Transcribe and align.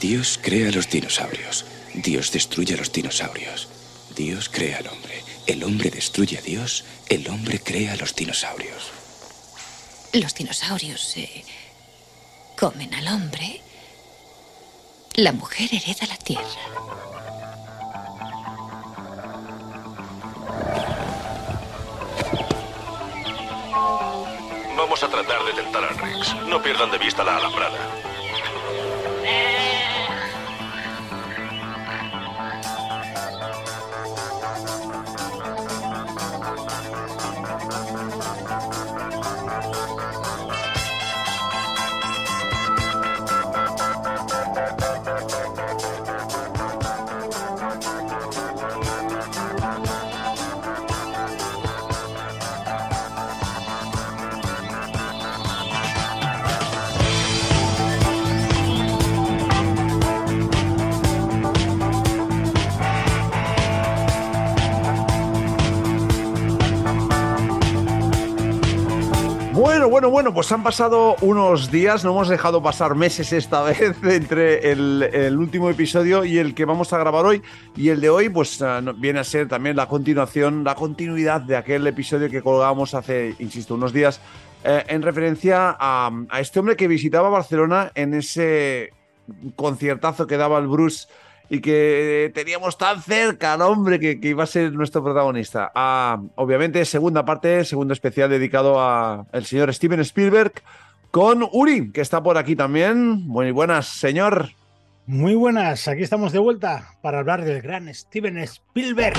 Dios 0.00 0.38
crea 0.42 0.70
los 0.70 0.88
dinosaurios. 0.88 1.64
Dios 1.94 2.30
destruye 2.30 2.74
a 2.74 2.76
los 2.76 2.92
dinosaurios. 2.92 3.68
Dios 4.14 4.48
crea 4.48 4.78
al 4.78 4.86
hombre. 4.86 5.24
El 5.46 5.64
hombre 5.64 5.90
destruye 5.90 6.38
a 6.38 6.40
Dios. 6.40 6.84
El 7.08 7.28
hombre 7.28 7.60
crea 7.60 7.94
a 7.94 7.96
los 7.96 8.14
dinosaurios. 8.14 8.92
Los 10.12 10.34
dinosaurios 10.34 11.00
se 11.00 11.44
comen 12.56 12.94
al 12.94 13.08
hombre. 13.08 13.60
La 15.14 15.32
mujer 15.32 15.68
hereda 15.72 16.06
la 16.06 16.16
tierra. 16.16 17.17
A 25.08 25.10
tratar 25.10 25.44
de 25.44 25.52
tentar 25.62 25.84
al 25.84 25.98
Rex. 25.98 26.34
No 26.46 26.62
pierdan 26.62 26.90
de 26.90 26.98
vista 26.98 27.24
la 27.24 27.36
alambrada. 27.36 28.07
Bueno, 69.98 70.10
bueno, 70.10 70.32
pues 70.32 70.52
han 70.52 70.62
pasado 70.62 71.16
unos 71.22 71.72
días, 71.72 72.04
no 72.04 72.12
hemos 72.12 72.28
dejado 72.28 72.62
pasar 72.62 72.94
meses 72.94 73.32
esta 73.32 73.62
vez 73.64 73.80
entre 74.04 74.70
el, 74.70 75.36
último 75.36 75.70
episodio 75.70 76.24
y 76.24 76.38
el 76.38 76.54
que 76.54 76.64
vamos 76.64 76.92
a 76.92 76.98
grabar 76.98 77.26
hoy. 77.26 77.42
Y 77.74 77.88
el 77.88 78.00
de 78.00 78.08
hoy, 78.08 78.28
pues 78.28 78.62
ah, 78.62 78.80
viene 78.96 79.18
a 79.18 79.24
ser 79.24 79.48
también 79.48 79.74
la 79.74 79.88
continuación, 79.88 80.62
la 80.62 80.76
continuidad 80.76 81.40
de 81.40 81.56
aquel 81.56 81.84
episodio 81.84 82.30
que 82.30 82.42
colgamos 82.42 82.94
hace, 82.94 83.34
insisto, 83.40 83.74
unos 83.74 83.92
días, 83.92 84.20
eh, 84.62 84.84
en 84.86 85.02
referencia 85.02 85.76
a, 85.76 86.12
a 86.30 86.40
este 86.40 86.60
hombre 86.60 86.76
que 86.76 86.86
visitaba 86.86 87.28
Barcelona 87.28 87.90
en 87.96 88.14
ese 88.14 88.92
conciertazo 89.56 90.28
que 90.28 90.36
daba 90.36 90.60
el 90.60 90.68
Bruce 90.68 91.08
y 91.50 91.60
que 91.60 92.30
teníamos 92.34 92.76
tan 92.76 93.02
cerca 93.02 93.54
al 93.54 93.62
hombre 93.62 93.98
que, 93.98 94.20
que 94.20 94.28
iba 94.28 94.44
a 94.44 94.46
ser 94.46 94.72
nuestro 94.72 95.02
protagonista. 95.02 95.72
Ah, 95.74 96.20
obviamente, 96.34 96.84
segunda 96.84 97.24
parte, 97.24 97.64
segundo 97.64 97.94
especial 97.94 98.28
dedicado 98.30 98.80
a 98.80 99.26
el 99.32 99.46
señor 99.46 99.72
Steven 99.72 100.00
Spielberg 100.00 100.52
con 101.10 101.48
Uri, 101.52 101.90
que 101.90 102.00
está 102.00 102.22
por 102.22 102.36
aquí 102.36 102.54
también. 102.54 103.26
Muy 103.26 103.50
buenas, 103.50 103.86
señor. 103.86 104.50
Muy 105.06 105.34
buenas, 105.34 105.88
aquí 105.88 106.02
estamos 106.02 106.32
de 106.32 106.38
vuelta 106.38 106.90
para 107.00 107.20
hablar 107.20 107.42
del 107.42 107.62
gran 107.62 107.92
Steven 107.94 108.36
Spielberg. 108.38 109.16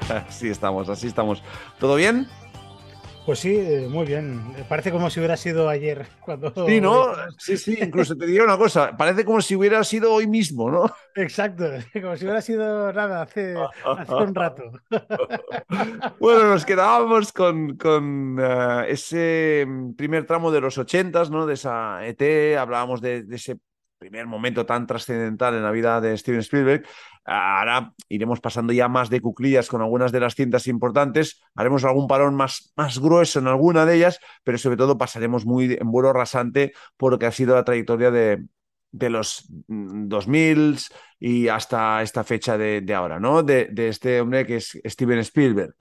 Así 0.28 0.48
estamos, 0.48 0.88
así 0.88 1.06
estamos. 1.06 1.42
¿Todo 1.78 1.96
bien? 1.96 2.26
Pues 3.24 3.38
sí, 3.38 3.56
eh, 3.56 3.88
muy 3.88 4.04
bien. 4.04 4.54
Parece 4.68 4.90
como 4.90 5.08
si 5.08 5.18
hubiera 5.18 5.36
sido 5.36 5.68
ayer 5.68 6.06
cuando. 6.20 6.52
Sí, 6.66 6.80
¿no? 6.80 7.06
Sí, 7.38 7.56
sí, 7.56 7.78
incluso 7.80 8.16
te 8.16 8.26
diría 8.26 8.44
una 8.44 8.58
cosa, 8.58 8.94
parece 8.96 9.24
como 9.24 9.40
si 9.40 9.56
hubiera 9.56 9.82
sido 9.82 10.12
hoy 10.12 10.26
mismo, 10.26 10.70
¿no? 10.70 10.90
Exacto, 11.14 11.64
como 11.94 12.16
si 12.16 12.24
hubiera 12.24 12.42
sido 12.42 12.92
nada 12.92 13.22
hace, 13.22 13.54
hace 13.84 14.14
un 14.14 14.34
rato. 14.34 14.64
Bueno, 16.20 16.48
nos 16.50 16.66
quedábamos 16.66 17.32
con, 17.32 17.76
con, 17.78 18.36
eh, 18.38 18.86
ese 18.88 19.66
primer 19.96 20.26
tramo 20.26 20.50
de 20.50 20.60
los 20.60 20.76
ochentas, 20.76 21.30
¿no? 21.30 21.46
De 21.46 21.54
esa 21.54 22.06
ET, 22.06 22.56
hablábamos 22.58 23.00
de, 23.00 23.22
de 23.22 23.36
ese 23.36 23.56
primer 24.04 24.26
momento 24.26 24.66
tan 24.66 24.86
trascendental 24.86 25.54
en 25.54 25.62
la 25.62 25.70
vida 25.70 26.00
de 26.00 26.16
Steven 26.18 26.40
Spielberg. 26.40 26.84
Ahora 27.24 27.94
iremos 28.08 28.40
pasando 28.40 28.72
ya 28.72 28.86
más 28.88 29.08
de 29.08 29.20
cuclillas 29.20 29.68
con 29.68 29.80
algunas 29.80 30.12
de 30.12 30.20
las 30.20 30.34
cintas 30.34 30.66
importantes, 30.66 31.40
haremos 31.54 31.84
algún 31.84 32.06
parón 32.06 32.34
más, 32.34 32.72
más 32.76 32.98
grueso 32.98 33.38
en 33.38 33.46
alguna 33.46 33.86
de 33.86 33.96
ellas, 33.96 34.18
pero 34.44 34.58
sobre 34.58 34.76
todo 34.76 34.98
pasaremos 34.98 35.46
muy 35.46 35.72
en 35.80 35.90
vuelo 35.90 36.12
rasante 36.12 36.72
por 36.98 37.12
lo 37.12 37.18
que 37.18 37.26
ha 37.26 37.32
sido 37.32 37.54
la 37.54 37.64
trayectoria 37.64 38.10
de, 38.10 38.44
de 38.92 39.10
los 39.10 39.46
mm, 39.68 40.08
2000 40.08 40.76
y 41.18 41.48
hasta 41.48 42.02
esta 42.02 42.24
fecha 42.24 42.58
de, 42.58 42.84
ahora, 42.94 43.18
¿no? 43.18 43.42
De, 43.42 43.68
de 43.72 43.88
este 43.88 44.20
hombre 44.20 44.44
que 44.46 44.56
es 44.56 44.78
Steven 44.84 45.20
Spielberg. 45.20 45.74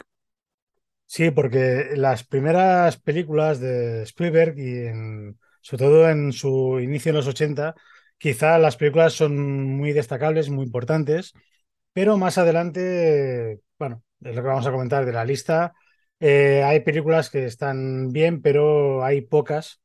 Sí, 1.06 1.30
porque 1.32 1.90
las 1.96 2.24
primeras 2.26 2.98
películas 3.00 3.60
de 3.60 4.04
Spielberg 4.04 4.58
y 4.58 4.88
en- 4.88 5.38
sobre 5.62 5.84
todo 5.86 6.10
en 6.10 6.34
su 6.34 6.80
inicio 6.82 7.10
en 7.12 7.16
los 7.18 7.28
80, 7.28 7.76
quizá 8.24 8.58
las 8.58 8.78
películas 8.78 9.12
son 9.14 9.36
muy 9.78 9.92
destacables, 9.92 10.50
muy 10.50 10.64
importantes, 10.66 11.34
pero 11.92 12.18
más 12.18 12.38
adelante, 12.38 13.60
bueno, 13.78 14.02
es 14.22 14.34
lo 14.36 14.42
que 14.42 14.48
vamos 14.48 14.66
a 14.66 14.72
comentar 14.72 15.06
de 15.06 15.12
la 15.12 15.26
lista. 15.26 15.74
eh, 16.22 16.64
hay 16.64 16.80
películas 16.82 17.30
que 17.30 17.46
están 17.46 18.14
bien, 18.14 18.42
pero 18.42 19.04
hay 19.04 19.22
pocas 19.22 19.82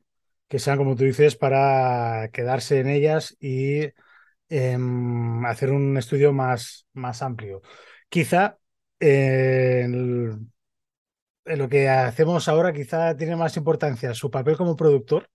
que 0.47 0.61
sean, 0.61 0.79
como 0.79 0.95
tú 0.95 1.03
dices, 1.05 1.35
para 1.37 2.31
quedarse 2.33 2.79
en 2.81 2.89
ellas 2.91 3.37
y 3.41 3.89
em, 4.49 5.45
hacer 5.47 5.73
un 5.73 5.97
estudio 5.99 6.33
más, 6.33 6.87
más 6.93 7.23
amplio. 7.23 7.61
Quizá 8.09 8.57
eh, 9.01 9.85
lo 11.47 11.69
que 11.69 11.89
hacemos 11.89 12.47
ahora 12.47 12.73
quizá 12.73 13.17
tiene 13.17 13.35
más 13.35 13.57
importancia 13.57 14.15
su 14.15 14.31
papel 14.31 14.57
como 14.57 14.77
productor. 14.77 15.29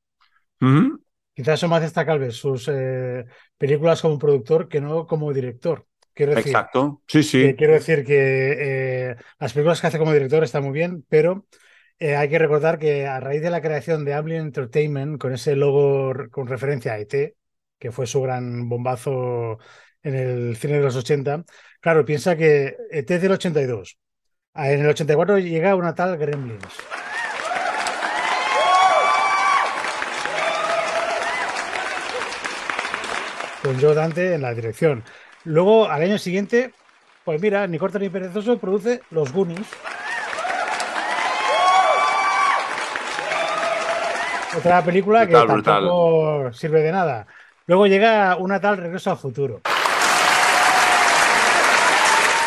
Quizás 1.33 1.59
son 1.59 1.71
más 1.71 1.81
destacables 1.81 2.35
sus 2.35 2.67
eh, 2.71 3.25
películas 3.57 4.01
como 4.01 4.19
productor 4.19 4.67
que 4.67 4.81
no 4.81 5.07
como 5.07 5.33
director. 5.33 5.87
Quiero 6.13 6.35
decir, 6.35 6.51
Exacto. 6.51 7.01
Sí, 7.07 7.23
sí. 7.23 7.41
que 7.41 7.55
quiero 7.55 7.73
decir 7.73 8.05
que 8.05 9.09
eh, 9.09 9.15
las 9.39 9.53
películas 9.53 9.81
que 9.81 9.87
hace 9.87 9.97
como 9.97 10.13
director 10.13 10.43
están 10.43 10.63
muy 10.63 10.73
bien, 10.73 11.03
pero 11.09 11.47
eh, 11.97 12.15
hay 12.15 12.29
que 12.29 12.37
recordar 12.37 12.77
que 12.77 13.07
a 13.07 13.19
raíz 13.19 13.41
de 13.41 13.49
la 13.49 13.61
creación 13.61 14.05
de 14.05 14.13
Amblin 14.13 14.41
Entertainment, 14.41 15.19
con 15.19 15.33
ese 15.33 15.55
logo 15.55 16.13
con 16.31 16.47
referencia 16.47 16.93
a 16.93 16.99
ET, 16.99 17.35
que 17.79 17.91
fue 17.91 18.05
su 18.05 18.21
gran 18.21 18.69
bombazo 18.69 19.57
en 20.03 20.15
el 20.15 20.55
cine 20.57 20.75
de 20.75 20.81
los 20.83 20.95
80, 20.95 21.45
claro, 21.79 22.05
piensa 22.05 22.35
que 22.35 22.75
ET 22.91 23.09
es 23.15 23.21
del 23.21 23.31
82. 23.31 23.97
Ah, 24.53 24.71
En 24.71 24.81
el 24.81 24.89
84 24.89 25.39
llega 25.39 25.75
una 25.75 25.95
tal 25.95 26.17
Gremlins. 26.17 26.63
Con 33.63 33.79
Joe 33.81 33.95
Dante 33.95 34.33
en 34.35 34.41
la 34.41 34.53
dirección. 34.53 35.03
Luego, 35.45 35.89
al 35.89 36.01
año 36.03 36.17
siguiente, 36.17 36.73
pues 37.23 37.41
mira, 37.41 37.65
ni 37.67 37.77
corto 37.79 37.97
ni 37.97 38.09
perezoso 38.09 38.57
produce 38.59 39.01
Los 39.09 39.31
Goonies. 39.31 39.65
Otra 44.57 44.83
película 44.83 45.25
que 45.27 45.35
brutal. 45.35 45.63
tampoco 45.63 46.53
sirve 46.53 46.81
de 46.83 46.91
nada. 46.91 47.25
Luego 47.65 47.87
llega 47.87 48.35
una 48.35 48.59
tal 48.59 48.77
Regreso 48.77 49.09
al 49.11 49.17
Futuro. 49.17 49.61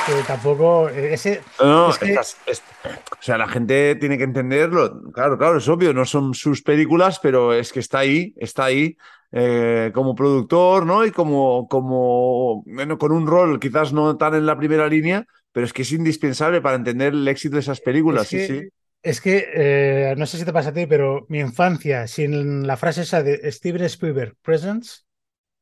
Que 0.06 0.12
tampoco. 0.24 0.88
eh, 0.88 1.14
Ese, 1.14 1.42
No, 1.58 1.90
es 1.90 1.98
que- 1.98 2.10
estas- 2.10 2.36
es- 2.46 2.62
o 2.84 3.22
sea, 3.22 3.36
la 3.38 3.48
gente 3.48 3.96
tiene 3.96 4.16
que 4.16 4.22
entenderlo. 4.24 5.02
Claro, 5.12 5.36
claro, 5.36 5.58
es 5.58 5.68
obvio, 5.68 5.92
no 5.92 6.04
son 6.04 6.32
sus 6.34 6.62
películas, 6.62 7.18
pero 7.18 7.52
es 7.52 7.72
que 7.72 7.80
está 7.80 7.98
ahí, 8.00 8.32
está 8.36 8.66
ahí 8.66 8.96
eh, 9.38 9.90
como 9.94 10.14
productor, 10.14 10.86
¿no? 10.86 11.04
Y 11.04 11.10
como, 11.12 11.68
como, 11.68 12.62
bueno, 12.66 12.98
con 12.98 13.12
un 13.12 13.26
rol 13.26 13.60
quizás 13.60 13.92
no 13.92 14.16
tan 14.16 14.34
en 14.34 14.46
la 14.46 14.56
primera 14.56 14.88
línea, 14.88 15.26
pero 15.52 15.66
es 15.66 15.72
que 15.72 15.82
es 15.82 15.92
indispensable 15.92 16.60
para 16.62 16.76
entender 16.76 17.12
el 17.12 17.28
éxito 17.28 17.56
de 17.56 17.60
esas 17.60 17.80
películas. 17.80 18.26
Es 18.26 18.30
que, 18.30 18.38
sí, 18.46 18.60
sí. 18.62 18.68
es 19.02 19.20
que, 19.20 19.48
eh, 19.54 20.14
no 20.16 20.26
sé 20.26 20.38
si 20.38 20.44
te 20.44 20.52
pasa 20.52 20.70
a 20.70 20.72
ti, 20.72 20.86
pero 20.86 21.26
mi 21.28 21.40
infancia, 21.40 22.06
sin 22.06 22.66
la 22.66 22.76
frase 22.76 23.02
esa 23.02 23.22
de 23.22 23.50
Steven 23.52 23.82
Spielberg 23.84 24.36
Presents, 24.42 25.06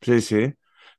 Sí, 0.00 0.20
sí. 0.20 0.52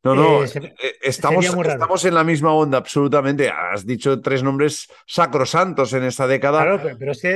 No, 0.04 0.16
no, 0.16 0.44
Eh, 0.44 0.48
se- 0.48 0.76
estamos, 1.02 1.46
estamos 1.64 2.06
en 2.06 2.14
la 2.14 2.24
misma 2.24 2.54
onda, 2.54 2.78
absolutamente. 2.78 3.50
Has 3.50 3.86
dicho 3.86 4.22
tres 4.22 4.44
nombres 4.44 4.88
sacrosantos 5.08 5.94
en 5.94 6.04
esta 6.04 6.28
década. 6.28 6.62
Claro, 6.62 6.82
pe- 6.82 6.96
pero 6.96 7.12
es 7.12 7.22
que 7.22 7.30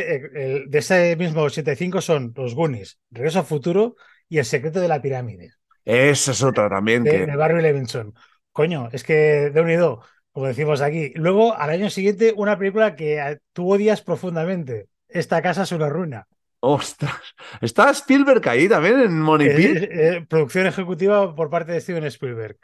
de 0.67 0.77
ese 0.79 1.15
mismo 1.17 1.41
85 1.41 1.99
son 2.01 2.31
Los 2.35 2.55
Goonies, 2.55 2.99
Regreso 3.11 3.39
al 3.39 3.45
Futuro 3.45 3.95
y 4.29 4.37
El 4.37 4.45
secreto 4.45 4.79
de 4.79 4.87
la 4.87 5.01
pirámide, 5.01 5.51
Esa 5.85 6.31
es 6.31 6.43
otra 6.43 6.69
también. 6.69 7.03
de, 7.03 7.11
que... 7.11 7.25
de 7.25 7.35
Barry 7.35 7.61
Levinson. 7.61 8.13
Coño, 8.51 8.89
es 8.91 9.03
que 9.03 9.49
de 9.51 9.61
unido, 9.61 10.03
como 10.31 10.47
decimos 10.47 10.81
aquí. 10.81 11.11
Luego, 11.15 11.55
al 11.55 11.69
año 11.69 11.89
siguiente, 11.89 12.33
una 12.35 12.57
película 12.57 12.95
que 12.95 13.39
tú 13.53 13.71
odias 13.73 14.01
profundamente. 14.01 14.87
Esta 15.07 15.41
casa 15.41 15.63
es 15.63 15.71
una 15.71 15.89
ruina. 15.89 16.27
Ostras, 16.61 17.15
está 17.61 17.89
Spielberg 17.91 18.47
ahí 18.49 18.67
también 18.67 18.99
en 18.99 19.19
Money 19.21 19.49
Pit. 19.49 19.77
eh, 19.77 20.17
eh, 20.17 20.25
producción 20.27 20.67
ejecutiva 20.67 21.33
por 21.33 21.49
parte 21.49 21.71
de 21.71 21.79
Steven 21.81 22.03
Spielberg. 22.05 22.57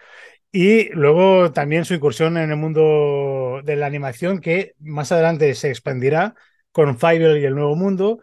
Y 0.51 0.89
luego 0.93 1.51
también 1.53 1.85
su 1.85 1.93
incursión 1.93 2.37
en 2.37 2.49
el 2.51 2.57
mundo 2.57 3.61
de 3.63 3.75
la 3.75 3.85
animación, 3.87 4.39
que 4.41 4.73
más 4.79 5.11
adelante 5.11 5.53
se 5.55 5.69
expandirá 5.69 6.35
con 6.71 6.97
Fievel 6.97 7.37
y 7.37 7.45
el 7.45 7.55
Nuevo 7.55 7.75
Mundo. 7.75 8.19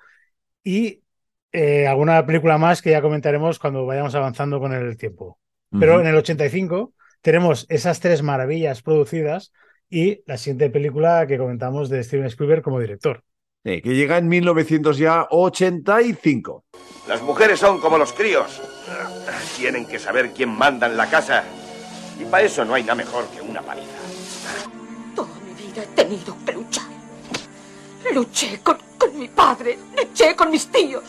Y 0.65 1.02
eh, 1.53 1.87
alguna 1.87 2.25
película 2.27 2.59
más 2.59 2.83
que 2.83 2.91
ya 2.91 3.01
comentaremos 3.03 3.59
cuando 3.59 3.87
vayamos 3.87 4.15
avanzando 4.15 4.61
con 4.61 4.73
el 4.73 4.97
tiempo. 4.97 5.39
Pero 5.79 5.93
Ujú. 5.95 6.01
en 6.03 6.07
el 6.09 6.17
85 6.17 6.93
tenemos 7.21 7.67
esas 7.69 8.01
tres 8.01 8.23
maravillas 8.23 8.83
producidas 8.83 9.53
y 9.89 10.23
la 10.27 10.37
siguiente 10.39 10.71
película 10.71 11.27
que 11.27 11.39
comentamos 11.39 11.89
de 11.89 12.03
Steven 12.03 12.27
Spielberg 12.27 12.63
como 12.63 12.81
director. 12.81 13.23
Sí, 13.65 13.81
que 13.81 13.95
llega 13.95 14.19
en 14.19 14.29
1985. 14.29 16.65
Las 17.09 17.23
mujeres 17.23 17.59
son 17.61 17.81
como 17.81 17.97
los 17.99 18.13
críos. 18.13 18.61
Tienen 19.57 19.87
que 19.87 19.99
saber 19.99 20.33
quién 20.33 20.51
manda 20.51 20.87
en 20.87 20.97
la 20.97 21.09
casa. 21.09 21.45
Y 22.21 22.25
para 22.25 22.45
eso 22.45 22.65
no 22.65 22.75
hay 22.75 22.83
nada 22.83 22.95
mejor 22.97 23.27
que 23.29 23.41
una 23.41 23.63
paliza. 23.63 23.87
Toda 25.15 25.39
mi 25.41 25.55
vida 25.55 25.83
he 25.85 25.87
tenido 25.95 26.37
que 26.45 26.53
luchar. 26.53 26.85
Luché 28.13 28.61
con, 28.63 28.79
con 28.99 29.17
mi 29.19 29.29
padre, 29.29 29.79
luché 29.97 30.35
con 30.35 30.51
mis 30.51 30.67
tíos, 30.67 31.05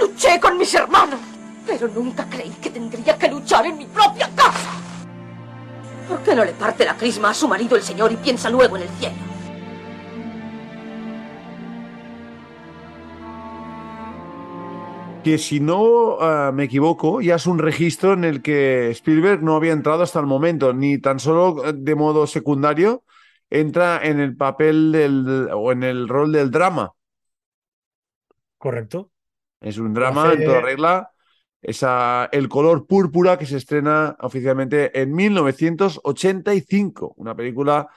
luché 0.00 0.40
con 0.40 0.58
mis 0.58 0.74
hermanos, 0.74 1.20
pero 1.66 1.88
nunca 1.88 2.28
creí 2.28 2.50
que 2.50 2.70
tendría 2.70 3.16
que 3.16 3.28
luchar 3.28 3.66
en 3.66 3.78
mi 3.78 3.86
propia 3.86 4.28
casa. 4.34 4.70
¿Por 6.08 6.22
qué 6.22 6.34
no 6.34 6.44
le 6.44 6.52
parte 6.52 6.84
la 6.84 6.96
crisma 6.96 7.30
a 7.30 7.34
su 7.34 7.48
marido 7.48 7.76
el 7.76 7.82
señor 7.82 8.12
y 8.12 8.16
piensa 8.16 8.50
luego 8.50 8.76
en 8.76 8.82
el 8.82 8.88
cielo? 8.90 9.14
Que 15.24 15.38
si 15.38 15.60
no 15.60 16.18
ah, 16.20 16.50
me 16.52 16.64
equivoco, 16.64 17.20
ya 17.20 17.36
es 17.36 17.46
un 17.46 17.60
registro 17.60 18.14
en 18.14 18.24
el 18.24 18.42
que 18.42 18.90
Spielberg 18.90 19.42
no 19.42 19.54
había 19.54 19.72
entrado 19.72 20.02
hasta 20.02 20.18
el 20.18 20.26
momento, 20.26 20.72
ni 20.72 20.98
tan 20.98 21.20
solo 21.20 21.64
eh, 21.64 21.72
de 21.72 21.94
modo 21.94 22.26
secundario, 22.26 23.04
entra 23.48 24.00
en 24.02 24.18
el 24.18 24.36
papel 24.36 24.90
del, 24.90 25.48
o 25.54 25.70
en 25.70 25.84
el 25.84 26.08
rol 26.08 26.32
del 26.32 26.50
drama. 26.50 26.92
¿Correcto? 28.58 29.11
Es 29.62 29.78
un 29.78 29.94
drama 29.94 30.32
en 30.32 30.44
toda 30.44 30.60
regla. 30.60 31.10
Esa, 31.60 32.28
el 32.32 32.48
color 32.48 32.86
púrpura 32.86 33.38
que 33.38 33.46
se 33.46 33.56
estrena 33.56 34.16
oficialmente 34.20 35.00
en 35.00 35.14
1985. 35.14 37.14
Una 37.16 37.36
película 37.36 37.88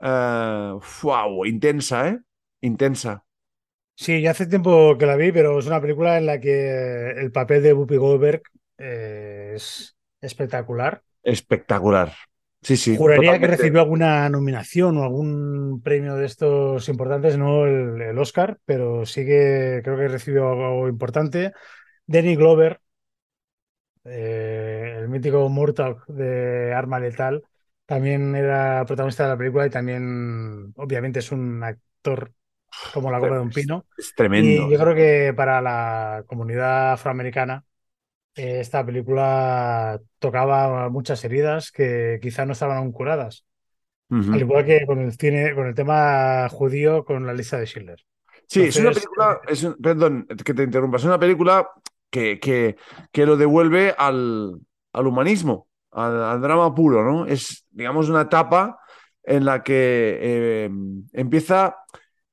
wow, 0.00 1.44
intensa, 1.44 2.08
¿eh? 2.08 2.18
Intensa. 2.60 3.24
Sí, 3.94 4.20
ya 4.20 4.30
hace 4.30 4.46
tiempo 4.46 4.96
que 4.96 5.06
la 5.06 5.16
vi, 5.16 5.32
pero 5.32 5.58
es 5.58 5.66
una 5.66 5.80
película 5.80 6.18
en 6.18 6.26
la 6.26 6.38
que 6.38 7.10
el 7.10 7.32
papel 7.32 7.62
de 7.62 7.72
Whoopi 7.72 7.96
Goldberg 7.96 8.42
eh, 8.78 9.52
es 9.56 9.96
espectacular. 10.20 11.02
Espectacular. 11.22 12.12
Sí, 12.68 12.76
sí. 12.76 12.96
Juraría 12.98 13.38
que 13.40 13.46
recibió 13.46 13.80
alguna 13.80 14.28
nominación 14.28 14.98
o 14.98 15.02
algún 15.02 15.80
premio 15.82 16.16
de 16.16 16.26
estos 16.26 16.88
importantes, 16.90 17.38
no 17.38 17.64
el, 17.64 18.00
el 18.02 18.18
Oscar, 18.18 18.58
pero 18.66 19.06
sí 19.06 19.24
que 19.24 19.80
creo 19.82 19.96
que 19.96 20.08
recibió 20.08 20.50
algo 20.50 20.88
importante. 20.88 21.52
Danny 22.06 22.36
Glover, 22.36 22.80
eh, 24.04 24.96
el 24.98 25.08
mítico 25.08 25.48
Murtaugh 25.48 26.04
de 26.08 26.74
Arma 26.74 27.00
Letal, 27.00 27.42
también 27.86 28.34
era 28.34 28.84
protagonista 28.86 29.24
de 29.24 29.28
la 29.30 29.38
película 29.38 29.66
y 29.66 29.70
también, 29.70 30.72
obviamente, 30.76 31.20
es 31.20 31.32
un 31.32 31.62
actor 31.62 32.32
como 32.92 33.10
la 33.10 33.18
goma 33.18 33.36
de 33.36 33.40
un 33.42 33.50
pino. 33.50 33.86
Es 33.96 34.14
tremendo. 34.14 34.68
Y 34.68 34.72
yo 34.72 34.78
creo 34.78 34.94
que 34.94 35.34
para 35.34 35.60
la 35.62 36.24
comunidad 36.26 36.92
afroamericana 36.92 37.64
eh, 38.34 38.60
esta 38.60 38.84
película 38.84 40.00
tocaba 40.18 40.88
muchas 40.88 41.24
heridas 41.24 41.72
que 41.72 42.18
quizá 42.22 42.46
no 42.46 42.52
estaban 42.52 42.78
aún 42.78 42.92
curadas. 42.92 43.44
Al 44.30 44.40
igual 44.40 44.64
que 44.66 44.86
con 44.86 45.00
el 45.00 45.12
cine, 45.12 45.54
con 45.54 45.66
el 45.66 45.74
tema 45.74 46.48
judío, 46.50 47.04
con 47.04 47.26
la 47.26 47.34
lista 47.34 47.58
de 47.58 47.66
Schindler. 47.66 48.04
Sí, 48.46 48.64
es 48.64 48.78
una 48.78 48.92
película, 48.92 49.40
es 49.46 49.62
un- 49.62 49.76
perdón 49.76 50.26
que 50.44 50.54
te 50.54 50.62
interrumpa, 50.62 50.96
es 50.96 51.04
una 51.04 51.18
película 51.18 51.68
que, 52.10 52.38
que, 52.40 52.76
que 53.12 53.26
lo 53.26 53.36
devuelve 53.36 53.94
al, 53.96 54.58
al 54.92 55.06
humanismo, 55.06 55.68
al, 55.90 56.22
al 56.22 56.40
drama 56.40 56.74
puro, 56.74 57.04
¿no? 57.04 57.26
Es, 57.26 57.66
digamos, 57.70 58.08
una 58.08 58.22
etapa 58.22 58.80
en 59.22 59.44
la 59.44 59.62
que 59.62 60.18
eh, 60.20 60.70
empieza 61.12 61.76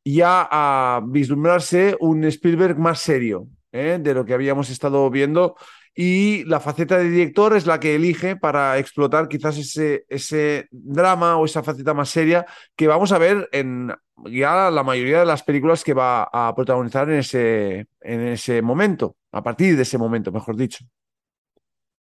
ya 0.03 0.47
a 0.50 1.01
vislumbrarse 1.06 1.97
un 2.00 2.24
Spielberg 2.25 2.77
más 2.77 3.00
serio, 3.00 3.47
¿eh? 3.71 3.97
de 4.01 4.13
lo 4.13 4.24
que 4.25 4.33
habíamos 4.33 4.69
estado 4.69 5.09
viendo. 5.09 5.56
Y 5.95 6.44
la 6.44 6.59
faceta 6.59 6.97
de 6.97 7.09
director 7.09 7.56
es 7.56 7.65
la 7.65 7.80
que 7.80 7.95
elige 7.95 8.36
para 8.36 8.77
explotar 8.77 9.30
quizás 9.30 9.57
ese, 9.57 10.06
ese 10.09 10.68
drama 10.71 11.38
o 11.38 11.45
esa 11.45 11.63
faceta 11.63 11.94
más 11.94 12.09
seria 12.09 12.45
que 12.75 12.88
vamos 12.88 13.13
a 13.13 13.18
ver 13.18 13.47
en 13.53 13.94
ya 14.25 14.69
la 14.71 14.83
mayoría 14.83 15.19
de 15.19 15.25
las 15.25 15.44
películas 15.44 15.83
que 15.83 15.94
va 15.94 16.24
a 16.24 16.53
protagonizar 16.53 17.09
en 17.09 17.19
ese, 17.19 17.88
en 18.01 18.21
ese 18.27 18.62
momento, 18.62 19.15
a 19.31 19.42
partir 19.42 19.75
de 19.75 19.83
ese 19.83 19.97
momento, 19.97 20.31
mejor 20.31 20.57
dicho. 20.57 20.86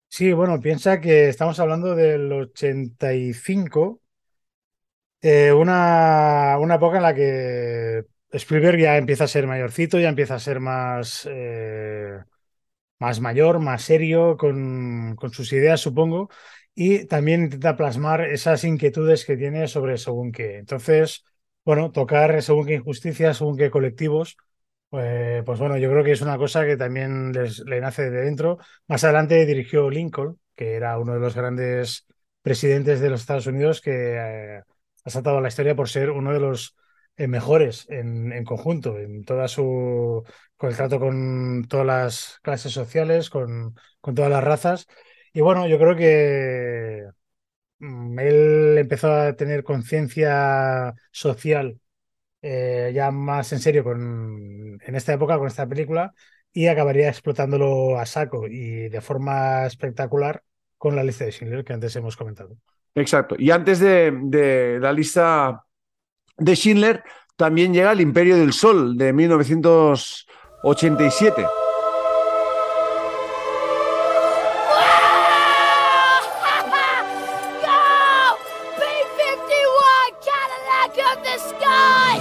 Sí, 0.07 0.31
bueno, 0.31 0.59
piensa 0.59 1.01
que 1.01 1.29
estamos 1.29 1.59
hablando 1.59 1.95
del 1.95 2.31
85, 2.31 4.01
eh, 5.21 5.51
una, 5.51 6.57
una 6.59 6.75
época 6.75 6.97
en 6.97 7.03
la 7.03 7.15
que 7.15 8.03
Spielberg 8.31 8.79
ya 8.79 8.97
empieza 8.97 9.23
a 9.23 9.27
ser 9.27 9.47
mayorcito, 9.47 9.99
ya 9.99 10.09
empieza 10.09 10.35
a 10.35 10.39
ser 10.39 10.59
más, 10.59 11.27
eh, 11.31 12.19
más 13.03 13.19
mayor, 13.19 13.59
más 13.59 13.81
serio, 13.83 14.37
con, 14.37 15.17
sus 15.33 15.51
ideas, 15.51 15.81
supongo, 15.81 16.29
y 16.73 17.05
también 17.05 17.43
intenta 17.43 17.75
plasmar 17.75 18.21
esas 18.21 18.63
inquietudes 18.63 19.25
que 19.25 19.35
tiene 19.35 19.67
sobre 19.67 19.97
según 19.97 20.31
qué. 20.31 20.57
Entonces, 20.57 21.25
bueno, 21.65 21.91
tocar 21.91 22.41
según 22.41 22.65
qué 22.65 22.75
injusticias, 22.75 23.37
según 23.37 23.57
qué 23.57 23.69
colectivos. 23.69 24.37
Pues, 24.89 25.43
pues 25.43 25.59
bueno, 25.59 25.77
yo 25.77 25.89
creo 25.89 26.03
que 26.03 26.13
es 26.13 26.21
una 26.21 26.37
cosa 26.37 26.65
que 26.65 26.77
también 26.77 27.33
les, 27.33 27.59
le 27.65 27.81
nace 27.81 28.09
de 28.09 28.21
dentro. 28.21 28.59
Más 28.87 29.03
adelante 29.03 29.45
dirigió 29.45 29.89
Lincoln, 29.89 30.39
que 30.55 30.75
era 30.75 30.97
uno 30.97 31.13
de 31.13 31.19
los 31.19 31.35
grandes 31.35 32.05
presidentes 32.41 33.01
de 33.01 33.09
los 33.09 33.21
Estados 33.21 33.47
Unidos 33.47 33.81
que 33.81 33.91
eh, 33.91 34.61
ha 35.03 35.09
saltado 35.09 35.39
a 35.39 35.41
la 35.41 35.49
historia 35.49 35.75
por 35.75 35.89
ser 35.89 36.09
uno 36.09 36.31
de 36.31 36.39
los 36.39 36.69
eh, 36.69 36.82
mejores 37.17 37.85
en, 37.89 38.31
en 38.33 38.43
conjunto, 38.45 38.99
en 38.99 39.23
toda 39.23 39.47
su, 39.47 40.23
con 40.57 40.69
el 40.69 40.75
trato 40.75 40.99
con 40.99 41.65
todas 41.69 41.85
las 41.85 42.39
clases 42.43 42.73
sociales, 42.73 43.29
con, 43.29 43.75
con 44.01 44.15
todas 44.15 44.31
las 44.31 44.43
razas. 44.43 44.87
Y 45.33 45.41
bueno, 45.41 45.67
yo 45.67 45.77
creo 45.79 45.95
que 45.95 47.03
mm, 47.79 48.19
él 48.19 48.77
empezó 48.79 49.11
a 49.13 49.35
tener 49.35 49.63
conciencia 49.63 50.93
social 51.11 51.79
eh, 52.41 52.91
ya 52.93 53.11
más 53.11 53.51
en 53.53 53.59
serio 53.59 53.83
con, 53.83 54.79
en 54.81 54.95
esta 54.95 55.13
época, 55.13 55.37
con 55.37 55.47
esta 55.47 55.67
película, 55.67 56.13
y 56.53 56.67
acabaría 56.67 57.09
explotándolo 57.09 57.99
a 57.99 58.05
saco 58.05 58.47
y 58.47 58.89
de 58.89 59.01
forma 59.01 59.65
espectacular 59.65 60.43
con 60.77 60.95
la 60.95 61.03
lista 61.03 61.25
de 61.25 61.31
Schindler 61.31 61.63
que 61.63 61.73
antes 61.73 61.95
hemos 61.95 62.17
comentado. 62.17 62.57
Exacto. 62.95 63.35
Y 63.39 63.49
antes 63.51 63.79
de, 63.79 64.11
de 64.25 64.79
la 64.79 64.93
lista 64.93 65.65
de 66.37 66.55
Schindler, 66.55 67.03
también 67.35 67.73
llega 67.73 67.91
El 67.91 67.99
Imperio 68.01 68.37
del 68.37 68.53
Sol 68.53 68.97
de 68.97 69.11
1987. 69.13 71.41
Go! 71.41 71.47
B-51 78.79 80.13
Cadillac 80.23 80.97
of 81.11 81.17
the 81.23 81.37
sky! 81.39 82.19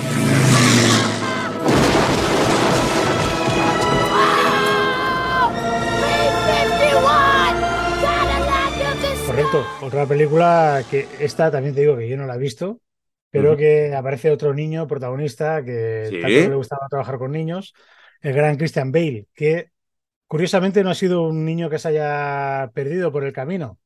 Wow! 4.10 5.50
B-51 6.00 7.54
Cadillac 8.00 8.74
of 8.92 8.96
the 9.00 9.12
sky! 9.16 9.26
Correcto. 9.26 9.58
Otra 9.82 10.06
película 10.06 10.82
que 10.90 11.06
esta 11.20 11.50
también 11.50 11.74
te 11.74 11.80
digo 11.82 11.96
que 11.96 12.08
yo 12.08 12.16
no 12.16 12.26
la 12.26 12.34
he 12.36 12.38
visto, 12.38 12.80
pero 13.32 13.52
Ujú. 13.54 13.58
que 13.58 13.94
aparece 13.96 14.30
otro 14.32 14.54
niño 14.54 14.88
protagonista 14.88 15.64
que 15.64 16.10
Sí. 16.10 16.18
tanto 16.20 16.50
le 16.50 16.56
gustaba 16.56 16.88
trabajar 16.90 17.18
con 17.18 17.32
niños, 17.32 17.74
el 18.22 18.34
gran 18.34 18.58
Christian 18.58 18.92
Bale, 18.92 19.28
que 19.34 19.72
curiosamente 20.28 20.84
no 20.84 20.90
ha 20.90 20.96
sido 20.96 21.24
un 21.24 21.44
niño 21.46 21.70
que 21.70 21.80
se 21.80 21.88
haya 21.90 22.70
perdido 22.74 23.12
por 23.12 23.24
el 23.24 23.34
camino. 23.34 23.80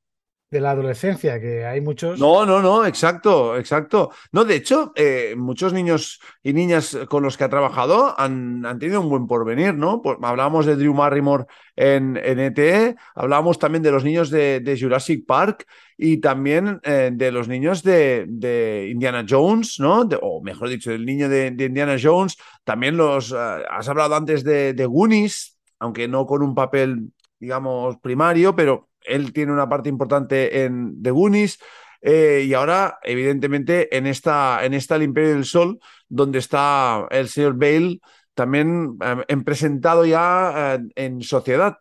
De 0.49 0.61
la 0.61 0.71
adolescencia, 0.71 1.41
que 1.41 1.65
hay 1.65 1.81
muchos. 1.81 2.21
No, 2.21 2.47
no, 2.47 2.62
no, 2.62 2.87
exacto, 2.87 3.57
exacto. 3.57 4.12
No, 4.31 4.45
de 4.45 4.55
hecho, 4.55 4.93
eh, 4.95 5.35
muchos 5.37 5.73
niños 5.73 6.21
y 6.43 6.53
niñas 6.53 6.97
con 7.09 7.25
los 7.25 7.37
que 7.37 7.45
ha 7.45 7.49
trabajado 7.49 8.15
han, 8.19 8.65
han 8.65 8.79
tenido 8.79 9.00
un 9.00 9.09
buen 9.09 9.26
porvenir, 9.26 9.75
¿no? 9.75 10.00
Pues, 10.03 10.19
hablábamos 10.23 10.65
de 10.65 10.76
Drew 10.76 10.95
Barrymore 10.95 11.47
en, 11.75 12.17
en 12.23 12.38
ETE, 12.38 12.95
hablábamos 13.17 13.59
también 13.59 13.83
de 13.83 13.91
los 13.91 14.05
niños 14.05 14.31
de, 14.31 14.61
de 14.61 14.79
Jurassic 14.79 15.26
Park 15.26 15.67
y 15.99 16.19
también 16.19 16.81
eh, 16.85 17.11
de 17.12 17.33
los 17.33 17.49
niños 17.49 17.83
de, 17.83 18.26
de 18.29 18.88
Indiana 18.93 19.26
Jones, 19.29 19.81
¿no? 19.81 20.03
O 20.23 20.43
mejor 20.43 20.69
dicho, 20.69 20.91
del 20.91 21.05
niño 21.05 21.29
de, 21.29 21.50
de 21.50 21.65
Indiana 21.65 21.97
Jones. 22.00 22.37
También 22.62 22.97
los, 22.97 23.33
eh, 23.33 23.37
has 23.69 23.88
hablado 23.88 24.15
antes 24.15 24.45
de, 24.45 24.75
de 24.75 24.87
Goonies, 24.87 25.59
aunque 25.81 26.07
no 26.07 26.25
con 26.25 26.43
un 26.43 26.55
papel, 26.55 27.11
digamos, 27.41 27.97
primario, 27.99 28.55
pero 28.55 28.88
él 29.07 29.33
tiene 29.33 29.53
una 29.53 29.69
parte 29.69 29.89
importante 29.89 30.65
en 30.65 31.03
The 31.03 31.11
Goonies. 31.11 31.59
Eh, 32.01 32.45
y 32.47 32.55
ahora, 32.55 32.99
evidentemente, 33.03 33.97
en 33.97 34.07
esta, 34.07 34.65
en 34.65 34.75
esta 34.75 34.97
El 34.97 35.03
Imperio 35.03 35.31
del 35.31 35.45
Sol, 35.45 35.79
donde 36.09 36.39
está 36.39 37.07
el 37.11 37.29
señor 37.29 37.55
Bale, 37.55 38.01
también 38.35 38.97
eh, 39.03 39.25
en 39.29 39.45
presentado 39.45 40.05
ya 40.05 40.77
eh, 40.77 40.89
en 40.95 41.23
Sociedad. 41.23 41.79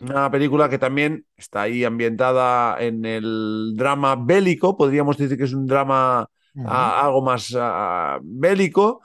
Una 0.00 0.30
película 0.30 0.68
que 0.68 0.78
también 0.78 1.26
está 1.36 1.62
ahí 1.62 1.84
ambientada 1.84 2.80
en 2.82 3.04
el 3.04 3.72
drama 3.74 4.16
bélico, 4.16 4.76
podríamos 4.76 5.16
decir 5.16 5.36
que 5.36 5.44
es 5.44 5.52
un 5.52 5.66
drama 5.66 6.28
algo 6.66 7.22
más 7.22 7.56
bélico, 8.22 9.02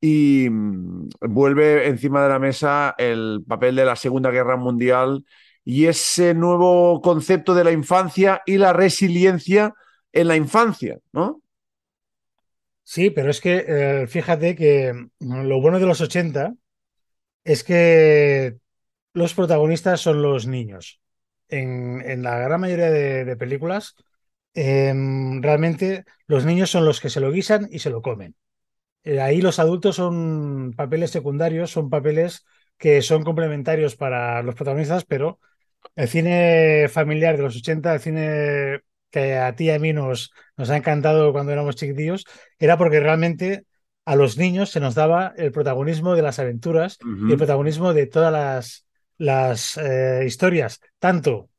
y 0.00 0.48
mm, 0.48 1.08
vuelve 1.28 1.88
encima 1.88 2.22
de 2.22 2.28
la 2.28 2.38
mesa 2.38 2.94
el 2.98 3.42
papel 3.46 3.76
de 3.76 3.84
la 3.84 3.96
Segunda 3.96 4.30
Guerra 4.30 4.56
Mundial 4.56 5.24
y 5.70 5.84
ese 5.84 6.32
nuevo 6.32 7.02
concepto 7.02 7.54
de 7.54 7.62
la 7.62 7.72
infancia 7.72 8.40
y 8.46 8.56
la 8.56 8.72
resiliencia 8.72 9.74
en 10.14 10.28
la 10.28 10.34
infancia, 10.34 10.98
¿no? 11.12 11.42
Sí, 12.84 13.10
pero 13.10 13.30
es 13.30 13.42
que 13.42 13.66
eh, 13.68 14.06
fíjate 14.06 14.56
que 14.56 14.94
mm, 14.94 15.42
lo 15.42 15.60
bueno 15.60 15.78
de 15.78 15.84
los 15.84 16.00
80 16.00 16.54
es 17.44 17.64
que 17.64 18.56
los 19.12 19.34
protagonistas 19.34 20.00
son 20.00 20.22
los 20.22 20.46
niños. 20.46 21.02
En, 21.48 22.22
la 22.22 22.38
gran 22.38 22.62
mayoría 22.62 22.90
de, 22.90 23.26
de 23.26 23.36
películas, 23.36 23.94
em, 24.54 25.42
realmente 25.42 26.06
los 26.26 26.46
niños 26.46 26.70
son 26.70 26.86
los 26.86 26.98
que 26.98 27.10
se 27.10 27.20
lo 27.20 27.30
guisan 27.30 27.68
y 27.70 27.80
se 27.80 27.90
lo 27.90 28.00
comen. 28.00 28.34
Eh, 29.04 29.20
ahí 29.20 29.42
los 29.42 29.58
adultos 29.58 29.96
son 29.96 30.72
papeles 30.74 31.10
secundarios, 31.10 31.70
son 31.70 31.90
papeles 31.90 32.46
que 32.78 33.02
son 33.02 33.22
complementarios 33.22 33.96
para 33.96 34.42
los 34.42 34.54
protagonistas, 34.54 35.04
pero 35.04 35.40
el 35.96 36.08
cine 36.08 36.88
familiar 36.90 37.36
de 37.36 37.42
los 37.42 37.56
80, 37.56 37.94
el 37.94 38.00
cine 38.00 38.80
que 39.10 39.36
a 39.36 39.54
ti 39.54 39.64
y 39.66 39.70
a 39.70 39.78
mí 39.78 39.92
nos, 39.92 40.32
nos 40.56 40.70
ha 40.70 40.76
encantado 40.76 41.32
cuando 41.32 41.52
éramos 41.52 41.76
chiquitillos, 41.76 42.24
era 42.58 42.76
porque 42.76 43.00
realmente 43.00 43.64
a 44.04 44.16
los 44.16 44.38
niños 44.38 44.70
se 44.70 44.80
nos 44.80 44.94
daba 44.94 45.32
el 45.36 45.52
protagonismo 45.52 46.14
de 46.14 46.22
las 46.22 46.38
aventuras 46.38 46.98
y 47.26 47.32
el 47.32 47.38
protagonismo 47.38 47.92
de 47.92 48.06
todas 48.06 48.32
las, 48.32 48.86
las 49.18 49.76
eh, 49.76 50.24
historias, 50.26 50.80
tanto 50.98 51.50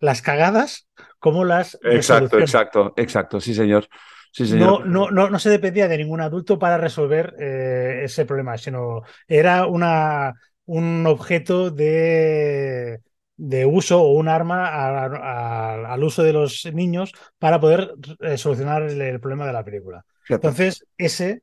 las 0.00 0.22
cagadas 0.22 0.86
como 1.18 1.44
las 1.44 1.78
Exacto, 1.82 2.38
exacto, 2.38 2.92
exacto, 2.96 3.40
sí, 3.40 3.54
señor. 3.54 3.88
Sí, 4.32 4.46
No, 4.46 4.78
señor. 4.78 4.86
no, 4.86 5.10
no, 5.10 5.30
no 5.30 5.38
se 5.38 5.50
dependía 5.50 5.88
de 5.88 5.98
ningún 5.98 6.20
adulto 6.20 6.58
para 6.58 6.76
resolver 6.78 7.34
eh, 7.38 8.02
ese 8.04 8.26
problema, 8.26 8.58
sino 8.58 9.02
era 9.26 9.66
una, 9.66 10.34
un 10.66 11.06
objeto 11.06 11.70
de, 11.70 13.00
de 13.36 13.66
uso 13.66 14.00
o 14.02 14.12
un 14.12 14.28
arma 14.28 14.66
a- 14.68 15.06
a- 15.06 15.92
al 15.94 16.04
uso 16.04 16.22
de 16.22 16.32
los 16.32 16.66
niños 16.72 17.12
para 17.38 17.60
poder 17.60 17.94
eh, 18.20 18.38
solucionar 18.38 18.82
el, 18.84 19.00
el 19.00 19.20
problema 19.20 19.46
de 19.46 19.52
la 19.52 19.64
película. 19.64 20.04
Entonces, 20.40 20.86
ese 20.98 21.42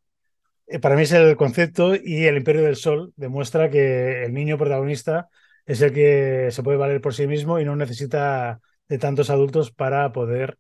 eh, 0.67 0.79
para 0.79 0.95
mí 0.95 1.03
es 1.03 1.11
el 1.11 1.35
concepto 1.37 1.95
y 1.95 2.25
el 2.25 2.37
Imperio 2.37 2.63
del 2.63 2.75
Sol 2.75 3.13
demuestra 3.15 3.69
que 3.69 4.23
el 4.25 4.33
niño 4.33 4.57
protagonista 4.57 5.29
es 5.65 5.81
el 5.81 5.93
que 5.93 6.49
se 6.51 6.63
puede 6.63 6.77
valer 6.77 7.01
por 7.01 7.13
sí 7.13 7.27
mismo 7.27 7.59
y 7.59 7.65
no 7.65 7.75
necesita 7.75 8.61
de 8.87 8.97
tantos 8.97 9.29
adultos 9.29 9.71
para 9.71 10.11
poder 10.11 10.57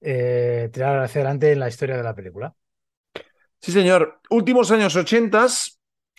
eh, 0.00 0.70
tirar 0.72 1.00
hacia 1.04 1.20
adelante 1.22 1.52
en 1.52 1.60
la 1.60 1.68
historia 1.68 1.96
de 1.96 2.02
la 2.04 2.14
película. 2.14 2.54
Sí, 3.60 3.72
señor. 3.72 4.20
Últimos 4.30 4.70
años 4.70 4.94
80, 4.96 5.46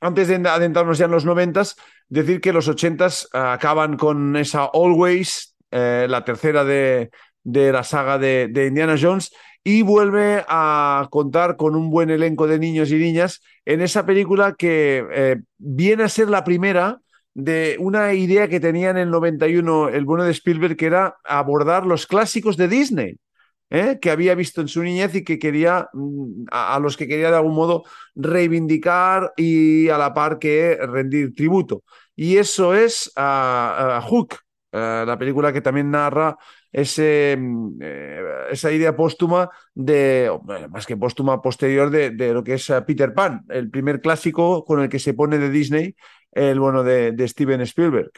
antes 0.01 0.27
de 0.27 0.35
adentrarnos 0.35 0.97
ya 0.97 1.05
en 1.05 1.11
los 1.11 1.25
90, 1.25 1.63
decir 2.09 2.41
que 2.41 2.53
los 2.53 2.67
80 2.67 3.07
acaban 3.33 3.97
con 3.97 4.35
esa 4.35 4.69
Always, 4.73 5.55
eh, 5.71 6.07
la 6.09 6.23
tercera 6.23 6.63
de, 6.63 7.09
de 7.43 7.71
la 7.71 7.83
saga 7.83 8.17
de, 8.17 8.47
de 8.49 8.67
Indiana 8.67 8.95
Jones, 8.99 9.31
y 9.63 9.81
vuelve 9.81 10.45
a 10.47 11.07
contar 11.11 11.57
con 11.57 11.75
un 11.75 11.89
buen 11.89 12.09
elenco 12.09 12.47
de 12.47 12.57
niños 12.57 12.89
y 12.91 12.95
niñas 12.95 13.41
en 13.65 13.81
esa 13.81 14.05
película 14.05 14.55
que 14.57 15.05
eh, 15.11 15.41
viene 15.57 16.03
a 16.03 16.09
ser 16.09 16.29
la 16.29 16.45
primera 16.45 17.01
de 17.33 17.75
una 17.79 18.13
idea 18.13 18.47
que 18.47 18.61
tenía 18.61 18.91
en 18.91 18.97
el 18.97 19.11
91 19.11 19.89
el 19.89 20.05
bueno 20.05 20.23
de 20.23 20.31
Spielberg, 20.31 20.77
que 20.77 20.85
era 20.85 21.17
abordar 21.25 21.85
los 21.85 22.07
clásicos 22.07 22.55
de 22.55 22.67
Disney. 22.67 23.17
¿Eh? 23.69 24.00
que 24.01 24.12
había 24.12 24.36
visto 24.36 24.62
en 24.62 24.67
su 24.67 24.83
niñez 24.83 25.15
y 25.15 25.24
que 25.24 25.39
quería, 25.39 25.89
mm, 25.93 26.45
a, 26.51 26.79
los 26.79 26.97
que 26.97 27.07
quería 27.07 27.29
de 27.31 27.38
algún 27.38 27.55
modo 27.55 27.83
reivindicar 28.15 29.33
y 29.38 29.89
a 29.89 29.97
la 29.97 30.13
par 30.13 30.39
que 30.39 30.77
rendir 30.81 31.33
tributo. 31.36 31.83
Y 32.15 32.38
eso 32.38 32.74
es 32.74 33.12
a, 33.15 34.01
Hook, 34.07 34.36
la 34.71 35.17
película 35.17 35.53
que 35.53 35.62
también 35.62 35.91
narra 35.91 36.38
ese, 36.71 37.36
mm, 37.39 37.79
eh, 37.81 38.21
esa 38.51 38.71
idea 38.71 38.95
póstuma 38.95 39.50
de, 39.74 40.31
más 40.69 40.86
que 40.86 40.97
póstuma 40.97 41.41
posterior 41.41 41.89
de, 41.89 42.12
de 42.12 42.33
lo 42.33 42.43
que 42.43 42.55
es 42.55 42.69
eh, 42.69 42.81
Peter 42.83 43.13
Pan, 43.13 43.45
el 43.50 43.69
primer 43.69 44.01
clásico 44.01 44.63
con 44.65 44.81
el 44.81 44.89
que 44.89 45.00
se 45.00 45.13
pone 45.13 45.38
de 45.38 45.50
Disney 45.50 45.95
el 46.31 46.59
bueno 46.59 46.83
de 46.83 47.27
Steven 47.27 47.62
Spielberg. 47.62 48.12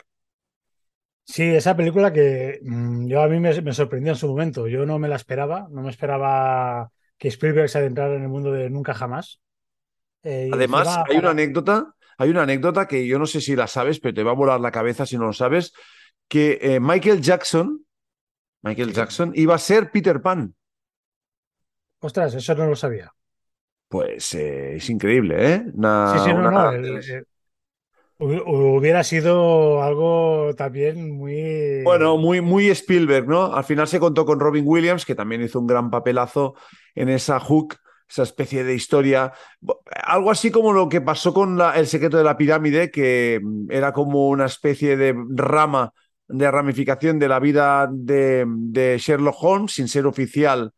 Sí, 1.31 1.43
esa 1.43 1.75
película 1.75 2.12
que 2.12 2.59
mm, 2.63 3.07
yo 3.07 3.21
a 3.21 3.27
mí 3.27 3.39
me, 3.39 3.62
me 3.62 3.74
sorprendió 3.74 4.12
en 4.13 4.17
su 4.17 4.27
momento. 4.27 4.67
Yo 4.67 4.86
no 4.86 4.98
me 4.98 5.07
la 5.07 5.15
esperaba, 5.15 5.67
no 5.71 5.83
me 5.83 5.91
esperaba 5.91 6.91
que 7.17 7.27
Spielberg 7.27 7.69
se 7.69 7.77
adentrara 7.77 8.15
en 8.15 8.24
el 8.24 8.29
mundo 8.29 8.51
de 8.51 8.69
Nunca 8.69 8.93
Jamás. 8.95 9.39
Eh, 10.24 10.50
Además, 10.51 10.88
encima 10.88 11.05
hay 11.07 11.17
una 11.17 11.29
anécdota, 11.31 11.95
hay 12.17 12.29
una 12.31 12.43
anécdota 12.43 12.88
que 12.88 13.05
yo 13.05 13.19
no 13.19 13.27
sé 13.27 13.41
si 13.41 13.55
la 13.55 13.67
sabes, 13.67 14.00
pero 14.00 14.15
te 14.15 14.24
va 14.24 14.31
a 14.31 14.36
volar 14.36 14.59
la 14.59 14.71
cabeza 14.71 15.05
si 15.05 15.17
no 15.17 15.27
lo 15.27 15.33
sabes, 15.33 15.71
que 16.27 16.57
eh, 16.62 16.79
Michael 16.79 17.21
Jackson, 17.21 17.86
Michael 18.63 18.93
Jackson 18.93 19.31
iba 19.36 19.55
a 19.55 19.59
ser 19.59 19.91
Peter 19.91 20.21
Pan. 20.21 20.55
Ostras, 22.07 22.33
eso 22.36 22.55
no 22.55 22.65
lo 22.67 22.75
sabía. 22.75 23.13
Pues 23.88 24.33
eh, 24.36 24.75
es 24.75 24.89
increíble, 24.89 25.53
¿eh? 25.55 25.63
Una- 25.74 26.12
Sí, 26.12 26.19
sí, 26.19 26.33
no, 26.33 26.39
una- 26.39 26.51
no. 26.51 26.69
el- 26.71 26.86
el- 26.86 27.03
hu- 27.03 27.25
hubiera 28.20 29.04
sido 29.04 29.82
algo 29.82 30.54
también 30.56 31.18
muy. 31.18 31.82
Bueno, 31.84 32.18
muy, 32.18 32.42
muy 32.42 32.70
Spielberg, 32.70 33.28
¿no? 33.28 33.54
Al 33.54 33.64
final 33.64 33.88
se 33.88 34.00
contó 34.00 34.26
con 34.26 34.40
Robin 34.40 34.66
Williams, 34.68 35.06
que 35.06 35.16
también 35.16 35.42
hizo 35.42 35.60
un 35.60 35.68
gran 35.68 35.90
papelazo 35.90 36.56
en 36.96 37.10
esa 37.10 37.40
Hook, 37.40 37.78
esa 38.10 38.24
especie 38.24 38.64
de 38.64 38.76
historia. 38.76 39.32
Algo 40.04 40.32
así 40.32 40.52
como 40.52 40.74
lo 40.74 40.90
que 40.90 41.02
pasó 41.02 41.34
con 41.34 41.60
El 41.76 41.88
secreto 41.88 42.18
de 42.18 42.24
la 42.24 42.38
pirámide, 42.38 42.92
que 42.92 43.40
mm, 43.42 43.72
era 43.72 43.94
como 43.94 44.28
una 44.30 44.46
especie 44.46 44.98
de 44.98 45.16
rama, 45.30 45.94
de 46.28 46.52
ramificación 46.52 47.20
de 47.20 47.28
la 47.30 47.40
vida 47.40 47.90
de, 47.92 48.46
de 48.48 48.98
Sherlock 48.98 49.38
Holmes, 49.42 49.74
sin 49.74 49.88
ser 49.88 50.06
oficial 50.06 50.74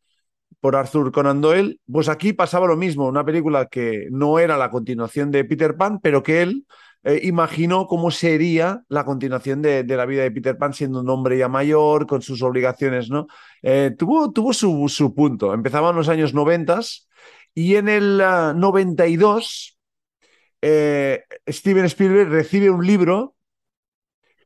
por 0.59 0.75
Arthur 0.75 1.11
Conan 1.11 1.41
Doyle. 1.41 1.79
Pues 1.91 2.07
aquí 2.07 2.33
pasaba 2.33 2.67
lo 2.67 2.77
mismo, 2.77 3.07
una 3.07 3.25
película 3.25 3.65
que 3.65 4.07
no 4.11 4.37
era 4.37 4.57
la 4.57 4.69
continuación 4.69 5.31
de 5.31 5.43
Peter 5.43 5.75
Pan, 5.75 5.99
pero 5.99 6.21
que 6.21 6.43
él 6.43 6.65
eh, 7.03 7.19
imaginó 7.23 7.87
cómo 7.87 8.11
sería 8.11 8.83
la 8.89 9.05
continuación 9.05 9.61
de, 9.61 9.83
de 9.83 9.97
la 9.97 10.05
vida 10.05 10.23
de 10.23 10.31
Peter 10.31 10.57
Pan 10.57 10.73
siendo 10.73 11.01
un 11.01 11.09
hombre 11.09 11.37
ya 11.37 11.47
mayor, 11.47 12.07
con 12.07 12.21
sus 12.21 12.41
obligaciones, 12.43 13.09
¿no? 13.09 13.27
Eh, 13.61 13.95
tuvo 13.97 14.31
tuvo 14.31 14.53
su, 14.53 14.87
su 14.89 15.13
punto. 15.15 15.53
Empezaban 15.53 15.95
los 15.95 16.09
años 16.09 16.33
90 16.33 16.79
y 17.53 17.75
en 17.75 17.89
el 17.89 18.21
ah, 18.21 18.53
92 18.55 19.77
eh, 20.61 21.23
Steven 21.47 21.85
Spielberg 21.85 22.29
recibe 22.29 22.69
un 22.69 22.85
libro 22.85 23.35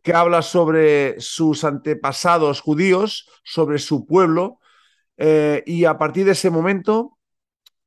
que 0.02 0.14
habla 0.14 0.42
sobre 0.42 1.20
sus 1.20 1.64
antepasados 1.64 2.62
judíos, 2.62 3.28
sobre 3.44 3.80
su 3.80 4.06
pueblo, 4.06 4.60
eh, 5.18 5.64
y 5.66 5.86
a 5.86 5.98
partir 5.98 6.26
de 6.26 6.34
ese 6.34 6.50
momento, 6.50 7.18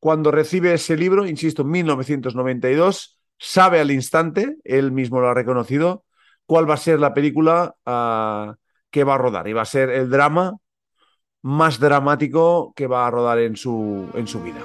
cuando 0.01 0.31
recibe 0.31 0.75
ese 0.75 0.97
libro, 0.97 1.27
insisto, 1.27 1.63
en 1.63 1.71
1992, 1.71 3.18
sabe 3.39 3.81
al 3.81 3.91
instante, 3.91 4.57
él 4.65 4.93
mismo 4.93 5.21
lo 5.21 5.29
ha 5.29 5.35
reconocido, 5.35 6.05
cuál 6.47 6.69
va 6.69 6.75
a 6.75 6.79
ser 6.79 6.99
la 6.99 7.15
película 7.15 7.75
ah, 7.87 8.57
que 8.91 9.05
va 9.05 9.15
a 9.15 9.19
rodar. 9.19 9.49
Y 9.49 9.53
va 9.53 9.63
a 9.63 9.67
ser 9.67 9.91
el 9.91 10.11
drama 10.11 10.55
más 11.43 11.79
dramático 11.79 12.73
que 12.75 12.87
va 12.87 13.07
a 13.07 13.11
rodar 13.11 13.39
en 13.39 13.57
su, 13.57 14.09
en 14.15 14.27
su 14.27 14.43
vida. 14.43 14.61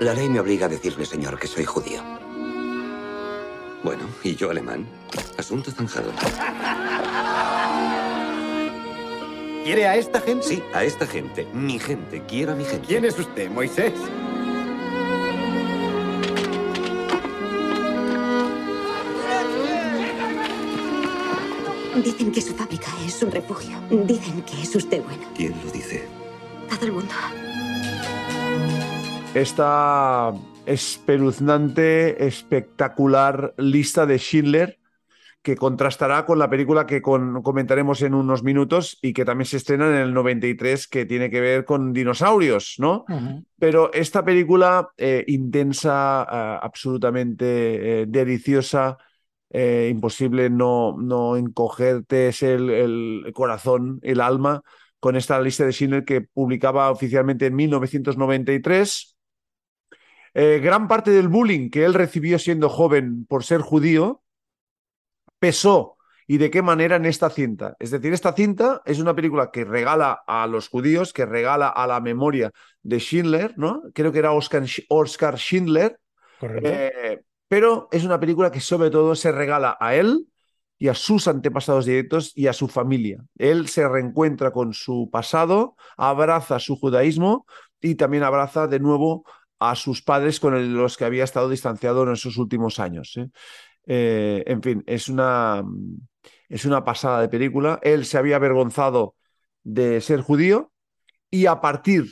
La 0.00 0.12
ley 0.12 0.28
me 0.28 0.40
obliga 0.40 0.66
a 0.66 0.68
decirle, 0.68 1.06
señor, 1.06 1.38
que 1.38 1.46
soy 1.46 1.64
judío. 1.64 2.02
Bueno, 3.82 4.04
y 4.22 4.34
yo 4.34 4.50
alemán. 4.50 4.86
Asunto 5.38 5.70
zanjado. 5.70 6.10
¿Quiere 9.64 9.86
a 9.86 9.96
esta 9.96 10.20
gente? 10.20 10.46
Sí, 10.46 10.62
a 10.74 10.84
esta 10.84 11.06
gente. 11.06 11.46
Mi 11.54 11.78
gente. 11.78 12.22
Quiero 12.26 12.52
a 12.52 12.54
mi 12.54 12.64
gente. 12.64 12.86
¿Quién 12.86 13.04
es 13.04 13.18
usted, 13.18 13.50
Moisés? 13.50 13.94
Dicen 22.02 22.32
que 22.32 22.40
su 22.40 22.54
fábrica 22.54 22.88
es 23.06 23.22
un 23.22 23.30
refugio. 23.30 23.76
Dicen 23.90 24.42
que 24.42 24.60
es 24.62 24.74
usted 24.74 25.02
bueno. 25.04 25.22
¿Quién 25.36 25.52
lo 25.64 25.70
dice? 25.70 26.06
Todo 26.68 26.86
el 26.86 26.92
mundo. 26.92 27.12
Esta 29.34 30.32
espeluznante, 30.66 32.26
espectacular 32.26 33.54
lista 33.58 34.06
de 34.06 34.18
Schindler 34.18 34.78
que 35.42 35.56
contrastará 35.56 36.24
con 36.24 36.38
la 36.38 36.48
película 36.48 36.86
que 36.86 37.02
con- 37.02 37.42
comentaremos 37.42 38.00
en 38.00 38.14
unos 38.14 38.42
minutos 38.42 38.98
y 39.02 39.12
que 39.12 39.26
también 39.26 39.44
se 39.44 39.58
estrena 39.58 39.88
en 39.88 39.96
el 39.96 40.14
93, 40.14 40.88
que 40.88 41.04
tiene 41.04 41.28
que 41.28 41.40
ver 41.42 41.66
con 41.66 41.92
dinosaurios, 41.92 42.76
¿no? 42.78 43.04
Pero 43.58 43.92
esta 43.92 44.24
película 44.24 44.88
eh, 44.96 45.22
intensa, 45.28 46.26
eh, 46.32 46.58
absolutamente 46.62 47.44
eh, 48.02 48.06
deliciosa, 48.08 48.96
eh, 49.56 49.88
imposible 49.88 50.50
no, 50.50 50.96
no 50.98 51.36
encogerte 51.36 52.26
es 52.26 52.42
el, 52.42 52.70
el 52.70 53.32
corazón, 53.32 54.00
el 54.02 54.20
alma, 54.20 54.62
con 54.98 55.14
esta 55.14 55.40
lista 55.40 55.64
de 55.64 55.70
Schindler 55.70 56.04
que 56.04 56.22
publicaba 56.22 56.90
oficialmente 56.90 57.46
en 57.46 57.54
1993. 57.54 59.16
Eh, 60.34 60.60
gran 60.60 60.88
parte 60.88 61.12
del 61.12 61.28
bullying 61.28 61.70
que 61.70 61.84
él 61.84 61.94
recibió 61.94 62.40
siendo 62.40 62.68
joven 62.68 63.26
por 63.26 63.44
ser 63.44 63.60
judío 63.60 64.24
pesó 65.38 65.98
y 66.26 66.38
de 66.38 66.50
qué 66.50 66.60
manera 66.60 66.96
en 66.96 67.04
esta 67.04 67.30
cinta. 67.30 67.76
Es 67.78 67.92
decir, 67.92 68.12
esta 68.12 68.32
cinta 68.32 68.82
es 68.84 68.98
una 68.98 69.14
película 69.14 69.52
que 69.52 69.64
regala 69.64 70.20
a 70.26 70.48
los 70.48 70.68
judíos, 70.68 71.12
que 71.12 71.26
regala 71.26 71.68
a 71.68 71.86
la 71.86 72.00
memoria 72.00 72.50
de 72.82 72.98
Schindler, 72.98 73.56
¿no? 73.56 73.84
Creo 73.94 74.10
que 74.10 74.18
era 74.18 74.32
Oscar, 74.32 74.64
Oscar 74.88 75.38
Schindler. 75.38 76.00
Correcto. 76.40 76.68
Eh, 76.68 77.22
pero 77.54 77.86
es 77.92 78.02
una 78.02 78.18
película 78.18 78.50
que 78.50 78.58
sobre 78.58 78.90
todo 78.90 79.14
se 79.14 79.30
regala 79.30 79.76
a 79.78 79.94
él 79.94 80.26
y 80.76 80.88
a 80.88 80.94
sus 80.94 81.28
antepasados 81.28 81.84
directos 81.84 82.32
y 82.34 82.48
a 82.48 82.52
su 82.52 82.66
familia. 82.66 83.24
Él 83.38 83.68
se 83.68 83.88
reencuentra 83.88 84.50
con 84.50 84.74
su 84.74 85.08
pasado, 85.08 85.76
abraza 85.96 86.58
su 86.58 86.74
judaísmo 86.74 87.46
y 87.80 87.94
también 87.94 88.24
abraza 88.24 88.66
de 88.66 88.80
nuevo 88.80 89.24
a 89.60 89.76
sus 89.76 90.02
padres 90.02 90.40
con 90.40 90.74
los 90.74 90.96
que 90.96 91.04
había 91.04 91.22
estado 91.22 91.48
distanciado 91.48 92.02
en 92.02 92.14
esos 92.14 92.38
últimos 92.38 92.80
años. 92.80 93.16
¿eh? 93.18 93.30
Eh, 93.86 94.42
en 94.48 94.60
fin, 94.60 94.82
es 94.88 95.08
una, 95.08 95.62
es 96.48 96.64
una 96.64 96.82
pasada 96.82 97.20
de 97.20 97.28
película. 97.28 97.78
Él 97.84 98.04
se 98.04 98.18
había 98.18 98.34
avergonzado 98.34 99.14
de 99.62 100.00
ser 100.00 100.22
judío 100.22 100.72
y 101.30 101.46
a 101.46 101.60
partir 101.60 102.06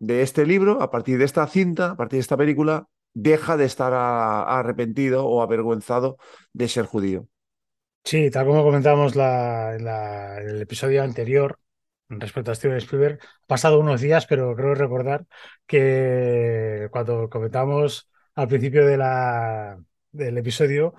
de 0.00 0.22
este 0.22 0.44
libro, 0.44 0.82
a 0.82 0.90
partir 0.90 1.18
de 1.18 1.24
esta 1.24 1.46
cinta, 1.46 1.92
a 1.92 1.96
partir 1.96 2.16
de 2.16 2.22
esta 2.22 2.36
película, 2.36 2.88
deja 3.16 3.56
de 3.56 3.64
estar 3.66 3.92
arrepentido 3.94 5.26
o 5.26 5.42
avergonzado 5.42 6.18
de 6.52 6.68
ser 6.68 6.86
judío. 6.86 7.28
Sí, 8.04 8.30
tal 8.30 8.46
como 8.46 8.62
comentábamos 8.62 9.16
la- 9.16 9.76
la- 9.80 10.40
en 10.40 10.48
el 10.50 10.62
episodio 10.62 11.02
anterior 11.02 11.58
respecto 12.08 12.52
a 12.52 12.54
Steven 12.54 12.76
Spielberg, 12.78 13.18
ha 13.22 13.46
pasado 13.46 13.80
unos 13.80 14.00
días, 14.00 14.26
pero 14.26 14.54
creo 14.54 14.74
recordar 14.76 15.26
que 15.66 16.88
cuando 16.92 17.28
comentamos 17.28 18.08
al 18.36 18.46
principio 18.48 18.86
de 18.86 18.96
la, 18.96 19.76
del 20.12 20.38
episodio 20.38 20.94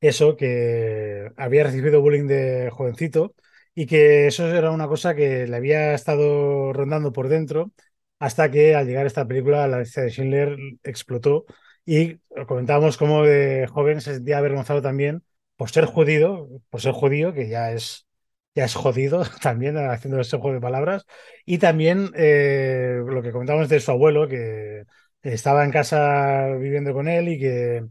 eso, 0.00 0.36
que 0.36 1.30
había 1.36 1.64
recibido 1.64 2.02
bullying 2.02 2.26
de 2.26 2.68
jovencito 2.72 3.34
y 3.74 3.86
que 3.86 4.26
eso 4.26 4.46
era 4.48 4.70
una 4.70 4.86
cosa 4.88 5.14
que 5.14 5.46
le 5.46 5.56
había 5.56 5.94
estado 5.94 6.72
rondando 6.74 7.12
por 7.12 7.28
dentro 7.28 7.72
hasta 8.20 8.50
que 8.50 8.76
al 8.76 8.86
llegar 8.86 9.06
esta 9.06 9.26
película 9.26 9.66
la 9.66 9.80
lista 9.80 10.02
de 10.02 10.10
Schindler 10.10 10.56
explotó 10.84 11.46
y 11.84 12.18
comentábamos 12.46 12.96
cómo 12.98 13.24
de 13.24 13.66
joven 13.66 14.00
se 14.00 14.14
sentía 14.14 14.38
avergonzado 14.38 14.82
también 14.82 15.24
por 15.56 15.70
ser 15.70 15.86
judío, 15.86 16.48
por 16.70 16.80
ser 16.80 16.92
judío, 16.92 17.34
que 17.34 17.48
ya 17.48 17.72
es, 17.72 18.06
ya 18.54 18.64
es 18.64 18.74
jodido 18.74 19.24
también 19.42 19.76
haciendo 19.78 20.20
ese 20.20 20.38
juego 20.38 20.54
de 20.54 20.60
palabras, 20.60 21.04
y 21.44 21.58
también 21.58 22.10
eh, 22.14 23.00
lo 23.06 23.22
que 23.22 23.32
comentábamos 23.32 23.68
de 23.68 23.80
su 23.80 23.90
abuelo, 23.90 24.28
que 24.28 24.84
estaba 25.22 25.64
en 25.64 25.72
casa 25.72 26.54
viviendo 26.58 26.92
con 26.94 27.08
él 27.08 27.28
y 27.28 27.38
que 27.38 27.84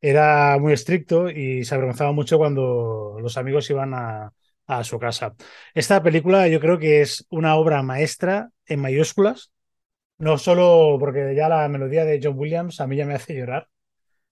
era 0.00 0.58
muy 0.58 0.72
estricto 0.72 1.28
y 1.30 1.64
se 1.64 1.74
avergonzaba 1.74 2.12
mucho 2.12 2.38
cuando 2.38 3.18
los 3.20 3.36
amigos 3.36 3.68
iban 3.70 3.92
a, 3.94 4.32
a 4.66 4.84
su 4.84 4.98
casa. 4.98 5.34
Esta 5.74 6.02
película 6.02 6.48
yo 6.48 6.60
creo 6.60 6.78
que 6.78 7.00
es 7.02 7.26
una 7.30 7.56
obra 7.56 7.82
maestra 7.82 8.50
en 8.66 8.80
mayúsculas, 8.80 9.50
no 10.20 10.38
solo 10.38 10.98
porque 11.00 11.34
ya 11.36 11.50
la 11.50 11.68
melodía 11.68 12.06
de 12.06 12.20
John 12.22 12.38
Williams 12.38 12.80
a 12.80 12.88
mí 12.88 12.96
ya 12.98 13.06
me 13.06 13.14
hace 13.16 13.34
llorar, 13.36 13.68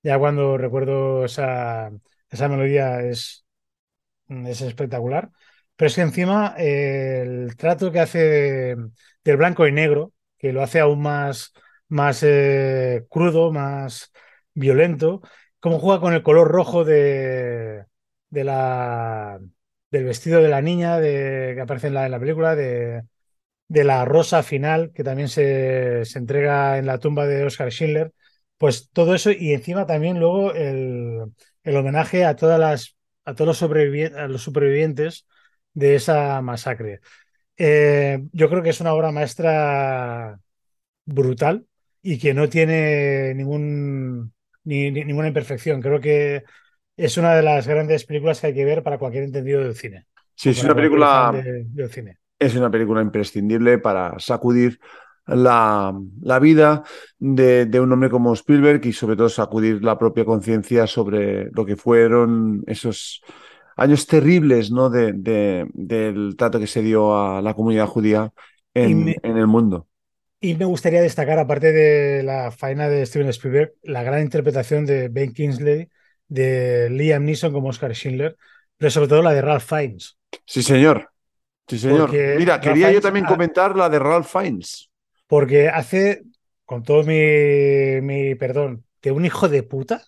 ya 0.02 0.18
cuando 0.18 0.58
recuerdo 0.58 1.24
esa, 1.26 1.90
esa 2.30 2.48
melodía 2.48 3.02
es, 3.02 3.46
es 4.28 4.60
espectacular, 4.62 5.30
pero 5.76 5.88
es 5.88 5.94
que 5.94 6.02
encima 6.02 6.54
eh, 6.58 7.22
el 7.26 7.56
trato 7.56 7.92
que 7.92 8.00
hace 8.00 8.18
de- 8.18 8.90
del 9.24 9.36
blanco 9.36 9.66
y 9.66 9.72
negro, 9.72 10.12
que 10.38 10.52
lo 10.52 10.62
hace 10.62 10.80
aún 10.80 11.00
más, 11.02 11.52
más 11.88 12.22
eh, 12.24 13.06
crudo, 13.10 13.52
más 13.52 14.12
violento, 14.54 15.22
cómo 15.60 15.78
juega 15.78 16.00
con 16.00 16.14
el 16.14 16.22
color 16.22 16.48
rojo 16.48 16.84
de, 16.84 17.84
de 18.30 18.44
la, 18.44 19.38
del 19.90 20.04
vestido 20.04 20.42
de 20.42 20.48
la 20.48 20.62
niña 20.62 20.98
de, 20.98 21.52
que 21.54 21.60
aparece 21.60 21.88
en 21.88 21.94
la, 21.94 22.06
en 22.06 22.12
la 22.12 22.20
película, 22.20 22.54
de, 22.56 23.02
de 23.68 23.84
la 23.84 24.04
rosa 24.04 24.42
final 24.42 24.92
que 24.94 25.04
también 25.04 25.28
se, 25.28 26.04
se 26.04 26.18
entrega 26.18 26.78
en 26.78 26.86
la 26.86 26.98
tumba 26.98 27.26
de 27.26 27.44
Oscar 27.44 27.70
Schindler, 27.70 28.12
pues 28.58 28.90
todo 28.92 29.14
eso 29.14 29.30
y 29.30 29.52
encima 29.52 29.86
también 29.86 30.18
luego 30.20 30.52
el, 30.54 31.20
el 31.64 31.76
homenaje 31.76 32.24
a 32.24 32.36
todas 32.36 32.58
las 32.60 32.96
a 33.24 33.34
todos 33.34 33.60
los, 33.60 33.70
a 34.16 34.26
los 34.28 34.42
supervivientes 34.42 35.26
de 35.74 35.94
esa 35.96 36.40
masacre. 36.42 37.00
Eh, 37.56 38.20
yo 38.32 38.48
creo 38.50 38.62
que 38.62 38.70
es 38.70 38.80
una 38.80 38.94
obra 38.94 39.12
maestra 39.12 40.40
brutal 41.04 41.66
y 42.02 42.18
que 42.18 42.34
no 42.34 42.48
tiene 42.48 43.34
ningún 43.34 44.32
ni- 44.64 44.90
ni- 44.90 45.04
ninguna 45.04 45.28
imperfección. 45.28 45.80
Creo 45.82 46.00
que 46.00 46.44
es 46.96 47.16
una 47.16 47.34
de 47.34 47.42
las 47.42 47.66
grandes 47.66 48.04
películas 48.04 48.40
que 48.40 48.48
hay 48.48 48.54
que 48.54 48.64
ver 48.64 48.82
para 48.82 48.98
cualquier 48.98 49.24
entendido 49.24 49.62
del 49.62 49.74
cine. 49.76 50.06
Sí, 50.34 50.50
es 50.50 50.62
una 50.62 50.74
película- 50.74 51.26
de- 51.26 51.64
del 51.64 51.90
cine. 51.90 52.18
Es 52.38 52.54
una 52.54 52.70
película 52.70 53.02
imprescindible 53.02 53.78
para 53.78 54.18
sacudir 54.20 54.78
la, 55.26 55.92
la 56.22 56.38
vida 56.38 56.84
de, 57.18 57.66
de 57.66 57.80
un 57.80 57.92
hombre 57.92 58.10
como 58.10 58.32
Spielberg 58.34 58.84
y 58.86 58.92
sobre 58.92 59.16
todo 59.16 59.28
sacudir 59.28 59.82
la 59.84 59.98
propia 59.98 60.24
conciencia 60.24 60.86
sobre 60.86 61.50
lo 61.52 61.66
que 61.66 61.76
fueron 61.76 62.62
esos 62.66 63.22
años 63.76 64.06
terribles 64.06 64.70
¿no? 64.70 64.88
de, 64.90 65.12
de- 65.14 65.66
del 65.74 66.36
trato 66.36 66.60
que 66.60 66.66
se 66.68 66.82
dio 66.82 67.16
a 67.16 67.42
la 67.42 67.54
comunidad 67.54 67.86
judía 67.86 68.32
en, 68.74 69.04
me- 69.04 69.18
en 69.22 69.36
el 69.36 69.46
mundo. 69.48 69.88
Y 70.40 70.54
me 70.54 70.64
gustaría 70.66 71.02
destacar, 71.02 71.38
aparte 71.38 71.72
de 71.72 72.22
la 72.22 72.52
faena 72.52 72.88
de 72.88 73.04
Steven 73.06 73.28
Spielberg, 73.30 73.74
la 73.82 74.04
gran 74.04 74.22
interpretación 74.22 74.86
de 74.86 75.08
Ben 75.08 75.32
Kingsley, 75.32 75.88
de 76.28 76.88
Liam 76.90 77.24
Neeson 77.24 77.52
como 77.52 77.68
Oscar 77.70 77.92
Schindler, 77.94 78.36
pero 78.76 78.90
sobre 78.90 79.08
todo 79.08 79.22
la 79.22 79.32
de 79.34 79.42
Ralph 79.42 79.64
Fiennes. 79.68 80.16
Sí, 80.46 80.62
señor. 80.62 81.12
Sí, 81.68 81.78
señor. 81.78 82.10
Porque 82.10 82.30
Mira, 82.32 82.60
Ralph 82.60 82.80
quería 82.80 82.90
yo 82.90 83.00
también 83.00 83.26
comentar 83.26 83.76
la 83.76 83.88
de 83.88 83.98
Ralph 83.98 84.26
Fiennes. 84.26 84.90
Porque 85.26 85.68
hace, 85.68 86.24
con 86.64 86.82
todo 86.82 87.02
mi, 87.04 88.00
mi 88.02 88.34
perdón, 88.34 88.84
de 89.02 89.12
un 89.12 89.24
hijo 89.24 89.48
de 89.48 89.62
puta, 89.62 90.02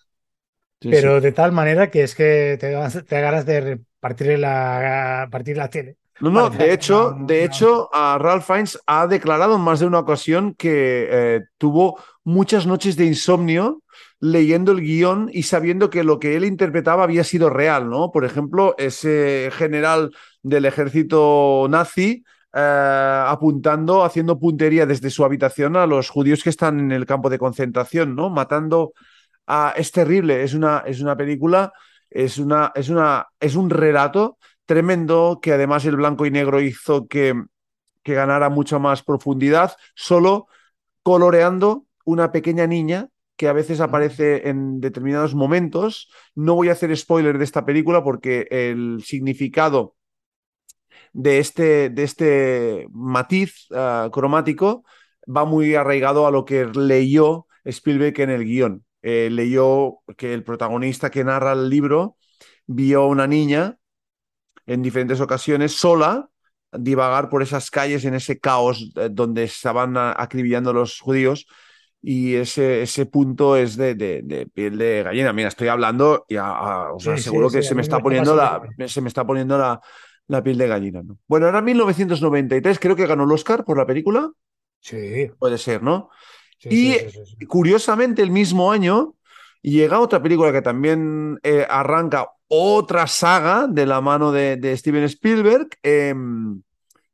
Sí, 0.81 0.93
pero 0.93 1.21
sí. 1.21 1.21
de 1.21 1.31
tal 1.33 1.51
manera 1.53 1.91
que 1.91 2.03
es 2.03 2.15
que 2.15 2.57
te, 2.59 2.69
te 3.03 3.15
da 3.15 3.21
ganas 3.21 3.45
de 3.45 3.81
partir 3.99 4.39
la, 4.39 5.27
partir 5.31 5.57
la 5.57 5.69
tele. 5.69 5.97
No, 6.19 6.29
no, 6.29 6.49
de 6.51 6.71
hecho, 6.71 7.15
de 7.21 7.43
hecho, 7.43 7.89
a 7.91 8.17
Ralph 8.19 8.45
Fiennes 8.45 8.79
ha 8.85 9.07
declarado 9.07 9.55
en 9.55 9.61
más 9.61 9.79
de 9.79 9.87
una 9.87 9.99
ocasión 9.99 10.53
que 10.53 11.07
eh, 11.09 11.41
tuvo 11.57 11.99
muchas 12.23 12.67
noches 12.67 12.95
de 12.95 13.05
insomnio 13.05 13.81
leyendo 14.21 14.71
el 14.71 14.81
guion 14.81 15.29
y 15.33 15.43
sabiendo 15.43 15.89
que 15.89 16.03
lo 16.03 16.19
que 16.19 16.37
él 16.37 16.45
interpretaba 16.45 17.03
había 17.03 17.23
sido 17.23 17.49
real, 17.49 17.89
¿no? 17.89 18.11
Por 18.11 18.23
ejemplo, 18.23 18.75
ese 18.77 19.49
general 19.51 20.11
del 20.43 20.65
ejército 20.65 21.65
nazi 21.69 22.23
eh, 22.53 23.23
apuntando, 23.27 24.03
haciendo 24.03 24.39
puntería 24.39 24.85
desde 24.85 25.09
su 25.09 25.25
habitación 25.25 25.75
a 25.75 25.87
los 25.87 26.09
judíos 26.09 26.43
que 26.43 26.51
están 26.51 26.79
en 26.79 26.91
el 26.91 27.07
campo 27.07 27.29
de 27.31 27.39
concentración, 27.39 28.15
¿no? 28.15 28.29
Matando 28.29 28.93
a... 29.47 29.73
Es 29.75 29.91
terrible, 29.91 30.43
es 30.43 30.53
una, 30.53 30.83
es 30.85 31.01
una 31.01 31.17
película, 31.17 31.73
es, 32.09 32.37
una, 32.37 32.71
es, 32.75 32.89
una, 32.89 33.27
es 33.39 33.55
un 33.55 33.71
relato 33.71 34.37
tremendo 34.65 35.39
que 35.41 35.53
además 35.53 35.83
el 35.85 35.95
blanco 35.95 36.27
y 36.27 36.31
negro 36.31 36.61
hizo 36.61 37.07
que, 37.07 37.33
que 38.03 38.13
ganara 38.13 38.49
mucha 38.49 38.77
más 38.77 39.01
profundidad, 39.01 39.75
solo 39.95 40.47
coloreando 41.01 41.85
una 42.05 42.31
pequeña 42.31 42.67
niña 42.67 43.09
que 43.35 43.47
a 43.47 43.53
veces 43.53 43.79
aparece 43.81 44.47
en 44.49 44.79
determinados 44.81 45.35
momentos. 45.35 46.09
No 46.35 46.55
voy 46.55 46.69
a 46.69 46.73
hacer 46.73 46.95
spoiler 46.95 47.37
de 47.37 47.43
esta 47.43 47.65
película 47.65 48.03
porque 48.03 48.47
el 48.51 49.03
significado 49.03 49.95
de 51.13 51.39
este, 51.39 51.89
de 51.89 52.03
este 52.03 52.87
matiz 52.91 53.67
ah, 53.71 54.09
cromático 54.11 54.83
va 55.25 55.45
muy 55.45 55.75
arraigado 55.75 56.27
a 56.27 56.31
lo 56.31 56.45
que 56.45 56.65
leyó 56.65 57.47
Spielberg 57.65 58.19
en 58.21 58.29
el 58.29 58.43
guion. 58.45 58.85
Eh, 59.03 59.29
leyó 59.31 59.99
que 60.17 60.33
el 60.33 60.43
protagonista 60.43 61.09
que 61.09 61.23
narra 61.23 61.53
el 61.53 61.69
libro 61.69 62.17
vio 62.67 63.03
a 63.03 63.07
una 63.07 63.27
niña 63.27 63.77
en 64.65 64.81
diferentes 64.81 65.21
ocasiones 65.21 65.73
sola 65.73 66.29
divagar 66.71 67.29
por 67.29 67.43
esas 67.43 67.71
calles 67.71 68.05
en 68.05 68.13
ese 68.15 68.39
caos 68.39 68.91
eh, 68.95 69.09
donde 69.11 69.43
estaban 69.43 69.97
a- 69.97 70.13
acribillando 70.17 70.73
los 70.73 70.99
judíos 70.99 71.47
y 72.01 72.35
ese, 72.35 72.81
ese 72.83 73.05
punto 73.05 73.55
es 73.57 73.77
de, 73.77 73.95
de- 73.95 74.21
de 74.23 74.47
piel 74.47 74.77
de 74.77 75.03
gallina. 75.03 75.33
Mira, 75.33 75.49
estoy 75.49 75.67
hablando 75.67 76.25
y 76.27 76.35
a- 76.37 76.47
a- 76.47 76.93
os 76.93 77.05
Sí, 77.05 77.11
aseguro 77.17 77.49
sí, 77.49 77.51
que 77.51 77.61
sí, 77.61 77.67
se 77.67 77.75
me 77.75 77.81
está 77.81 78.01
poniendo 78.01 78.35
la, 78.35 78.61
se 78.87 79.01
me 79.01 79.07
está 79.09 79.25
poniendo 79.25 79.57
la, 79.57 79.79
la 80.27 80.43
piel 80.43 80.57
de 80.57 80.67
gallina. 80.67 81.03
¿no? 81.03 81.17
Bueno, 81.27 81.47
era 81.47 81.61
1993, 81.61 82.79
creo 82.79 82.95
que 82.95 83.05
ganó 83.07 83.23
el 83.25 83.31
Oscar 83.31 83.63
por 83.65 83.77
la 83.77 83.85
película. 83.85 84.31
Sí, 84.79 85.31
Puede 85.37 85.57
ser, 85.57 85.81
¿no? 85.81 86.09
Y 86.69 86.97
curiosamente, 87.47 88.21
el 88.23 88.31
mismo 88.31 88.71
año 88.71 89.15
llega 89.61 89.99
otra 89.99 90.21
película 90.21 90.51
que 90.51 90.61
también 90.61 91.39
eh, 91.43 91.65
arranca 91.69 92.29
otra 92.47 93.07
saga 93.07 93.67
de 93.67 93.85
la 93.85 94.01
mano 94.01 94.31
de, 94.31 94.57
de 94.57 94.77
Steven 94.77 95.03
Spielberg, 95.05 95.69
em, 95.83 96.61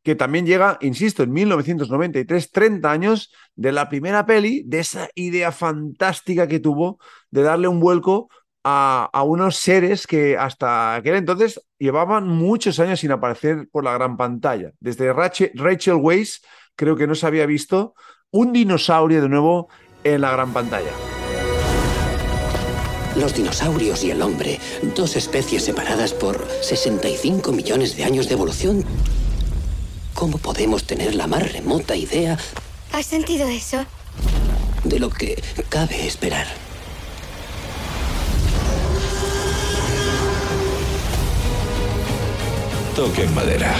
que 0.07 0.15
también 0.15 0.45
llega, 0.45 0.77
insisto, 0.79 1.23
en 1.23 1.33
1993, 1.33 2.49
30 2.53 2.89
años 2.89 3.29
de 3.57 3.73
la 3.73 3.89
primera 3.89 4.25
peli, 4.25 4.63
de 4.65 4.79
esa 4.79 5.09
idea 5.15 5.51
fantástica 5.51 6.47
que 6.47 6.61
tuvo 6.61 6.97
de 7.29 7.41
darle 7.41 7.67
un 7.67 7.81
vuelco 7.81 8.29
a, 8.63 9.09
a 9.11 9.23
unos 9.23 9.57
seres 9.57 10.07
que 10.07 10.37
hasta 10.37 10.95
aquel 10.95 11.15
entonces 11.15 11.61
llevaban 11.77 12.25
muchos 12.25 12.79
años 12.79 13.01
sin 13.01 13.11
aparecer 13.11 13.67
por 13.69 13.83
la 13.83 13.91
gran 13.95 14.15
pantalla. 14.15 14.71
Desde 14.79 15.11
Rachel, 15.11 15.51
Rachel 15.55 15.95
Weisz, 15.95 16.39
creo 16.77 16.95
que 16.95 17.05
no 17.05 17.13
se 17.13 17.27
había 17.27 17.45
visto 17.45 17.93
un 18.31 18.53
dinosaurio 18.53 19.21
de 19.21 19.27
nuevo 19.27 19.67
en 20.05 20.21
la 20.21 20.31
gran 20.31 20.53
pantalla. 20.53 20.91
Los 23.17 23.35
dinosaurios 23.35 24.05
y 24.05 24.11
el 24.11 24.21
hombre, 24.21 24.57
dos 24.95 25.17
especies 25.17 25.65
separadas 25.65 26.13
por 26.13 26.47
65 26.61 27.51
millones 27.51 27.97
de 27.97 28.05
años 28.05 28.29
de 28.29 28.35
evolución. 28.35 28.85
¿Cómo 30.17 30.39
podemos 30.39 30.83
tener 30.83 31.13
la 31.13 31.27
más 31.27 31.53
remota 31.53 31.95
idea 31.95 32.39
¿Has 32.91 33.05
sentido 33.05 33.47
eso? 33.47 33.85
de 34.83 34.97
lo 34.97 35.11
que 35.11 35.43
cabe 35.69 36.07
esperar? 36.07 36.47
Toquen 42.95 43.33
madera. 43.35 43.75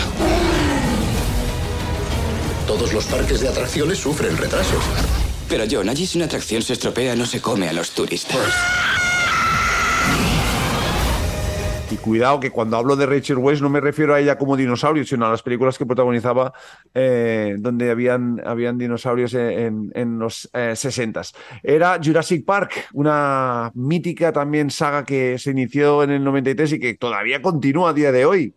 Todos 2.68 2.94
los 2.94 3.06
parques 3.06 3.40
de 3.40 3.48
atracciones 3.48 3.98
sufren 3.98 4.38
retrasos. 4.38 4.84
Pero 5.50 5.64
John, 5.70 5.90
allí 5.90 6.06
si 6.06 6.18
una 6.18 6.26
atracción 6.26 6.62
se 6.62 6.74
estropea 6.74 7.16
no 7.16 7.26
se 7.26 7.42
come 7.42 7.68
a 7.68 7.74
los 7.74 7.92
turistas. 7.92 8.38
Y 11.90 12.00
cuidado 12.00 12.42
que 12.42 12.52
cuando 12.52 12.76
hablo 12.76 12.98
de 12.98 13.06
Rachel 13.06 13.38
Weisz 13.38 13.62
no 13.62 13.70
me 13.70 13.80
refiero 13.80 14.14
a 14.14 14.20
ella 14.20 14.38
como 14.38 14.58
dinosaurio, 14.58 15.06
sino 15.06 15.26
a 15.26 15.30
las 15.30 15.42
películas 15.42 15.78
que 15.78 15.86
protagonizaba 15.86 16.52
eh, 16.94 17.56
donde 17.60 17.90
habían, 17.90 18.42
habían 18.46 18.78
dinosaurios 18.78 19.34
en, 19.34 19.90
en 19.96 20.20
los 20.20 20.50
eh, 20.54 20.76
60. 20.76 21.22
Era 21.64 21.98
Jurassic 22.04 22.44
Park, 22.46 22.90
una 22.94 23.72
mítica 23.74 24.34
también 24.34 24.70
saga 24.70 25.06
que 25.06 25.38
se 25.40 25.52
inició 25.52 26.04
en 26.04 26.12
el 26.12 26.24
93 26.26 26.74
y 26.74 26.80
que 26.80 26.94
todavía 26.96 27.42
continúa 27.42 27.92
a 27.92 27.94
día 27.94 28.12
de 28.12 28.26
hoy. 28.26 28.54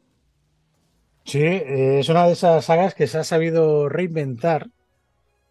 Sí, 1.25 1.39
es 1.43 2.09
una 2.09 2.27
de 2.27 2.33
esas 2.33 2.65
sagas 2.65 2.95
que 2.95 3.07
se 3.07 3.19
ha 3.19 3.25
sabido 3.25 3.89
reinventar 3.89 4.69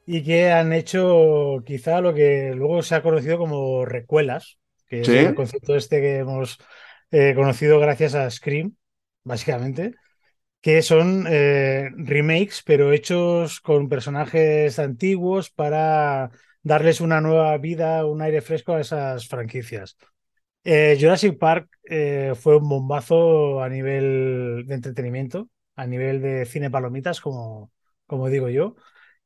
y 0.06 0.24
que 0.24 0.52
han 0.52 0.74
hecho 0.74 1.64
quizá 1.66 2.02
lo 2.02 2.14
que 2.14 2.54
luego 2.56 2.84
se 2.84 2.96
ha 2.96 3.04
conocido 3.04 3.38
como 3.40 3.86
recuelas, 3.86 4.60
que 4.88 5.04
Sí. 5.04 5.12
es 5.14 5.26
el 5.26 5.36
concepto 5.36 5.76
este 5.76 6.02
que 6.02 6.18
hemos 6.20 6.60
eh, 7.12 7.34
conocido 7.36 7.80
gracias 7.80 8.16
a 8.16 8.30
Scream, 8.30 8.76
básicamente, 9.24 9.96
que 10.62 10.82
son 10.82 11.26
eh, 11.30 11.90
remakes, 11.96 12.64
pero 12.66 12.94
hechos 12.94 13.62
con 13.62 13.90
personajes 13.90 14.80
antiguos 14.80 15.50
para 15.50 16.32
darles 16.64 17.02
una 17.02 17.22
nueva 17.22 17.58
vida, 17.58 18.06
un 18.06 18.22
aire 18.22 18.42
fresco 18.42 18.74
a 18.74 18.82
esas 18.82 19.28
franquicias. 19.28 19.98
Eh, 20.64 20.98
Jurassic 21.00 21.38
Park 21.38 21.70
fue 22.36 22.58
un 22.58 22.70
bombazo 22.70 23.62
a 23.64 23.70
nivel 23.70 24.66
de 24.68 24.76
entretenimiento, 24.76 25.50
a 25.76 25.88
nivel 25.88 26.22
de 26.22 26.46
cine 26.46 26.70
palomitas, 26.70 27.22
como, 27.22 27.72
como 28.06 28.30
digo 28.30 28.50
yo. 28.50 28.76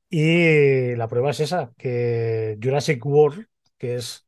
Y 0.10 0.96
la 0.96 1.08
prueba 1.08 1.32
es 1.32 1.40
esa, 1.40 1.74
que 1.78 2.58
Jurassic 2.62 3.04
World, 3.06 3.48
que 3.78 3.96
es 3.96 4.28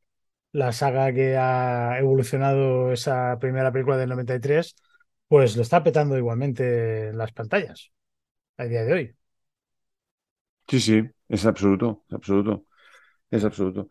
la 0.56 0.72
saga 0.72 1.14
que 1.14 1.36
ha 1.36 2.00
evolucionado 2.00 2.94
esa 2.94 3.38
primera 3.40 3.74
película 3.74 3.98
del 3.98 4.10
93, 4.10 4.76
pues 5.28 5.58
lo 5.58 5.62
está 5.62 5.84
petando 5.84 6.18
igualmente 6.18 7.10
en 7.10 7.18
las 7.18 7.34
pantallas 7.34 7.92
a 8.58 8.64
día 8.64 8.84
de 8.86 8.94
hoy. 8.94 9.16
Sí, 10.68 10.80
sí, 10.80 11.04
es 11.28 11.46
absoluto, 11.46 12.06
es 12.08 12.14
absoluto, 12.16 12.66
es 13.30 13.44
absoluto. 13.44 13.90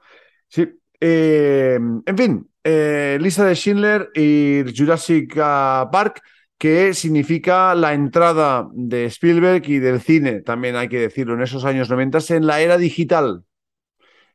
Sí, 0.49 0.67
eh, 1.01 1.79
en 2.07 2.17
fin, 2.17 2.51
eh, 2.65 3.19
lista 3.21 3.45
de 3.45 3.55
Schindler 3.55 4.11
y 4.15 4.65
Jurassic 4.75 5.37
ah, 5.43 5.91
Park, 5.93 6.23
que 6.57 6.95
significa 6.95 7.75
la 7.75 7.93
entrada 7.93 8.69
de 8.73 9.05
Spielberg 9.05 9.69
y 9.69 9.81
del 9.81 10.01
cine, 10.01 10.41
también 10.41 10.77
hay 10.77 10.89
que 10.89 10.99
decirlo, 10.99 11.35
en 11.35 11.43
esos 11.43 11.67
años 11.67 11.91
90 11.91 12.21
en 12.31 12.47
la 12.47 12.63
era 12.63 12.79
digital. 12.79 13.45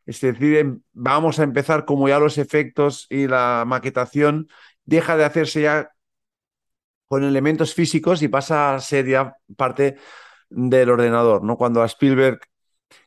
Es 0.06 0.22
decir, 0.22 0.58
em- 0.58 0.82
vamos 0.94 1.40
a 1.40 1.44
empezar 1.44 1.86
como 1.86 2.08
ya 2.10 2.20
los 2.20 2.38
efectos 2.38 3.08
y 3.10 3.28
la 3.28 3.64
maquetación 3.68 4.48
deja 4.86 5.18
de 5.18 5.26
hacerse 5.26 5.62
ya 5.64 5.92
con 7.08 7.24
elementos 7.24 7.74
físicos 7.74 8.22
y 8.22 8.28
pasa 8.28 8.76
a 8.76 8.80
ser 8.80 9.08
ya 9.08 9.36
parte 9.58 9.98
del 10.50 10.90
ordenador, 10.90 11.44
¿no? 11.44 11.58
Cuando 11.58 11.82
a 11.82 11.86
Spielberg 11.86 12.40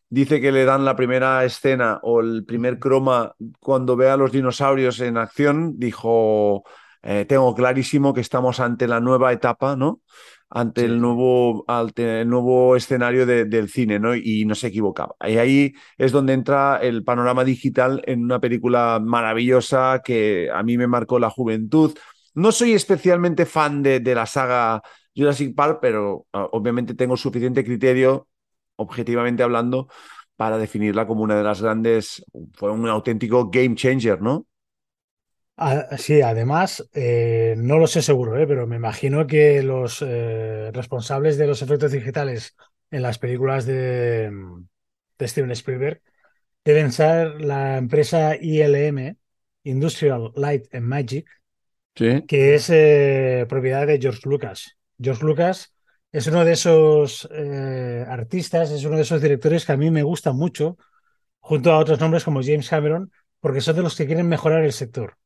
dice 0.09 0.41
que 0.41 0.53
le 0.53 0.65
dan 0.65 0.85
la 0.85 0.97
primera 0.97 1.45
escena 1.45 2.01
o 2.03 2.21
el 2.21 2.45
primer 2.47 2.79
croma 2.79 3.35
cuando 3.61 3.97
ve 3.97 4.11
a 4.11 4.17
los 4.17 4.33
dinosaurios 4.33 5.01
en 5.01 5.19
acción, 5.19 5.79
dijo, 5.79 6.65
eh, 7.03 7.27
tengo 7.29 7.55
clarísimo 7.55 8.15
que 8.15 8.21
estamos 8.23 8.61
ante 8.61 8.89
la 8.89 9.01
nueva 9.01 9.33
etapa, 9.33 9.77
¿no? 9.77 10.03
Ante 10.55 10.85
el 10.85 11.01
nuevo, 11.01 11.65
ante 11.67 12.21
el 12.23 12.29
nuevo 12.29 12.77
escenario 12.77 13.25
de- 13.25 13.47
del 13.47 13.71
cine, 13.71 13.99
¿no? 13.99 14.15
Y 14.15 14.45
no 14.45 14.55
se 14.55 14.67
equivocaba. 14.69 15.15
Y 15.27 15.39
ahí 15.39 15.73
es 15.97 16.13
donde 16.13 16.35
entra 16.35 16.77
el 16.83 17.05
panorama 17.05 17.43
digital 17.45 18.03
en 18.07 18.23
una 18.25 18.39
película 18.39 19.01
maravillosa 19.03 20.03
que 20.05 20.51
a 20.53 20.63
mí 20.63 20.77
me 20.77 20.87
marcó 20.87 21.19
la 21.19 21.31
juventud. 21.31 21.97
No 22.35 22.53
soy 22.53 22.73
especialmente 22.75 23.47
fan 23.47 23.83
de, 23.83 24.01
de 24.01 24.15
la 24.15 24.27
saga 24.27 24.83
Jurassic 25.17 25.55
Park, 25.55 25.79
pero 25.81 26.27
ah, 26.35 26.49
obviamente 26.53 26.95
tengo 26.95 27.17
suficiente 27.17 27.65
criterio, 27.65 28.29
objetivamente 28.77 29.43
hablando, 29.43 29.89
para 30.37 30.59
definirla 30.59 31.07
como 31.07 31.23
una 31.23 31.37
de 31.37 31.45
las 31.45 31.63
grandes. 31.63 32.23
Fue 32.55 32.71
un 32.71 32.87
auténtico 32.89 33.49
game 33.51 33.75
changer, 33.75 34.21
¿no? 34.21 34.47
Ah, 35.65 35.97
sí, 35.97 36.21
además, 36.23 36.85
eh, 36.93 37.55
no 37.57 37.79
lo 37.79 37.87
sé 37.87 38.03
seguro, 38.03 38.37
eh, 38.37 38.47
pero 38.49 38.67
me 38.67 38.75
imagino 38.77 39.29
que 39.29 39.63
los 39.63 40.03
eh, 40.05 40.71
responsables 40.73 41.39
de 41.39 41.47
los 41.47 41.63
efectos 41.63 41.93
digitales 41.93 42.57
en 42.91 43.03
las 43.03 43.19
películas 43.21 43.65
de, 43.65 44.33
de 45.19 45.29
Steven 45.29 45.53
Spielberg 45.53 46.03
deben 46.65 46.93
ser 46.93 47.41
la 47.43 47.79
empresa 47.79 48.37
ILM, 48.37 49.17
Industrial 49.65 50.33
Light 50.37 50.75
and 50.75 50.87
Magic, 50.87 51.29
Sí. 51.95 52.23
que 52.27 52.55
es 52.55 52.71
eh, 52.71 53.47
propiedad 53.49 53.87
de 53.87 53.99
George 54.01 54.23
Lucas. 54.29 54.79
George 55.01 55.25
Lucas 55.25 55.75
es 56.13 56.27
uno 56.27 56.45
de 56.45 56.53
esos 56.53 57.29
eh, 57.33 58.05
artistas, 58.09 58.71
es 58.71 58.85
uno 58.85 58.97
de 58.97 59.03
esos 59.03 59.23
directores 59.23 59.65
que 59.67 59.73
a 59.73 59.77
mí 59.77 59.91
me 59.91 60.03
gusta 60.03 60.33
mucho, 60.33 60.77
junto 61.41 61.73
a 61.73 61.79
otros 61.79 62.01
nombres 62.01 62.25
como 62.25 62.43
James 62.43 62.69
Cameron, 62.69 63.13
porque 63.41 63.61
son 63.61 63.77
de 63.77 63.83
los 63.83 63.97
que 63.97 64.07
quieren 64.07 64.29
mejorar 64.29 64.65
el 64.65 64.73
sector. 64.73 65.17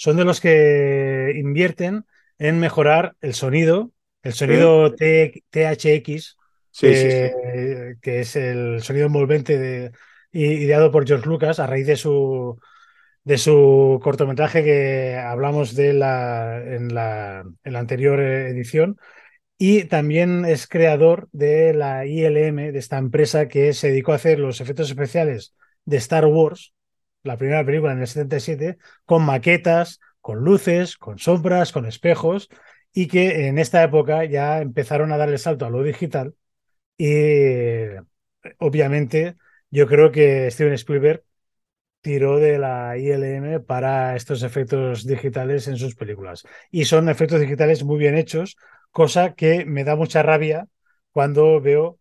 Son 0.00 0.16
de 0.16 0.24
los 0.24 0.40
que 0.40 1.34
invierten 1.36 2.06
en 2.38 2.58
mejorar 2.58 3.16
el 3.20 3.34
sonido, 3.34 3.92
el 4.22 4.32
sonido 4.32 4.94
THX, 4.94 6.38
Sí, 6.72 6.86
que, 6.86 6.96
sí, 6.96 7.10
sí. 7.10 7.98
que 8.00 8.20
es 8.20 8.34
el 8.34 8.80
sonido 8.82 9.06
envolvente 9.06 9.58
de- 9.58 9.92
ideado 10.32 10.90
por 10.90 11.06
George 11.06 11.28
Lucas 11.28 11.58
a 11.60 11.66
raíz 11.66 11.86
de 11.86 11.96
su, 11.96 12.58
de 13.24 13.38
su 13.38 14.00
cortometraje 14.02 14.64
que 14.64 15.16
hablamos 15.16 15.74
de 15.74 15.92
la, 15.92 16.62
en, 16.64 16.94
la, 16.94 17.44
en 17.64 17.72
la 17.72 17.78
anterior 17.78 18.20
eh, 18.20 18.48
edición. 18.50 18.96
Y 19.58 19.84
también 19.84 20.44
es 20.46 20.66
creador 20.66 21.28
de 21.32 21.74
la 21.74 22.06
ILM, 22.06 22.72
de 22.72 22.78
esta 22.78 22.98
empresa 22.98 23.48
que 23.48 23.74
se 23.74 23.88
dedicó 23.90 24.12
a 24.12 24.16
hacer 24.16 24.38
los 24.38 24.60
efectos 24.62 24.88
especiales 24.90 25.54
de 25.84 25.98
Star 25.98 26.26
Wars, 26.26 26.72
la 27.22 27.36
primera 27.36 27.64
película 27.64 27.92
en 27.92 28.00
el 28.00 28.06
77, 28.06 28.78
con 29.04 29.24
maquetas, 29.24 30.00
con 30.20 30.38
luces, 30.40 30.96
con 30.96 31.18
sombras, 31.18 31.72
con 31.72 31.86
espejos. 31.86 32.48
y 32.92 33.06
que 33.08 33.46
en 33.48 33.58
esta 33.58 33.82
época 33.84 34.24
ya 34.24 34.60
empezaron 34.60 35.12
a 35.12 35.16
dar 35.16 35.28
el 35.28 35.38
salto 35.38 35.64
a 35.66 35.70
lo 35.70 35.82
digital 35.82 36.34
y 36.98 37.86
obviamente 38.58 39.36
yo 39.70 39.86
creo 39.86 40.10
que 40.12 40.50
Steven 40.50 40.74
Spielberg 40.74 41.24
tiró 42.00 42.38
de 42.38 42.58
la 42.58 42.96
ILM 42.98 43.62
para 43.64 44.16
estos 44.16 44.42
efectos 44.42 45.06
digitales 45.06 45.68
en 45.68 45.76
sus 45.76 45.94
películas. 45.96 46.44
Y 46.70 46.86
son 46.86 47.08
efectos 47.08 47.40
digitales 47.40 47.84
muy 47.84 47.98
bien 47.98 48.16
hechos, 48.16 48.56
cosa 48.90 49.34
que 49.34 49.64
me 49.66 49.84
da 49.84 49.96
mucha 49.96 50.22
rabia 50.22 50.68
cuando 51.12 51.60
veo 51.60 51.98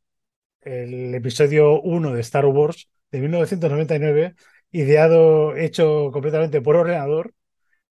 el 0.62 1.14
episodio 1.16 1.82
1 1.82 2.14
de 2.14 2.22
Star 2.22 2.46
Wars 2.46 2.90
de 3.12 3.20
1999, 3.22 4.36
ideado, 4.72 5.56
hecho 5.56 6.10
completamente 6.12 6.62
por 6.62 6.76
ordenador 6.76 7.34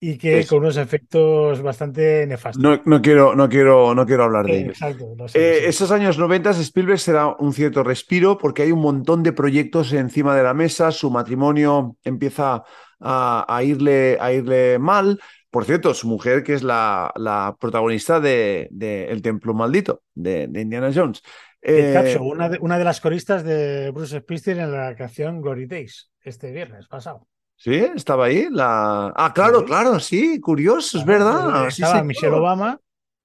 y 0.00 0.18
que 0.18 0.46
con 0.46 0.60
unos 0.60 0.76
efectos 0.78 1.62
bastante 1.62 2.26
nefastos. 2.26 2.62
No, 2.62 2.80
no, 2.86 3.02
quiero, 3.02 3.34
no, 3.36 3.48
quiero, 3.48 3.94
no 3.94 4.06
quiero 4.06 4.24
hablar 4.24 4.48
de 4.48 4.56
Eh, 4.56 4.60
ello. 4.60 4.72
Exacto. 4.72 5.14
no 5.16 5.28
sé, 5.28 5.50
Eh, 5.50 5.52
sí. 5.52 5.68
esos 5.68 5.90
años 5.90 6.18
90 6.18 6.50
Spielberg 6.50 6.98
será 6.98 7.28
un 7.38 7.52
cierto 7.52 7.84
respiro 7.84 8.38
porque 8.38 8.62
hay 8.62 8.72
un 8.72 8.80
montón 8.80 9.22
de 9.22 9.32
proyectos 9.32 9.92
encima 9.92 10.34
de 10.34 10.42
la 10.42 10.54
mesa, 10.54 10.90
su 10.90 11.10
matrimonio 11.10 11.96
empieza 12.04 12.64
a, 13.00 13.46
a 13.56 13.62
irle, 13.62 14.16
a 14.20 14.32
irle 14.32 14.78
mal. 14.78 15.20
Por 15.50 15.64
cierto, 15.64 15.94
su 15.94 16.08
mujer, 16.08 16.42
que 16.42 16.54
es 16.54 16.62
la, 16.62 17.12
la 17.16 17.56
protagonista 17.58 18.20
de, 18.20 18.68
de 18.70 19.06
El 19.06 19.22
Templo 19.22 19.54
Maldito, 19.54 20.02
de, 20.14 20.46
de 20.48 20.60
Indiana 20.62 20.90
Jones. 20.94 21.22
Eh, 21.62 21.90
Capshaw, 21.92 22.22
una, 22.24 22.48
de, 22.48 22.58
una 22.60 22.78
de 22.78 22.84
las 22.84 23.00
coristas 23.00 23.42
de 23.44 23.90
Bruce 23.90 24.20
Springsteen 24.20 24.60
en 24.60 24.72
la 24.72 24.94
canción 24.94 25.40
Glory 25.42 25.66
Days, 25.66 26.10
este 26.22 26.52
viernes 26.52 26.86
pasado. 26.88 27.26
¿Sí? 27.56 27.74
¿Estaba 27.74 28.26
ahí? 28.26 28.46
La... 28.50 29.12
Ah, 29.16 29.32
claro, 29.34 29.60
Sí. 29.60 29.64
claro, 29.66 30.00
sí, 30.00 30.40
curioso, 30.40 30.98
es 30.98 31.04
verdad. 31.04 31.62
Sí, 31.70 31.82
Estaba 31.82 31.92
señor. 31.94 32.06
Michelle 32.06 32.34
Obama, 32.36 32.80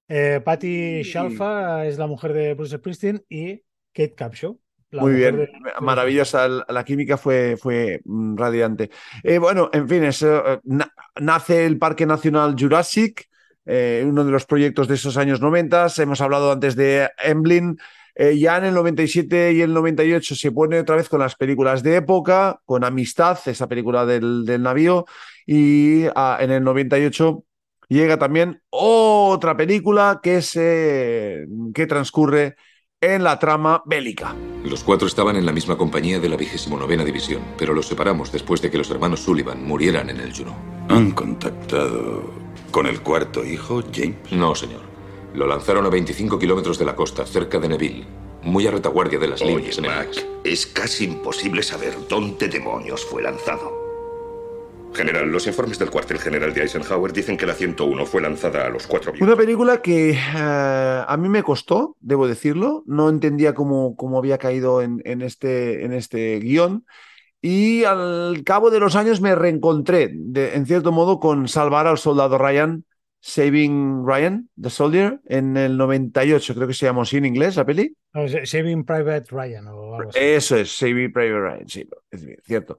eh, 0.08 0.40
Patty 0.44 1.02
Shalfa 1.04 1.86
es 1.86 1.98
la 1.98 2.08
mujer 2.08 2.32
de 2.32 2.54
Bruce 2.54 2.76
Springsteen 2.78 3.24
y 3.28 3.56
Kate 3.92 4.14
Capshaw. 4.14 4.58
Muy 4.90 5.14
bien, 5.14 5.36
de- 5.36 5.50
maravillosa. 5.80 6.46
La 6.68 6.84
química 6.84 7.16
fue, 7.16 7.56
fue 7.60 8.00
mm, 8.04 8.36
radiante. 8.36 8.90
Eh, 9.24 9.38
bueno, 9.38 9.68
en 9.72 9.88
fin, 9.88 10.04
eh, 10.04 10.60
na- 10.64 10.92
nace 11.20 11.66
el 11.66 11.78
Parque 11.78 12.06
Nacional 12.06 12.54
Jurassic, 12.58 13.28
eh, 13.66 14.04
uno 14.06 14.24
de 14.24 14.30
los 14.30 14.46
proyectos 14.46 14.86
de 14.86 14.94
esos 14.94 15.16
años 15.16 15.40
90. 15.40 15.86
Hemos 15.98 16.20
hablado 16.20 16.52
antes 16.52 16.76
de 16.76 17.08
Emblem. 17.24 17.76
Eh, 18.14 18.38
ya 18.38 18.58
en 18.58 18.64
el 18.64 18.74
97 18.74 19.52
y 19.52 19.60
el 19.60 19.74
98 19.74 20.34
se 20.34 20.52
pone 20.52 20.78
otra 20.78 20.96
vez 20.96 21.08
con 21.08 21.20
las 21.20 21.34
películas 21.34 21.82
de 21.82 21.96
época, 21.96 22.60
con 22.64 22.84
Amistad, 22.84 23.38
esa 23.46 23.66
película 23.66 24.06
del, 24.06 24.44
del 24.44 24.62
navío, 24.62 25.04
y 25.46 26.04
ah, 26.14 26.38
en 26.40 26.52
el 26.52 26.62
98 26.62 27.44
llega 27.88 28.18
también 28.18 28.62
otra 28.70 29.56
película 29.56 30.20
que, 30.22 30.42
se, 30.42 31.46
que 31.74 31.86
transcurre 31.86 32.56
en 33.00 33.22
la 33.22 33.38
trama 33.38 33.82
bélica. 33.84 34.34
Los 34.64 34.82
cuatro 34.82 35.06
estaban 35.06 35.36
en 35.36 35.44
la 35.44 35.52
misma 35.52 35.76
compañía 35.76 36.18
de 36.18 36.28
la 36.28 36.36
29 36.36 37.04
División, 37.04 37.42
pero 37.58 37.74
los 37.74 37.86
separamos 37.86 38.32
después 38.32 38.62
de 38.62 38.70
que 38.70 38.78
los 38.78 38.90
hermanos 38.90 39.20
Sullivan 39.20 39.64
murieran 39.64 40.08
en 40.08 40.20
el 40.20 40.34
Juno. 40.34 40.56
¿Han 40.88 41.10
contactado 41.10 42.30
con 42.70 42.86
el 42.86 43.00
cuarto 43.02 43.44
hijo, 43.44 43.82
James? 43.92 44.16
No, 44.32 44.54
señor. 44.54 44.93
Lo 45.34 45.46
lanzaron 45.46 45.84
a 45.86 45.88
25 45.88 46.38
kilómetros 46.38 46.78
de 46.78 46.84
la 46.84 46.94
costa, 46.94 47.26
cerca 47.26 47.58
de 47.58 47.68
Neville, 47.68 48.06
muy 48.42 48.66
a 48.66 48.70
retaguardia 48.70 49.18
de 49.18 49.28
las 49.28 49.42
Oye, 49.42 49.56
líneas 49.56 49.78
enemigas. 49.78 50.06
Mac, 50.16 50.26
es 50.44 50.66
casi 50.66 51.04
imposible 51.06 51.62
saber 51.62 51.94
dónde 52.08 52.48
demonios 52.48 53.04
fue 53.04 53.22
lanzado. 53.22 53.82
General, 54.94 55.28
los 55.28 55.44
informes 55.48 55.76
del 55.80 55.90
cuartel 55.90 56.20
general 56.20 56.54
de 56.54 56.62
Eisenhower 56.62 57.12
dicen 57.12 57.36
que 57.36 57.46
la 57.46 57.54
101 57.54 58.06
fue 58.06 58.22
lanzada 58.22 58.64
a 58.66 58.70
los 58.70 58.86
cuatro 58.86 59.10
vientos. 59.10 59.26
Una 59.26 59.36
película 59.36 59.82
que 59.82 60.10
eh, 60.12 60.16
a 60.36 61.16
mí 61.18 61.28
me 61.28 61.42
costó, 61.42 61.96
debo 61.98 62.28
decirlo. 62.28 62.84
No 62.86 63.08
entendía 63.08 63.54
cómo, 63.54 63.96
cómo 63.96 64.18
había 64.18 64.38
caído 64.38 64.82
en, 64.82 65.02
en 65.04 65.20
este, 65.22 65.84
en 65.84 65.92
este 65.92 66.38
guion. 66.38 66.86
Y 67.42 67.82
al 67.82 68.40
cabo 68.44 68.70
de 68.70 68.78
los 68.78 68.94
años 68.94 69.20
me 69.20 69.34
reencontré, 69.34 70.10
de- 70.14 70.54
en 70.54 70.64
cierto 70.64 70.92
modo, 70.92 71.18
con 71.18 71.48
Salvar 71.48 71.88
al 71.88 71.98
Soldado 71.98 72.38
Ryan, 72.38 72.84
Saving 73.32 74.04
Ryan, 74.06 74.50
The 74.60 74.70
Soldier, 74.70 75.20
en 75.26 75.56
el 75.56 75.76
98, 75.76 76.54
creo 76.54 76.68
que 76.68 76.74
se 76.74 76.86
llamó 76.86 77.02
así 77.02 77.16
en 77.16 77.24
inglés 77.26 77.56
la 77.56 77.64
peli. 77.64 77.96
no, 78.14 78.26
Saving 78.46 78.84
Private 78.84 79.26
Ryan 79.30 79.66
o 79.68 79.94
algo 79.96 80.10
así. 80.10 80.24
Eso 80.36 80.56
es, 80.56 80.70
Saving 80.76 81.12
Private 81.12 81.40
Ryan, 81.40 81.68
sí, 81.68 81.88
es 82.10 82.24
bien, 82.24 82.38
cierto. 82.44 82.78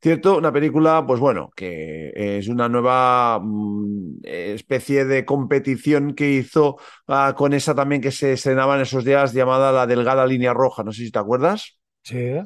Cierto, 0.00 0.36
una 0.38 0.52
película, 0.52 1.04
pues 1.06 1.18
bueno, 1.20 1.50
que 1.56 2.12
es 2.14 2.48
una 2.48 2.68
nueva 2.68 3.40
mm, 3.42 4.20
especie 4.24 5.04
de 5.04 5.24
competición 5.24 6.14
que 6.14 6.30
hizo 6.32 6.76
ah, 7.08 7.34
con 7.36 7.54
esa 7.54 7.74
también 7.74 8.00
que 8.02 8.12
se 8.12 8.34
estrenaba 8.34 8.76
en 8.76 8.82
esos 8.82 9.04
días 9.04 9.32
llamada 9.32 9.72
La 9.72 9.86
Delgada 9.86 10.26
Línea 10.26 10.52
Roja, 10.54 10.84
no 10.84 10.92
sé 10.92 11.04
si 11.04 11.10
te 11.10 11.18
acuerdas. 11.18 11.78
Sí, 12.02 12.16
¿eh? 12.18 12.44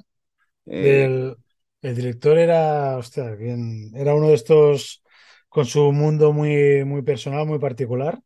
Eh, 0.67 1.07
El, 1.07 1.37
el 1.83 1.97
director 1.97 2.39
era, 2.39 2.97
hostia, 2.99 3.33
bien, 3.37 3.93
era 3.97 4.15
uno 4.15 4.29
de 4.29 4.35
estos 4.35 5.00
con 5.51 5.67
su 5.67 5.93
mundo 5.93 6.33
muy, 6.33 6.85
muy 6.87 7.03
personal, 7.03 7.47
muy 7.47 7.59
particular. 7.61 8.21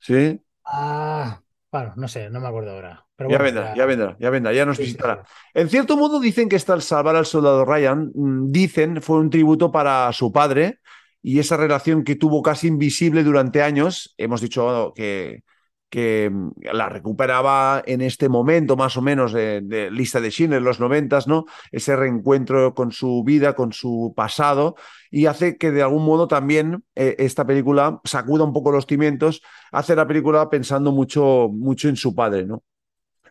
sí, 0.00 0.40
Ah, 0.64 1.42
bueno, 1.72 1.94
no 1.96 2.08
sé, 2.08 2.28
no 2.30 2.40
me 2.40 2.48
acuerdo 2.48 2.72
ahora. 2.72 3.06
Pero 3.16 3.30
ya 3.30 3.38
vendrá, 3.38 3.74
ya 3.74 3.86
vendrá, 3.86 4.16
ya 4.20 4.30
vendrá, 4.30 4.52
ya 4.52 4.64
nos 4.66 4.78
Sí, 4.78 4.86
sí, 4.86 4.94
visitará. 4.94 5.24
En 5.54 5.68
cierto 5.68 5.96
modo 5.96 6.20
dicen 6.20 6.48
que 6.48 6.56
está 6.56 6.74
el 6.74 6.82
Salvar 6.82 7.16
al 7.16 7.26
Soldado 7.26 7.64
Ryan, 7.64 8.12
mm, 8.14 8.52
dicen, 8.52 9.02
fue 9.02 9.18
un 9.18 9.30
tributo 9.30 9.72
para 9.72 10.12
su 10.12 10.30
padre 10.32 10.78
y 11.22 11.40
esa 11.40 11.56
relación 11.56 12.04
que 12.04 12.14
tuvo 12.16 12.42
casi 12.42 12.68
invisible 12.68 13.24
durante 13.24 13.62
años, 13.62 14.14
hemos 14.16 14.40
dicho 14.40 14.92
que, 14.94 15.42
que 15.90 16.30
mm, 16.30 16.50
la 16.72 16.88
recuperaba 16.88 17.82
en 17.86 18.00
este 18.00 18.28
momento 18.28 18.76
más 18.76 18.96
o 18.96 19.02
menos 19.02 19.32
de, 19.32 19.60
de 19.62 19.90
lista 19.90 20.20
de 20.20 20.30
Schindler, 20.30 20.62
los 20.62 20.80
noventas, 20.80 21.26
¿no? 21.26 21.46
Ese 21.70 21.96
reencuentro 21.96 22.74
con 22.74 22.92
su 22.92 23.22
vida, 23.24 23.54
con 23.54 23.72
su 23.72 24.12
pasado 24.16 24.76
y 25.10 25.26
hace 25.26 25.56
que 25.56 25.70
de 25.70 25.82
algún 25.82 26.04
modo 26.04 26.28
también 26.28 26.84
eh, 26.94 27.16
esta 27.18 27.46
película 27.46 28.00
sacuda 28.04 28.44
un 28.44 28.52
poco 28.52 28.70
los 28.70 28.86
cimientos, 28.86 29.42
hace 29.72 29.96
la 29.96 30.06
película 30.06 30.50
pensando 30.50 30.92
mucho, 30.92 31.48
mucho 31.50 31.88
en 31.88 31.96
su 31.96 32.14
padre, 32.14 32.44
¿no? 32.44 32.62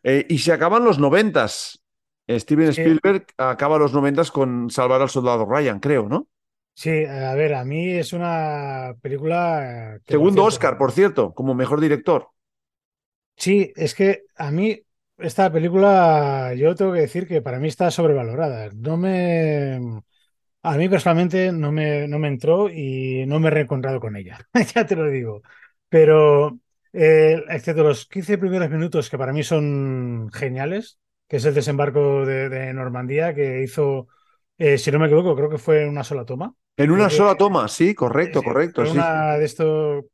Eh, 0.04 0.26
y 0.30 0.40
se 0.40 0.52
acaban 0.52 0.84
los 0.84 1.00
noventas. 1.00 1.82
Steven. 2.28 2.70
Spielberg 2.70 3.28
acaba 3.38 3.78
los 3.78 3.94
noventas 3.94 4.32
con 4.32 4.72
Salvar 4.72 5.02
al 5.02 5.10
Soldado 5.10 5.46
Ryan, 5.46 5.80
creo, 5.80 6.10
¿no? 6.10 6.28
Sí, 6.74 7.06
a 7.06 7.34
ver, 7.36 7.54
a 7.54 7.64
mí 7.64 7.92
es 7.92 8.14
una 8.14 8.96
película. 9.02 10.00
que, 10.04 10.14
Segundo 10.14 10.44
Oscar, 10.44 10.78
por 10.78 10.92
cierto, 10.92 11.34
como 11.34 11.54
mejor 11.54 11.80
director. 11.82 12.30
Sí, 13.38 13.74
es 13.76 13.94
que 13.96 14.24
a 14.38 14.52
mí 14.52 14.80
esta 15.18 15.52
película, 15.52 16.54
yo 16.56 16.76
tengo 16.76 16.94
que 16.94 17.02
decir 17.02 17.28
que 17.28 17.42
para 17.42 17.60
mí 17.60 17.68
está 17.68 17.92
sobrevalorada. 17.92 18.70
No 18.74 18.98
me. 18.98 19.80
A 20.64 20.78
mí 20.78 20.90
personalmente 20.90 21.52
no 21.52 21.72
me, 21.72 22.08
no 22.08 22.20
me 22.20 22.28
entró 22.30 22.70
y 22.70 23.26
no 23.28 23.40
me 23.40 23.48
he 23.50 23.52
reencontrado 23.52 24.00
con 24.00 24.16
ella, 24.18 24.40
ya 24.76 24.86
te 24.86 24.96
lo 24.96 25.10
digo. 25.10 25.42
Pero, 25.90 26.60
eh, 26.94 27.44
excepto 27.50 27.84
los 27.84 28.08
15 28.08 28.38
primeros 28.40 28.70
minutos 28.72 29.10
que 29.10 29.18
para 29.18 29.34
mí 29.34 29.44
son 29.44 30.30
geniales, 30.34 31.00
que 31.28 31.38
es 31.38 31.46
el 31.46 31.54
desembarco 31.56 32.26
de, 32.26 32.50
de 32.50 32.74
Normandía 32.74 33.34
que 33.36 33.64
hizo, 33.64 34.08
eh, 34.58 34.78
si 34.80 34.92
no 34.92 35.00
me 35.00 35.08
equivoco, 35.08 35.36
creo 35.36 35.50
que 35.50 35.58
fue 35.60 35.88
una 35.88 36.04
sola 36.04 36.26
toma. 36.26 36.56
En 36.78 36.92
una 36.92 37.10
que- 37.10 37.16
sola 37.18 37.36
toma, 37.36 37.68
sí, 37.68 37.94
correcto, 37.94 38.42
correcto. 38.44 38.82
fue 38.82 38.86
sí. 38.86 38.98
una 38.98 39.38
de 39.38 39.54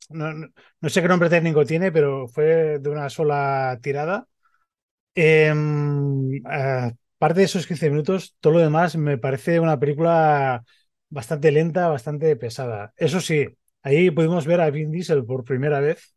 no, 0.10 0.34
no- 0.34 0.48
no 0.82 0.90
sé 0.90 1.02
qué 1.02 1.08
nombre 1.08 1.30
técnico 1.30 1.66
tiene, 1.66 1.92
pero 1.92 2.28
fue 2.28 2.80
de 2.80 2.90
una 2.90 3.10
sola 3.10 3.78
tirada. 3.82 4.28
Em, 5.16 6.36
eh, 6.36 6.94
aparte 7.18 7.40
de 7.42 7.46
esos 7.46 7.68
15 7.68 7.90
minutos, 7.90 8.36
todo 8.40 8.54
lo 8.54 8.60
demás 8.60 8.96
me 8.98 9.18
parece 9.18 9.60
una 9.60 9.80
película 9.80 10.64
bastante 11.10 11.52
lenta, 11.52 11.90
bastante 11.90 12.36
pesada. 12.38 12.94
Eso 12.98 13.22
sí, 13.22 13.48
ahí 13.84 14.12
pudimos 14.12 14.46
ver 14.48 14.62
a 14.62 14.70
Vin 14.72 14.92
Diesel 14.92 15.26
por 15.26 15.44
primera 15.46 15.80
vez, 15.82 16.16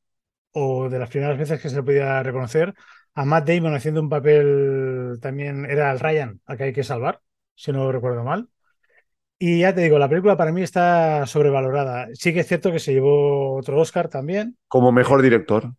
o 0.52 0.88
de 0.90 0.98
las 1.00 1.11
primeras 1.11 1.38
veces 1.38 1.61
que 1.62 1.70
se 1.70 1.76
le 1.76 1.83
podía 1.85 2.22
reconocer, 2.22 2.74
a 3.14 3.24
Matt 3.26 3.48
Damon 3.48 3.74
haciendo 3.74 4.00
un 4.02 4.09
papel 4.11 5.18
también, 5.22 5.66
era 5.66 5.92
el 5.92 6.00
Ryan, 6.00 6.40
al 6.46 6.57
que 6.59 6.64
hay 6.64 6.72
que 6.74 6.85
salvar, 6.85 7.20
si 7.57 7.72
no 7.72 7.92
recuerdo 7.92 8.24
mal. 8.24 8.48
Y 9.38 9.61
ya 9.61 9.75
te 9.75 9.83
digo, 9.83 9.99
la 9.99 10.09
película 10.09 10.37
para 10.37 10.53
mí 10.53 10.62
está 10.62 11.27
sobrevalorada. 11.27 12.09
Sí 12.14 12.33
que 12.33 12.40
es 12.40 12.47
cierto 12.47 12.70
que 12.73 12.79
se 12.79 12.92
llevó 12.92 13.57
otro 13.57 13.81
Oscar 13.81 14.09
también, 14.09 14.57
Como 14.68 14.92
mejor 14.92 15.23
director. 15.23 15.73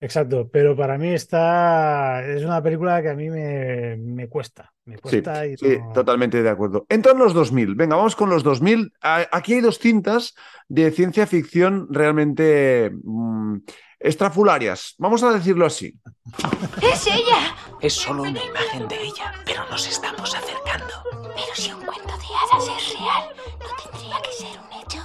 exacto, 0.00 0.48
pero 0.52 0.76
para 0.76 0.98
mí 0.98 1.08
está, 1.08 2.24
es 2.26 2.44
una 2.44 2.62
película 2.62 3.00
que 3.02 3.08
a 3.08 3.14
mí 3.14 3.30
me, 3.30 3.96
me 3.96 4.28
cuesta, 4.28 4.70
me 4.84 4.96
Sí, 4.96 5.00
cuesta 5.00 5.46
y 5.46 5.56
sí, 5.56 5.78
no- 5.78 5.92
totalmente 5.92 6.42
de 6.42 6.48
acuerdo. 6.50 6.84
Entran 6.88 7.18
los 7.18 7.32
2000. 7.32 7.74
Venga, 7.74 7.96
vamos 7.96 8.14
con 8.16 8.28
los 8.28 8.42
2000. 8.42 8.92
A- 9.02 9.26
Aquí 9.32 9.54
hay 9.54 9.60
dos 9.60 9.78
cintas 9.78 10.34
de 10.68 10.90
ciencia 10.90 11.26
ficción 11.26 11.88
realmente 11.90 12.92
mm, 13.02 13.56
estrafularias. 13.98 14.94
Vamos 14.98 15.22
a 15.22 15.32
decirlo 15.32 15.64
así. 15.66 15.98
¡Es 16.82 17.06
ella! 17.06 17.54
Es 17.84 17.92
solo 17.92 18.22
una 18.22 18.42
imagen 18.42 18.88
de 18.88 18.94
ella, 18.94 19.30
pero 19.44 19.68
nos 19.68 19.86
estamos 19.86 20.34
acercando. 20.34 20.94
Pero 21.12 21.54
si 21.54 21.70
un 21.70 21.84
cuento 21.84 22.14
de 22.16 22.24
hadas 22.34 22.66
es 22.78 22.98
real, 22.98 23.28
¿no 23.60 23.90
tendría 23.92 24.16
que 24.22 24.32
ser 24.32 24.58
un 24.58 24.72
hecho? 24.80 25.00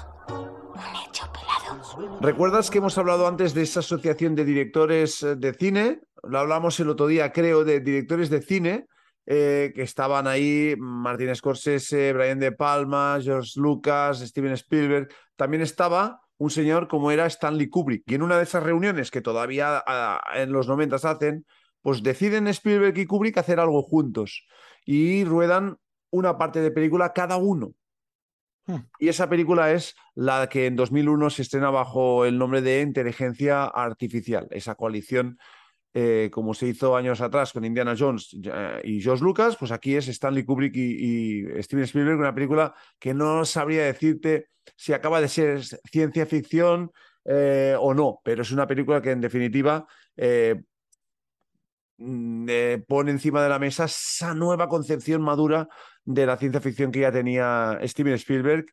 Un 0.75 0.95
hecho 1.05 1.25
pelado. 1.33 2.21
¿Recuerdas 2.21 2.69
que 2.69 2.77
hemos 2.77 2.97
hablado 2.97 3.27
antes 3.27 3.53
de 3.53 3.63
esa 3.63 3.81
asociación 3.81 4.33
de 4.33 4.45
directores 4.45 5.21
eh, 5.23 5.35
de 5.35 5.53
cine? 5.55 5.99
Lo 6.23 6.39
hablamos 6.39 6.79
el 6.79 6.87
otro 6.87 7.07
día, 7.07 7.33
creo, 7.33 7.65
de 7.65 7.81
directores 7.81 8.29
de 8.29 8.41
cine 8.41 8.85
eh, 9.25 9.73
que 9.75 9.81
estaban 9.81 10.25
ahí, 10.25 10.73
Martin 10.77 11.35
Scorsese, 11.35 12.13
Brian 12.13 12.39
De 12.39 12.53
Palma, 12.53 13.19
George 13.21 13.59
Lucas, 13.59 14.19
Steven 14.19 14.53
Spielberg. 14.53 15.09
También 15.35 15.63
estaba 15.63 16.21
un 16.37 16.49
señor 16.49 16.87
como 16.87 17.11
era 17.11 17.25
Stanley 17.25 17.67
Kubrick. 17.67 18.03
Y 18.05 18.15
en 18.15 18.21
una 18.21 18.37
de 18.37 18.43
esas 18.43 18.63
reuniones 18.63 19.11
que 19.11 19.19
todavía 19.19 19.83
ah, 19.85 20.21
en 20.33 20.53
los 20.53 20.69
90 20.69 20.95
hacen, 20.95 21.45
pues 21.89 22.03
deciden 22.03 22.47
Spielberg 22.47 22.95
y 22.99 23.07
Kubrick 23.07 23.39
hacer 23.39 23.59
algo 23.59 23.81
juntos 23.81 24.45
y 24.85 25.23
ruedan 25.23 25.77
una 26.11 26.37
parte 26.37 26.61
de 26.61 26.69
película 26.69 27.13
cada 27.13 27.37
uno. 27.37 27.73
Hmm. 28.67 28.81
Y 28.99 29.07
esa 29.07 29.27
película 29.27 29.71
es 29.71 29.95
la 30.13 30.47
que 30.49 30.67
en 30.67 30.75
2001 30.75 31.31
se 31.31 31.41
estrena 31.41 31.71
bajo 31.71 32.25
el 32.25 32.37
nombre 32.37 32.61
de 32.61 32.81
Inteligencia 32.81 33.63
Artificial, 33.63 34.47
esa 34.51 34.75
coalición 34.75 35.39
eh, 35.95 36.29
como 36.31 36.53
se 36.53 36.67
hizo 36.67 36.95
años 36.95 37.21
atrás 37.21 37.53
con 37.53 37.65
Indiana 37.65 37.95
Jones 37.97 38.37
eh, 38.43 38.81
y 38.83 39.01
George 39.01 39.23
Lucas, 39.23 39.57
pues 39.57 39.71
aquí 39.71 39.95
es 39.95 40.07
Stanley 40.09 40.45
Kubrick 40.45 40.75
y, 40.75 41.47
y, 41.47 41.63
Steven 41.63 41.85
Spielberg, 41.85 42.19
una 42.19 42.35
película 42.35 42.75
que 42.99 43.15
no 43.15 43.45
sabría 43.45 43.85
decirte 43.85 44.49
si 44.75 44.93
acaba 44.93 45.21
de 45.21 45.27
ser 45.27 45.63
ciencia 45.63 46.27
ficción 46.27 46.91
eh, 47.25 47.75
o 47.79 47.95
no, 47.95 48.21
pero 48.23 48.43
es 48.43 48.51
una 48.51 48.67
película 48.67 49.01
que 49.01 49.09
en 49.09 49.21
definitiva 49.21 49.87
mm, 51.99 52.47
pone 52.87 53.11
encima 53.11 53.43
de 53.43 53.49
la 53.49 53.59
mesa 53.59 53.85
esa 53.85 54.33
nueva 54.33 54.67
concepción 54.67 55.21
madura 55.21 55.69
de 56.05 56.25
la 56.25 56.37
ciencia 56.37 56.61
ficción 56.61 56.91
que 56.91 57.01
ya 57.01 57.11
tenía 57.11 57.79
Steven 57.83 58.13
Spielberg 58.13 58.65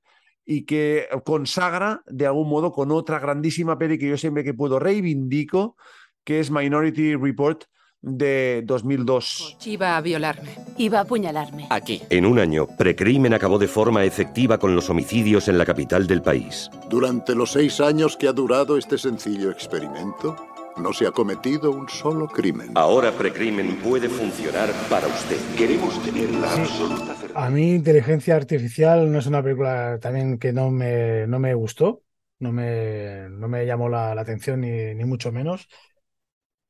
y 0.45 0.65
que 0.65 1.09
consagra 1.25 2.03
de 2.07 2.27
algún 2.27 2.49
modo 2.49 2.73
con 2.73 2.93
otra 2.93 3.19
grandísima 3.19 3.77
peli 3.77 3.99
que 3.99 4.09
yo 4.09 4.17
siempre 4.17 4.45
que 4.45 4.55
puedo 4.55 4.79
reivindico, 4.79 5.77
que 6.25 6.41
es 6.41 6.51
Minority 6.51 7.17
Report 7.17 7.65
de 8.01 8.63
2002. 8.65 9.59
Iba 9.65 9.97
a 9.97 10.01
violarme. 10.01 10.51
Iba 10.79 10.99
a 10.99 11.03
apuñalarme. 11.03 11.67
Aquí. 11.71 12.03
En 12.11 12.25
un 12.25 12.39
año, 12.39 12.69
Precrimen 12.79 13.35
acabó 13.35 13.59
de 13.59 13.67
forma 13.67 14.05
efectiva 14.05 14.59
con 14.59 14.75
los 14.77 14.89
homicidios 14.89 15.49
en 15.49 15.59
la 15.59 15.67
capital 15.67 16.07
del 16.07 16.23
país. 16.23 16.71
Durante 16.89 17.35
los 17.35 17.53
seis 17.53 17.81
años 17.81 18.17
que 18.17 18.29
ha 18.29 18.33
durado 18.33 18.79
este 18.79 18.97
sencillo 18.97 19.51
experimento, 19.51 20.37
no 20.79 20.93
se 20.93 21.07
ha 21.07 21.11
cometido 21.11 21.71
un 21.71 21.89
solo 21.89 22.27
crimen. 22.29 22.71
Ahora 22.75 23.13
Precrimen 23.13 23.77
puede 23.77 24.09
funcionar 24.09 24.71
para 24.91 25.07
usted. 25.07 25.39
Queremos 25.57 26.03
tener 26.03 26.31
la 26.31 26.53
absoluta 26.53 27.15
certeza. 27.15 27.47
A 27.47 27.51
mí 27.51 27.75
Inteligencia 27.75 28.37
Artificial 28.37 29.11
no 29.11 29.19
es 29.19 29.27
una 29.27 29.43
película 29.43 29.99
también 30.01 30.39
que 30.39 30.53
no 30.53 30.71
me, 30.71 31.27
no 31.27 31.39
me 31.39 31.55
gustó, 31.55 32.03
no 32.39 32.53
me, 32.53 33.29
no 33.31 33.49
me 33.49 33.67
llamó 33.67 33.89
la, 33.89 34.15
la 34.15 34.21
atención 34.23 34.61
ni, 34.61 34.95
ni 34.95 35.05
mucho 35.05 35.33
menos. 35.33 35.69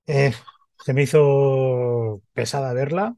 Eh, 0.07 0.33
se 0.85 0.93
me 0.95 1.03
hizo 1.03 2.23
pesada 2.33 2.73
verla, 2.73 3.17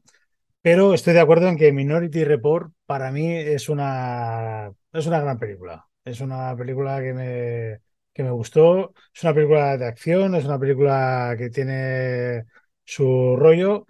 pero 0.61 0.93
estoy 0.93 1.13
de 1.13 1.21
acuerdo 1.21 1.47
en 1.47 1.57
que 1.57 1.71
Minority 1.71 2.23
Report 2.23 2.73
para 2.85 3.11
mí 3.11 3.27
es 3.37 3.69
una, 3.69 4.71
es 4.93 5.07
una 5.07 5.21
gran 5.21 5.39
película. 5.39 5.87
Es 6.05 6.21
una 6.21 6.55
película 6.57 7.01
que 7.01 7.13
me, 7.13 7.79
que 8.13 8.23
me 8.23 8.31
gustó, 8.31 8.93
es 9.13 9.23
una 9.23 9.33
película 9.33 9.77
de 9.77 9.85
acción, 9.85 10.35
es 10.35 10.45
una 10.45 10.59
película 10.59 11.35
que 11.37 11.49
tiene 11.49 12.45
su 12.83 13.35
rollo. 13.37 13.85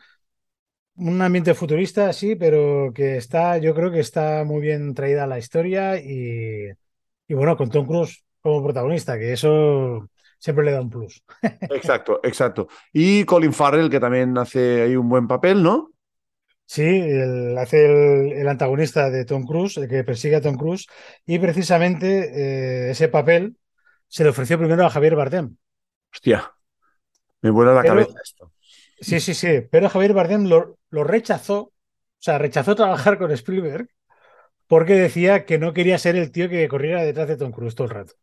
Un 0.95 1.21
ambiente 1.21 1.53
futurista, 1.53 2.11
sí, 2.11 2.35
pero 2.35 2.91
que 2.93 3.15
está, 3.17 3.57
yo 3.57 3.73
creo 3.73 3.89
que 3.91 4.01
está 4.01 4.43
muy 4.43 4.59
bien 4.61 4.93
traída 4.93 5.25
la 5.25 5.39
historia 5.39 5.97
y, 5.97 6.69
y 7.27 7.33
bueno, 7.33 7.55
con 7.55 7.69
Tom 7.69 7.87
Cruise 7.87 8.23
como 8.41 8.63
protagonista, 8.63 9.17
que 9.17 9.31
eso 9.33 10.09
siempre 10.37 10.65
le 10.65 10.71
da 10.71 10.81
un 10.81 10.89
plus. 10.89 11.23
Exacto, 11.69 12.19
exacto. 12.23 12.67
Y 12.91 13.23
Colin 13.25 13.53
Farrell, 13.53 13.89
que 13.89 13.99
también 13.99 14.37
hace 14.37 14.81
ahí 14.81 14.95
un 14.95 15.07
buen 15.09 15.27
papel, 15.27 15.63
¿no? 15.63 15.91
Sí, 16.65 16.83
él 16.83 17.57
hace 17.57 17.85
el, 17.85 18.31
el, 18.33 18.47
antagonista 18.47 19.09
de 19.09 19.25
Tom 19.25 19.43
Cruise, 19.43 19.77
el 19.77 19.87
que 19.87 20.03
persigue 20.03 20.35
a 20.35 20.41
Tom 20.41 20.55
Cruise, 20.55 20.87
y 21.25 21.39
precisamente 21.39 22.87
eh, 22.87 22.91
ese 22.91 23.07
papel 23.07 23.57
se 24.09 24.23
le 24.23 24.31
ofreció 24.31 24.57
primero 24.57 24.85
a 24.85 24.89
Javier 24.89 25.15
Bardem. 25.15 25.55
Hostia, 26.11 26.51
me 27.41 27.49
vuela 27.51 27.73
la 27.73 27.81
Pero- 27.81 27.93
cabeza 27.95 28.19
esto. 28.23 28.51
Sí, 29.01 29.21
sí, 29.21 29.33
sí, 29.33 29.61
pero 29.71 29.87
Javier 29.89 30.11
Bardem 30.13 30.47
lo, 30.49 30.77
lo 30.89 31.05
rechazó, 31.05 31.59
o 31.61 31.73
sea, 32.17 32.37
rechazó 32.37 32.75
trabajar 32.75 33.17
con 33.17 33.31
Spielberg 33.31 33.89
porque 34.67 34.93
decía 34.95 35.45
que 35.45 35.57
no 35.57 35.73
quería 35.73 35.97
ser 35.97 36.17
el 36.17 36.31
tío 36.31 36.49
que 36.49 36.67
corriera 36.67 37.01
detrás 37.03 37.29
de 37.29 37.37
Tom 37.37 37.51
Cruise 37.51 37.75
todo 37.75 37.87
el 37.87 37.93
rato. 37.93 38.13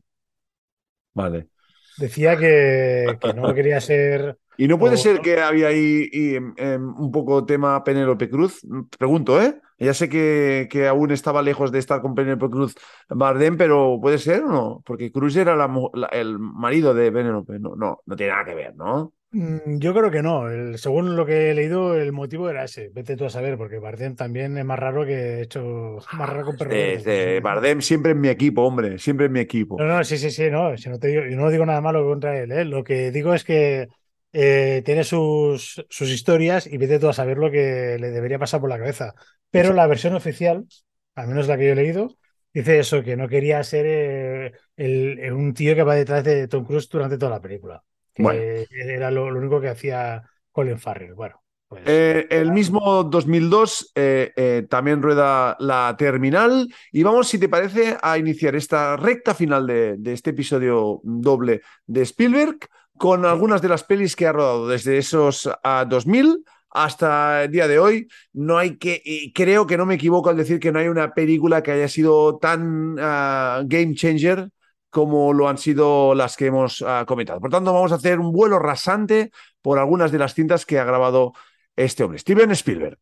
Vale. 1.15 1.49
Decía 1.99 2.37
que, 2.37 3.19
que 3.21 3.33
no 3.35 3.53
quería 3.55 3.81
ser... 3.81 4.37
Y 4.59 4.69
no 4.69 4.79
puede 4.79 4.95
o- 4.95 4.99
ser 4.99 5.21
que 5.21 5.39
había 5.41 5.69
ahí 5.69 6.09
y, 6.11 6.35
em, 6.37 6.55
em, 6.57 6.83
un 6.99 7.11
poco 7.11 7.45
tema 7.45 7.83
Penélope 7.85 8.31
Cruz. 8.31 8.61
Pregunto, 8.99 9.41
¿eh? 9.41 9.61
Ya 9.79 9.93
sé 9.93 10.09
que, 10.09 10.69
que 10.71 10.89
aún 10.89 11.11
estaba 11.11 11.43
lejos 11.43 11.71
de 11.71 11.79
estar 11.79 12.01
con 12.01 12.15
Penélope 12.15 12.49
Cruz 12.49 12.75
Bardem, 13.11 13.59
pero 13.59 13.99
¿puede 14.01 14.17
ser 14.19 14.43
o 14.45 14.49
no? 14.49 14.83
Porque 14.87 15.13
Cruz 15.13 15.37
era 15.37 15.55
la 15.57 15.69
mu- 15.69 15.91
la- 15.93 16.07
el 16.07 16.39
marido 16.39 16.95
de 16.95 17.13
Penélope. 17.13 17.59
No, 17.59 17.77
no, 17.77 18.01
no 18.07 18.17
tiene 18.17 18.33
nada 18.33 18.45
que 18.47 18.55
ver, 18.55 18.75
¿no? 18.77 19.13
Mm, 19.33 19.79
Yo 19.81 19.93
creo 19.95 20.11
que 20.11 20.23
no. 20.23 20.49
El- 20.49 20.79
según 20.79 21.17
lo 21.17 21.27
que 21.27 21.51
he 21.51 21.55
leído, 21.55 21.95
el 21.97 22.13
motivo 22.13 22.49
era 22.51 22.65
ese. 22.65 22.89
Vete 22.91 23.17
tú 23.17 23.25
a 23.27 23.31
saber, 23.31 23.57
porque 23.59 23.79
Bardem 23.79 24.17
también 24.17 24.57
es 24.59 24.65
más 24.65 24.79
raro 24.79 25.05
que 25.05 25.43
hecho 25.43 25.99
más 26.13 26.29
raro 26.29 26.45
con 26.47 26.57
perro. 26.57 26.77
Este, 26.79 27.41
Bardem 27.41 27.81
siempre 27.81 28.13
en 28.13 28.21
mi 28.21 28.29
equipo, 28.29 28.63
hombre, 28.63 28.99
siempre 28.99 29.27
en 29.27 29.33
mi 29.33 29.41
equipo. 29.41 29.77
No, 29.77 29.85
no, 29.87 30.03
sí, 30.05 30.17
sí, 30.17 30.31
sí, 30.31 30.51
no. 30.51 30.77
Si 30.79 30.89
no 30.89 30.99
te 30.99 31.09
digo, 31.09 31.23
yo 31.27 31.37
no 31.37 31.51
digo 31.51 31.67
nada 31.67 31.81
malo 31.83 32.03
contra 32.07 32.39
él, 32.41 32.51
¿eh? 32.51 32.65
Lo 32.65 32.83
que 32.83 33.11
digo 33.11 33.35
es 33.35 33.45
que 33.45 33.89
eh, 34.33 34.83
tiene 34.87 35.05
sus, 35.05 35.85
sus 35.91 36.09
historias 36.11 36.67
y 36.67 36.79
vete 36.79 36.99
tú 36.99 37.09
a 37.09 37.13
saber 37.13 37.37
lo 37.37 37.51
que 37.51 37.99
le 38.01 38.11
debería 38.11 38.39
pasar 38.39 38.61
por 38.61 38.71
la 38.71 38.79
cabeza. 38.79 39.15
Pero 39.51 39.75
la 39.75 39.87
versión 39.87 40.15
oficial, 40.15 40.67
al 41.15 41.29
menos 41.29 41.47
la 41.47 41.59
que 41.59 41.67
yo 41.67 41.73
he 41.73 41.75
leído, 41.77 42.17
dice 42.55 42.79
eso, 42.79 43.03
que 43.03 43.17
no 43.17 43.29
quería 43.29 43.63
ser 43.65 43.85
eh, 43.87 44.53
el- 44.77 45.19
el- 45.19 45.33
un 45.35 45.53
tío 45.53 45.75
que 45.75 45.83
va 45.83 45.95
detrás 45.95 46.25
de 46.25 46.49
Tom 46.49 46.65
Cruise 46.65 46.89
durante 46.89 47.19
toda 47.19 47.33
la 47.33 47.41
película. 47.43 47.83
Que 48.17 48.23
Bueno. 48.23 48.41
era 48.71 49.11
lo, 49.11 49.31
lo 49.31 49.39
único 49.39 49.61
que 49.61 49.69
hacía 49.69 50.23
Colin 50.51 50.79
Farrell. 50.79 51.15
Bueno, 51.15 51.43
pues 51.69 51.83
Eh, 51.85 52.27
el 52.31 52.51
mismo 52.51 53.05
2002 53.05 53.93
eh, 53.95 54.33
eh, 54.37 54.67
también 54.71 55.03
rueda 55.03 55.57
la 55.61 55.95
terminal 55.99 56.67
y 56.93 57.03
vamos, 57.03 57.29
si 57.29 57.39
te 57.39 57.49
parece, 57.49 57.97
a 58.01 58.17
iniciar 58.17 58.57
esta 58.57 58.97
recta 58.97 59.35
final 59.35 59.67
de, 59.67 59.97
de 59.99 60.13
este 60.15 60.31
episodio 60.31 61.01
doble 61.05 61.61
de 61.87 62.03
Spielberg 62.03 62.59
con 62.97 63.27
algunas 63.27 63.61
de 63.61 63.69
las 63.69 63.85
pelis 63.85 64.17
que 64.17 64.27
ha 64.27 64.33
rodado 64.33 64.69
desde 64.69 64.97
esos 64.97 65.51
ah, 65.63 65.85
2000 65.87 66.43
hasta 66.71 67.45
el 67.45 67.51
día 67.51 67.69
de 67.69 67.79
hoy. 67.79 68.09
No 68.33 68.57
hay 68.57 68.77
que, 68.79 69.03
y 69.05 69.33
creo 69.33 69.67
que 69.67 69.77
no 69.77 69.85
me 69.85 69.95
equivoco 69.97 70.31
al 70.31 70.37
decir 70.37 70.59
que 70.59 70.73
no 70.73 70.79
hay 70.79 70.89
una 70.89 71.13
película 71.13 71.63
que 71.63 71.73
haya 71.73 71.89
sido 71.89 72.39
tan 72.39 72.97
ah, 72.99 73.63
game 73.67 73.95
changer 73.95 74.49
como 74.97 75.35
lo 75.35 75.47
han 75.47 75.59
sido 75.59 76.15
las 76.15 76.39
que 76.39 76.47
hemos 76.47 76.81
ah, 76.81 77.05
comentado. 77.07 77.39
Por 77.39 77.51
tanto, 77.51 77.71
vamos 77.71 77.93
a 77.93 77.97
hacer 77.97 78.19
un 78.19 78.33
vuelo 78.33 78.59
rasante 78.59 79.31
por 79.61 79.79
algunas 79.79 80.11
de 80.11 80.17
las 80.17 80.33
cintas 80.33 80.65
que 80.65 80.79
ha 80.79 80.85
grabado 80.85 81.35
este 81.77 82.03
hombre, 82.03 82.19
Steven 82.19 82.51
Spielberg. 82.53 82.97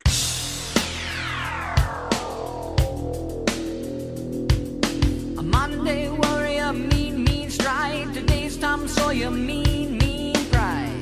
A 5.38 5.42
Monday 5.42 6.09
warrior, 6.09 6.72
mean, 6.72 7.22
mean 7.22 7.48
strike. 7.48 8.12
Today's 8.12 8.59
Tom 8.59 8.88
Sawyer, 8.88 9.30
mean, 9.30 9.96
mean 9.96 10.33
pride. 10.50 10.98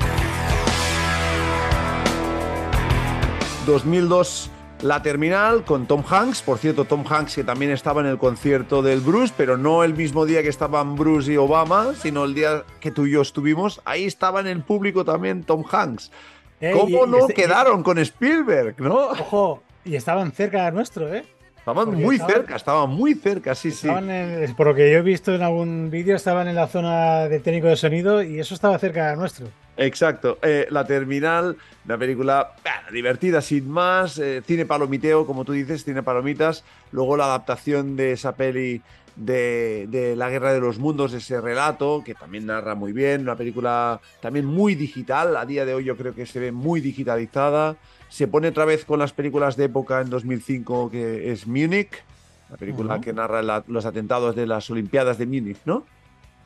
2002, 3.65 4.51
La 4.83 5.01
Terminal, 5.01 5.63
con 5.63 5.85
Tom 5.87 6.03
Hanks. 6.07 6.41
Por 6.41 6.57
cierto, 6.57 6.83
Tom 6.83 7.05
Hanks 7.09 7.35
que 7.35 7.43
también 7.45 7.71
estaba 7.71 8.01
en 8.01 8.07
el 8.07 8.17
concierto 8.17 8.81
del 8.81 8.99
Bruce, 8.99 9.33
pero 9.37 9.57
no 9.57 9.83
el 9.85 9.93
mismo 9.93 10.25
día 10.25 10.41
que 10.43 10.49
estaban 10.49 10.95
Bruce 10.95 11.31
y 11.31 11.37
Obama, 11.37 11.93
sino 11.95 12.25
el 12.25 12.33
día 12.33 12.63
que 12.81 12.91
tú 12.91 13.05
y 13.05 13.11
yo 13.11 13.21
estuvimos. 13.21 13.81
Ahí 13.85 14.03
estaba 14.03 14.41
en 14.41 14.47
el 14.47 14.61
público 14.61 15.05
también 15.05 15.43
Tom 15.43 15.63
Hanks. 15.71 16.11
Eh, 16.59 16.71
¿Cómo 16.73 17.05
y- 17.05 17.09
no 17.09 17.17
este- 17.19 17.33
quedaron 17.33 17.81
con 17.81 17.97
Spielberg, 17.97 18.75
no? 18.81 18.95
Ojo, 19.07 19.63
y 19.85 19.95
estaban 19.95 20.31
cerca 20.33 20.65
de 20.65 20.71
nuestro, 20.73 21.13
¿eh? 21.13 21.23
Estaban 21.57 21.85
Porque 21.85 22.01
muy 22.03 22.15
estaban- 22.15 22.35
cerca, 22.35 22.55
estaban 22.57 22.89
muy 22.89 23.13
cerca, 23.13 23.55
sí, 23.55 23.71
sí. 23.71 23.87
En- 23.87 24.53
por 24.55 24.67
lo 24.67 24.75
que 24.75 24.91
yo 24.91 24.97
he 24.97 25.01
visto 25.01 25.33
en 25.33 25.43
algún 25.43 25.89
vídeo, 25.91 26.17
estaban 26.17 26.49
en 26.49 26.55
la 26.55 26.67
zona 26.67 27.29
de 27.29 27.39
técnico 27.39 27.67
de 27.67 27.77
sonido 27.77 28.21
y 28.21 28.37
eso 28.37 28.53
estaba 28.53 28.77
cerca 28.79 29.11
de 29.11 29.15
nuestro. 29.15 29.47
Exacto. 29.77 30.37
Eh, 30.43 30.67
la 30.69 30.85
Terminal, 30.85 31.57
una 31.85 31.97
película 31.97 32.51
divertida 32.91 33.41
sin 33.41 33.69
más, 33.69 34.19
eh, 34.19 34.41
cine 34.45 34.65
palomiteo, 34.65 35.25
como 35.25 35.43
tú 35.45 35.51
dices, 35.53 35.83
cine 35.83 36.03
palomitas. 36.03 36.63
Luego 36.91 37.17
la 37.17 37.25
adaptación 37.25 37.95
de 37.95 38.11
esa 38.11 38.35
peli 38.35 38.81
de, 39.15 39.87
de 39.89 40.15
La 40.15 40.29
Guerra 40.29 40.53
de 40.53 40.59
los 40.59 40.77
Mundos, 40.79 41.13
ese 41.13 41.41
relato, 41.41 42.03
que 42.05 42.13
también 42.13 42.45
narra 42.45 42.75
muy 42.75 42.93
bien. 42.93 43.21
Una 43.21 43.35
película 43.35 43.99
también 44.21 44.45
muy 44.45 44.75
digital. 44.75 45.35
A 45.37 45.45
día 45.45 45.65
de 45.65 45.73
hoy 45.73 45.85
yo 45.85 45.97
creo 45.97 46.13
que 46.13 46.25
se 46.27 46.39
ve 46.39 46.51
muy 46.51 46.79
digitalizada. 46.79 47.75
Se 48.09 48.27
pone 48.27 48.49
otra 48.49 48.65
vez 48.65 48.85
con 48.85 48.99
las 48.99 49.11
películas 49.11 49.57
de 49.57 49.65
época 49.65 50.01
en 50.01 50.09
2005, 50.11 50.91
que 50.91 51.31
es 51.31 51.47
Múnich, 51.47 52.03
la 52.51 52.57
película 52.57 53.01
que 53.01 53.11
narra 53.13 53.41
la- 53.41 53.63
los 53.67 53.85
atentados 53.87 54.35
de 54.35 54.45
las 54.45 54.69
Olimpiadas 54.69 55.17
de 55.17 55.25
Múnich, 55.25 55.57
¿no? 55.65 55.83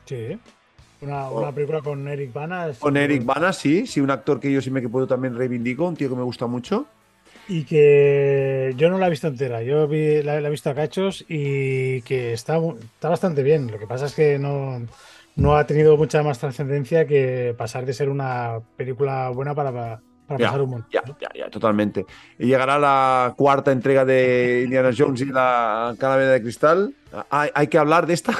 Sí. 0.06 0.38
Una, 1.00 1.30
una 1.30 1.52
película 1.52 1.80
con 1.80 2.06
Eric 2.08 2.32
Bana. 2.32 2.70
Con 2.78 2.96
Eric 2.96 3.24
Bana, 3.24 3.52
sí, 3.52 3.86
sí, 3.86 4.00
un 4.00 4.10
actor 4.10 4.40
que 4.40 4.52
yo 4.52 4.60
sí 4.60 4.70
me 4.70 4.86
puedo 4.88 5.06
también 5.06 5.36
reivindico, 5.36 5.86
un 5.86 5.96
tío 5.96 6.08
que 6.08 6.16
me 6.16 6.22
gusta 6.22 6.46
mucho. 6.46 6.86
Y 7.48 7.64
que 7.64 8.74
yo 8.76 8.90
no 8.90 8.98
la 8.98 9.06
he 9.06 9.10
visto 9.10 9.26
entera, 9.26 9.62
yo 9.62 9.88
vi- 9.88 10.22
la, 10.22 10.40
la 10.40 10.48
he 10.48 10.50
visto 10.50 10.68
a 10.70 10.74
cachos 10.74 11.24
y 11.28 12.02
que 12.02 12.32
está, 12.34 12.58
está 12.58 13.08
bastante 13.08 13.42
bien. 13.42 13.70
Lo 13.70 13.78
que 13.78 13.86
pasa 13.86 14.06
es 14.06 14.14
que 14.14 14.38
no, 14.38 14.82
no 15.36 15.56
ha 15.56 15.66
tenido 15.66 15.96
mucha 15.96 16.22
más 16.22 16.38
trascendencia 16.38 17.06
que 17.06 17.54
pasar 17.56 17.86
de 17.86 17.94
ser 17.94 18.10
una 18.10 18.60
película 18.76 19.30
buena 19.30 19.54
para, 19.54 19.72
para 20.26 20.38
Ya, 20.38 20.46
pasar 20.46 20.60
un 20.62 20.70
montón. 20.70 20.90
ya, 20.92 21.02
ya, 21.20 21.28
ya, 21.34 21.50
totalmente. 21.50 22.04
Y 22.38 22.46
llegará 22.48 22.78
la 22.78 23.32
cuarta 23.36 23.72
entrega 23.72 24.04
de 24.04 24.62
Indiana 24.64 24.90
Jones 24.96 25.22
y 25.22 25.26
la 25.26 25.94
calavera 25.98 26.32
de 26.32 26.42
cristal. 26.42 26.94
¿Hay, 27.30 27.50
hay 27.54 27.68
que 27.68 27.78
hablar 27.78 28.06
de 28.06 28.14
esta? 28.14 28.34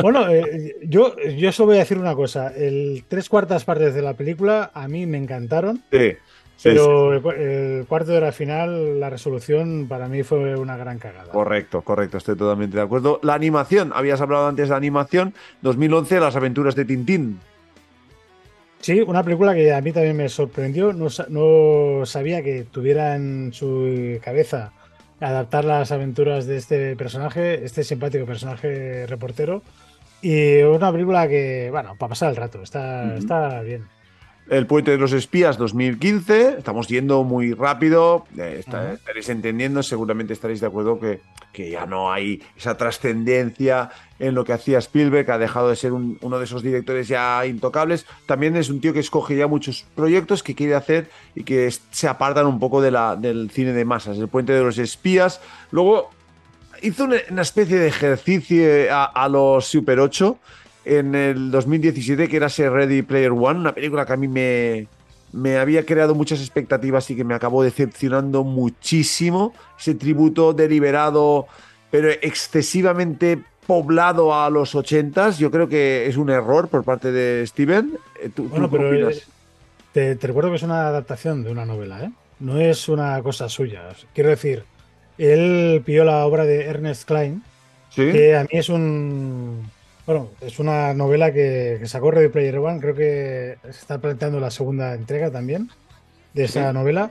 Bueno, 0.00 0.26
eh, 0.28 0.76
yo, 0.82 1.14
yo 1.18 1.52
solo 1.52 1.68
voy 1.68 1.76
a 1.76 1.80
decir 1.80 1.98
una 1.98 2.14
cosa. 2.14 2.48
El 2.56 3.04
tres 3.08 3.28
cuartas 3.28 3.64
partes 3.64 3.94
de 3.94 4.02
la 4.02 4.14
película 4.14 4.70
a 4.72 4.88
mí 4.88 5.06
me 5.06 5.18
encantaron. 5.18 5.82
Sí. 5.92 6.12
sí, 6.56 6.68
Pero 6.70 7.10
sí. 7.10 7.16
el, 7.16 7.22
cu- 7.22 7.30
el 7.32 7.86
cuarto 7.86 8.12
de 8.12 8.20
la 8.22 8.32
final, 8.32 8.98
la 9.00 9.10
resolución 9.10 9.86
para 9.88 10.08
mí 10.08 10.22
fue 10.22 10.56
una 10.56 10.76
gran 10.78 10.98
cagada. 10.98 11.30
Correcto, 11.30 11.82
correcto, 11.82 12.16
estoy 12.18 12.36
totalmente 12.36 12.76
de 12.76 12.82
acuerdo. 12.82 13.20
La 13.22 13.34
animación, 13.34 13.92
habías 13.94 14.20
hablado 14.22 14.48
antes 14.48 14.70
de 14.70 14.74
animación, 14.74 15.34
2011, 15.60 16.20
Las 16.20 16.36
aventuras 16.36 16.74
de 16.74 16.84
Tintín. 16.86 17.38
Sí, 18.80 19.00
una 19.00 19.22
película 19.22 19.54
que 19.54 19.72
a 19.72 19.80
mí 19.80 19.92
también 19.92 20.16
me 20.16 20.28
sorprendió. 20.28 20.92
No, 20.92 21.06
no 21.28 22.04
sabía 22.06 22.42
que 22.42 22.64
tuviera 22.64 23.14
en 23.14 23.52
su 23.52 24.18
cabeza 24.24 24.72
adaptar 25.20 25.64
las 25.64 25.92
aventuras 25.92 26.46
de 26.46 26.56
este 26.56 26.96
personaje, 26.96 27.64
este 27.64 27.84
simpático 27.84 28.26
personaje 28.26 29.06
reportero. 29.06 29.62
Y 30.22 30.62
una 30.62 30.92
película 30.92 31.26
que, 31.28 31.68
bueno, 31.70 31.96
para 31.96 32.10
pasar 32.10 32.30
el 32.30 32.36
rato, 32.36 32.62
está, 32.62 33.16
está 33.16 33.60
bien. 33.62 33.84
El 34.48 34.66
puente 34.66 34.90
de 34.90 34.98
los 34.98 35.12
espías 35.12 35.56
2015, 35.56 36.56
estamos 36.58 36.88
yendo 36.88 37.22
muy 37.22 37.54
rápido, 37.54 38.24
eh, 38.36 38.56
está- 38.58 38.92
estaréis 38.92 39.28
entendiendo, 39.28 39.82
seguramente 39.84 40.32
estaréis 40.32 40.60
de 40.60 40.66
acuerdo 40.66 40.98
que, 40.98 41.20
que 41.52 41.70
ya 41.70 41.86
no 41.86 42.12
hay 42.12 42.42
esa 42.56 42.76
trascendencia 42.76 43.90
en 44.18 44.34
lo 44.34 44.44
que 44.44 44.52
hacía 44.52 44.78
Spielberg, 44.78 45.30
ha 45.30 45.38
dejado 45.38 45.70
de 45.70 45.76
ser 45.76 45.92
un- 45.92 46.18
uno 46.22 46.38
de 46.38 46.44
esos 46.44 46.62
directores 46.62 47.06
ya 47.08 47.46
intocables, 47.46 48.04
también 48.26 48.56
es 48.56 48.68
un 48.68 48.80
tío 48.80 48.92
que 48.92 48.98
escoge 49.00 49.36
ya 49.36 49.46
muchos 49.46 49.86
proyectos 49.94 50.42
que 50.42 50.56
quiere 50.56 50.74
hacer 50.74 51.08
y 51.36 51.44
que 51.44 51.70
se 51.90 52.08
apartan 52.08 52.46
un 52.46 52.58
poco 52.58 52.82
de 52.82 52.90
la, 52.90 53.14
del 53.14 53.48
cine 53.50 53.72
de 53.72 53.84
masas, 53.84 54.18
el 54.18 54.28
puente 54.28 54.52
de 54.52 54.62
los 54.62 54.76
espías, 54.78 55.40
luego 55.70 56.10
hizo 56.82 57.04
una, 57.04 57.42
especie 57.42 57.78
de 57.78 57.88
ejercicio 57.88 58.64
a, 58.92 59.04
a 59.04 59.28
los 59.28 59.66
Super 59.66 60.00
8 60.00 60.38
en 60.84 61.14
el 61.14 61.50
2017, 61.50 62.28
que 62.28 62.36
era 62.36 62.48
ser 62.48 62.72
Ready 62.72 63.02
Player 63.02 63.30
One, 63.32 63.60
una 63.60 63.74
película 63.74 64.04
que 64.04 64.12
a 64.12 64.16
mí 64.16 64.28
me, 64.28 64.86
me 65.32 65.58
había 65.58 65.84
creado 65.86 66.14
muchas 66.14 66.40
expectativas 66.40 67.08
y 67.10 67.16
que 67.16 67.24
me 67.24 67.34
acabó 67.34 67.62
decepcionando 67.62 68.44
muchísimo. 68.44 69.54
Ese 69.78 69.94
tributo 69.94 70.52
deliberado, 70.52 71.46
pero 71.90 72.10
excesivamente 72.10 73.38
poblado 73.66 74.34
a 74.34 74.50
los 74.50 74.74
80s, 74.74 75.38
yo 75.38 75.50
creo 75.50 75.68
que 75.68 76.06
es 76.06 76.16
un 76.16 76.30
error 76.30 76.68
por 76.68 76.82
parte 76.84 77.12
de 77.12 77.46
Steven. 77.46 77.96
Eh, 78.20 78.30
¿Tú, 78.34 78.48
tú 78.48 78.48
Bueno, 78.48 78.68
qué 78.68 78.76
pero 78.76 78.88
opinas? 78.88 79.16
eh, 79.18 79.22
te, 79.92 80.16
te 80.16 80.26
recuerdo 80.26 80.50
que 80.50 80.56
es 80.56 80.62
una 80.62 80.88
adaptación 80.88 81.44
de 81.44 81.52
una 81.52 81.64
novela, 81.64 82.02
¿eh? 82.02 82.10
No 82.40 82.58
es 82.58 82.88
una 82.88 83.22
cosa 83.22 83.48
suya. 83.48 83.84
Quiero 84.12 84.30
decir, 84.30 84.64
él 85.18 85.82
pidió 85.84 86.04
la 86.04 86.24
obra 86.26 86.44
de 86.44 86.64
Ernest 86.66 87.04
Klein, 87.06 87.42
¿Sí? 87.90 88.10
que 88.12 88.36
a 88.36 88.42
mí 88.42 88.48
es 88.52 88.68
un. 88.68 89.70
Bueno, 90.06 90.30
es 90.40 90.58
una 90.58 90.94
novela 90.94 91.32
que, 91.32 91.76
que 91.80 91.86
sacó 91.86 92.10
Ready 92.10 92.28
Player 92.28 92.58
One. 92.58 92.80
Creo 92.80 92.94
que 92.94 93.56
se 93.64 93.70
está 93.70 93.98
planteando 93.98 94.40
la 94.40 94.50
segunda 94.50 94.94
entrega 94.94 95.30
también 95.30 95.70
de 96.34 96.44
esa 96.44 96.68
Sí. 96.68 96.74
novela. 96.74 97.10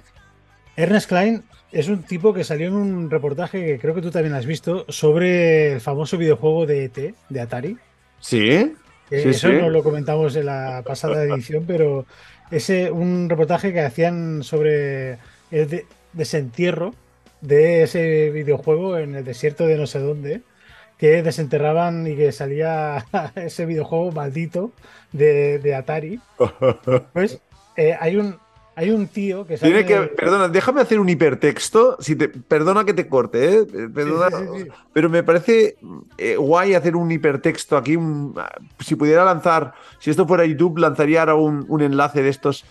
Ernest 0.76 1.08
Klein 1.08 1.44
es 1.72 1.88
un 1.88 2.04
tipo 2.04 2.34
que 2.34 2.44
salió 2.44 2.68
en 2.68 2.74
un 2.74 3.10
reportaje 3.10 3.66
que 3.66 3.80
creo 3.80 3.96
que 3.96 4.02
tú 4.02 4.12
también 4.12 4.34
has 4.34 4.46
visto 4.46 4.86
sobre 4.90 5.74
el 5.74 5.82
famoso 5.82 6.18
videojuego 6.18 6.66
de 6.66 6.86
ET, 6.86 7.14
de 7.30 7.40
Atari. 7.40 7.78
Sí, 8.20 8.50
Eh, 8.50 8.74
sí, 9.24 9.30
eso 9.30 9.50
sí. 9.50 9.54
no 9.60 9.70
lo 9.70 9.84
comentamos 9.84 10.36
en 10.36 10.46
la 10.48 10.84
pasada 10.86 11.24
edición, 11.26 11.64
pero 11.66 12.06
ese 12.50 12.92
un 12.92 13.30
reportaje 13.30 13.72
que 13.72 13.82
hacían 13.82 14.44
sobre 14.44 15.14
el 15.52 15.70
de- 15.70 15.86
desentierro 16.14 16.94
de 17.42 17.84
ese 17.84 18.30
videojuego 18.32 18.98
en 18.98 19.16
el 19.16 19.24
desierto 19.26 19.66
de 19.68 19.78
no 19.78 19.88
sé 19.88 20.00
dónde, 20.00 20.42
que 20.98 21.24
desenterraban 21.24 22.06
y 22.08 22.16
que 22.16 22.32
salía 22.32 23.06
ese 23.36 23.66
videojuego 23.66 24.12
maldito 24.12 24.72
de, 25.12 25.60
de 25.60 25.76
Atari. 25.76 26.20
Pues 27.14 27.40
eh, 27.78 27.96
hay 28.00 28.18
un 28.18 28.38
hay 28.74 28.90
un 28.90 29.08
tío 29.08 29.46
que 29.46 29.58
Tiene 29.58 29.82
sale- 29.82 29.86
que, 29.86 30.16
perdona, 30.16 30.48
déjame 30.48 30.80
hacer 30.82 31.00
un 31.00 31.10
hipertexto. 31.10 31.98
Si 32.00 32.16
te, 32.16 32.30
perdona 32.30 32.86
que 32.86 32.94
te 32.94 33.08
corte, 33.08 33.54
¿eh? 33.58 33.66
Perdona, 33.94 34.30
Sí, 34.38 34.44
sí, 34.46 34.58
sí, 34.60 34.64
sí. 34.64 34.70
pero 34.94 35.10
me 35.10 35.24
parece 35.24 35.76
eh, 36.18 36.38
guay 36.38 36.74
hacer 36.74 36.96
un 36.96 37.12
hipertexto 37.12 37.76
aquí. 37.76 37.98
un- 37.98 38.34
si 38.80 38.96
pudiera 38.96 39.26
lanzar, 39.26 39.74
si 40.00 40.10
esto 40.10 40.26
fuera 40.26 40.46
YouTube, 40.46 40.78
lanzaría 40.80 41.20
ahora 41.20 41.36
un, 41.36 41.66
un 41.68 41.82
enlace 41.82 42.24
de 42.24 42.30
estos 42.30 42.64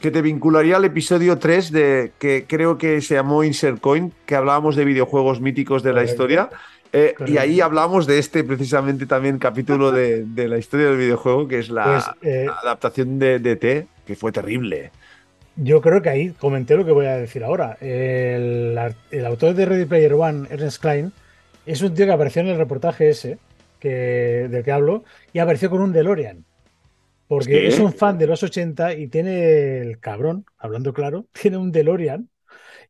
que 0.00 0.10
te 0.10 0.22
vincularía 0.22 0.76
al 0.76 0.84
episodio 0.84 1.38
3 1.38 1.72
de 1.72 2.14
que 2.18 2.46
creo 2.46 2.78
que 2.78 3.00
se 3.00 3.14
llamó 3.14 3.44
Insert 3.44 3.80
Coin, 3.80 4.12
que 4.26 4.36
hablábamos 4.36 4.76
de 4.76 4.84
videojuegos 4.84 5.40
míticos 5.40 5.82
de 5.82 5.92
la 5.92 6.02
Correcto. 6.02 6.10
historia. 6.12 6.50
eh, 6.92 7.18
y 7.26 7.36
ahí 7.38 7.60
hablamos 7.60 8.06
de 8.06 8.18
este 8.18 8.44
precisamente 8.44 9.06
también 9.06 9.38
capítulo 9.38 9.92
de, 9.92 10.24
de 10.24 10.48
la 10.48 10.58
historia 10.58 10.86
del 10.86 10.96
videojuego, 10.98 11.48
que 11.48 11.58
es 11.58 11.68
la 11.70 11.84
Pues, 11.84 12.10
eh, 12.22 12.46
adaptación 12.62 13.18
de, 13.18 13.38
de 13.40 13.56
T, 13.56 13.88
que 14.06 14.16
fue 14.16 14.32
terrible. 14.32 14.92
Yo 15.56 15.80
creo 15.80 16.00
que 16.02 16.08
ahí 16.10 16.32
comenté 16.34 16.76
lo 16.76 16.84
que 16.84 16.92
voy 16.92 17.06
a 17.06 17.16
decir 17.16 17.42
ahora. 17.42 17.76
El 17.80 18.78
autor 19.26 19.54
de 19.54 19.66
Ready 19.66 19.86
Player 19.86 20.14
One, 20.14 20.46
Ernest 20.50 20.80
Klein, 20.80 21.12
es 21.66 21.82
un 21.82 21.94
tío 21.94 22.06
que 22.06 22.12
apareció 22.12 22.42
en 22.42 22.48
el 22.48 22.58
reportaje 22.58 23.08
ese 23.10 23.40
que, 23.80 24.46
del 24.50 24.64
que 24.64 24.72
hablo 24.72 25.04
y 25.32 25.40
apareció 25.40 25.68
con 25.70 25.80
un 25.82 25.92
DeLorean. 25.92 26.44
Porque 27.28 27.66
¿Sí? 27.68 27.68
es 27.68 27.78
un 27.78 27.92
fan 27.94 28.18
de 28.18 28.26
los 28.26 28.42
80 28.42 28.94
y 28.94 29.08
tiene 29.08 29.78
el 29.80 30.00
cabrón, 30.00 30.46
hablando 30.58 30.92
claro, 30.94 31.28
tiene 31.40 31.58
un 31.58 31.72
DeLorean 31.72 32.30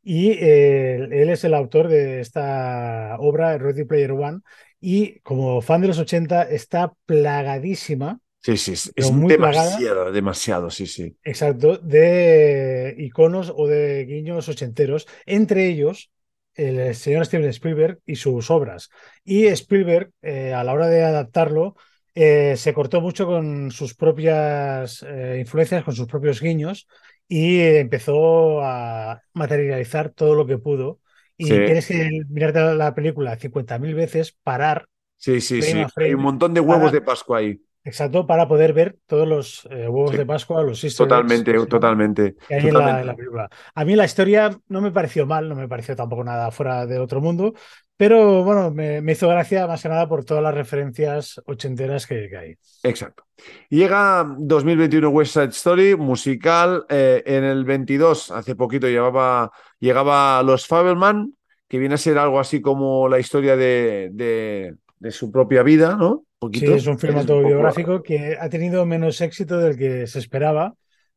y 0.02 0.32
eh, 0.32 0.96
él 1.10 1.30
es 1.30 1.44
el 1.44 1.54
autor 1.54 1.88
de 1.88 2.20
esta 2.20 3.16
obra, 3.20 3.58
Ready 3.58 3.84
Player 3.84 4.12
One, 4.12 4.40
y 4.80 5.20
como 5.20 5.62
fan 5.62 5.82
de 5.82 5.88
los 5.88 5.98
80 5.98 6.42
está 6.44 6.92
plagadísima 7.06 8.20
Sí, 8.42 8.56
sí, 8.56 8.72
es, 8.72 8.92
es 8.96 9.12
muy 9.12 9.34
plagada. 9.34 9.86
demasiado, 9.86 10.10
demasiado, 10.12 10.70
sí, 10.70 10.86
sí. 10.86 11.16
Exacto, 11.24 11.76
de 11.78 12.94
iconos 12.98 13.52
o 13.54 13.66
de 13.66 14.04
guiños 14.06 14.48
ochenteros, 14.48 15.06
entre 15.26 15.68
ellos 15.68 16.10
el 16.54 16.94
señor 16.94 17.26
Steven 17.26 17.48
Spielberg 17.50 18.00
y 18.06 18.16
sus 18.16 18.50
obras. 18.50 18.88
Y 19.24 19.46
Spielberg, 19.46 20.10
eh, 20.22 20.54
a 20.54 20.64
la 20.64 20.72
hora 20.72 20.88
de 20.88 21.04
adaptarlo, 21.04 21.76
eh, 22.20 22.56
se 22.56 22.72
cortó 22.74 23.00
mucho 23.00 23.26
con 23.26 23.70
sus 23.70 23.94
propias 23.94 25.04
eh, 25.06 25.36
influencias, 25.40 25.84
con 25.84 25.94
sus 25.94 26.06
propios 26.06 26.40
guiños, 26.40 26.88
y 27.28 27.60
empezó 27.60 28.60
a 28.62 29.22
materializar 29.34 30.10
todo 30.10 30.34
lo 30.34 30.46
que 30.46 30.58
pudo. 30.58 31.00
Y 31.36 31.44
Sí. 31.46 31.50
tienes 31.54 31.86
que 31.86 32.22
mirarte 32.28 32.60
la- 32.60 32.74
la 32.74 32.94
película 32.94 33.36
50.000 33.36 33.94
veces, 33.94 34.36
parar, 34.42 34.86
Sí, 35.16 35.40
sí, 35.40 35.62
sí. 35.62 35.72
Frame 35.72 36.08
Hay 36.08 36.14
un 36.14 36.22
montón 36.22 36.54
de 36.54 36.60
huevos 36.60 36.86
para- 36.86 36.92
de 36.92 37.00
Pascua 37.02 37.38
ahí. 37.38 37.60
exacto, 37.84 38.26
para 38.26 38.46
poder 38.46 38.72
ver 38.72 38.98
todos 39.06 39.26
los 39.26 39.66
eh, 39.70 39.88
huevos 39.88 40.10
Sí. 40.12 40.16
de 40.18 40.26
Pascua, 40.26 40.62
los 40.62 40.82
easter 40.84 41.06
eggs 41.06 41.08
Totalmente, 41.08 41.52
que 41.52 41.58
se- 41.60 41.66
totalmente. 41.66 42.36
hay 42.50 42.58
en 42.58 42.64
la, 42.66 42.70
totalmente. 42.70 43.00
en 43.00 43.06
la 43.06 43.16
película. 43.16 43.48
A 43.74 43.84
mí 43.84 43.96
la 43.96 44.04
historia 44.04 44.50
no 44.68 44.80
me 44.80 44.92
pareció 44.92 45.26
mal, 45.26 45.48
no 45.48 45.54
me 45.56 45.68
pareció 45.68 45.96
tampoco 45.96 46.22
nada 46.24 46.50
fuera 46.50 46.86
de 46.86 46.98
otro 46.98 47.20
mundo, 47.20 47.54
pero 47.98 48.42
bueno, 48.44 48.70
me, 48.70 49.02
me 49.02 49.12
hizo 49.12 49.28
gracia 49.28 49.66
más 49.66 49.82
que 49.82 49.90
nada 49.90 50.08
por 50.08 50.24
todas 50.24 50.42
las 50.42 50.54
referencias 50.54 51.38
ochenteras 51.44 52.06
que, 52.06 52.28
que 52.30 52.36
hay. 52.38 52.54
Exacto. 52.84 53.24
Llega 53.68 54.24
2021 54.38 55.10
West 55.10 55.34
Side 55.34 55.48
Story, 55.50 55.96
musical. 55.96 56.86
eh, 56.88 57.22
en 57.26 57.44
el 57.44 57.64
22, 57.66 58.30
hace 58.30 58.54
poquito, 58.56 58.88
llevaba, 58.88 59.50
llegaba 59.80 60.42
Los 60.42 60.66
Fabelman, 60.66 61.34
que 61.68 61.78
viene 61.78 61.96
a 61.96 61.98
ser 61.98 62.16
algo 62.16 62.40
así 62.40 62.62
como 62.62 63.08
la 63.10 63.18
historia 63.18 63.54
de, 63.56 64.08
de- 64.12 64.74
de 65.00 65.10
su 65.12 65.30
propia 65.30 65.62
vida, 65.62 65.96
¿no? 65.96 66.24
Sí, 66.52 66.64
es 66.66 66.86
un 66.86 66.98
film 66.98 67.14
poco- 67.14 67.32
autobiográfico 67.34 68.02
que 68.02 68.36
ha 68.40 68.48
tenido 68.48 68.86
menos 68.86 69.20
éxito 69.20 69.58
del 69.58 69.76
que 69.76 70.06
se 70.06 70.18
esperaba. 70.20 70.74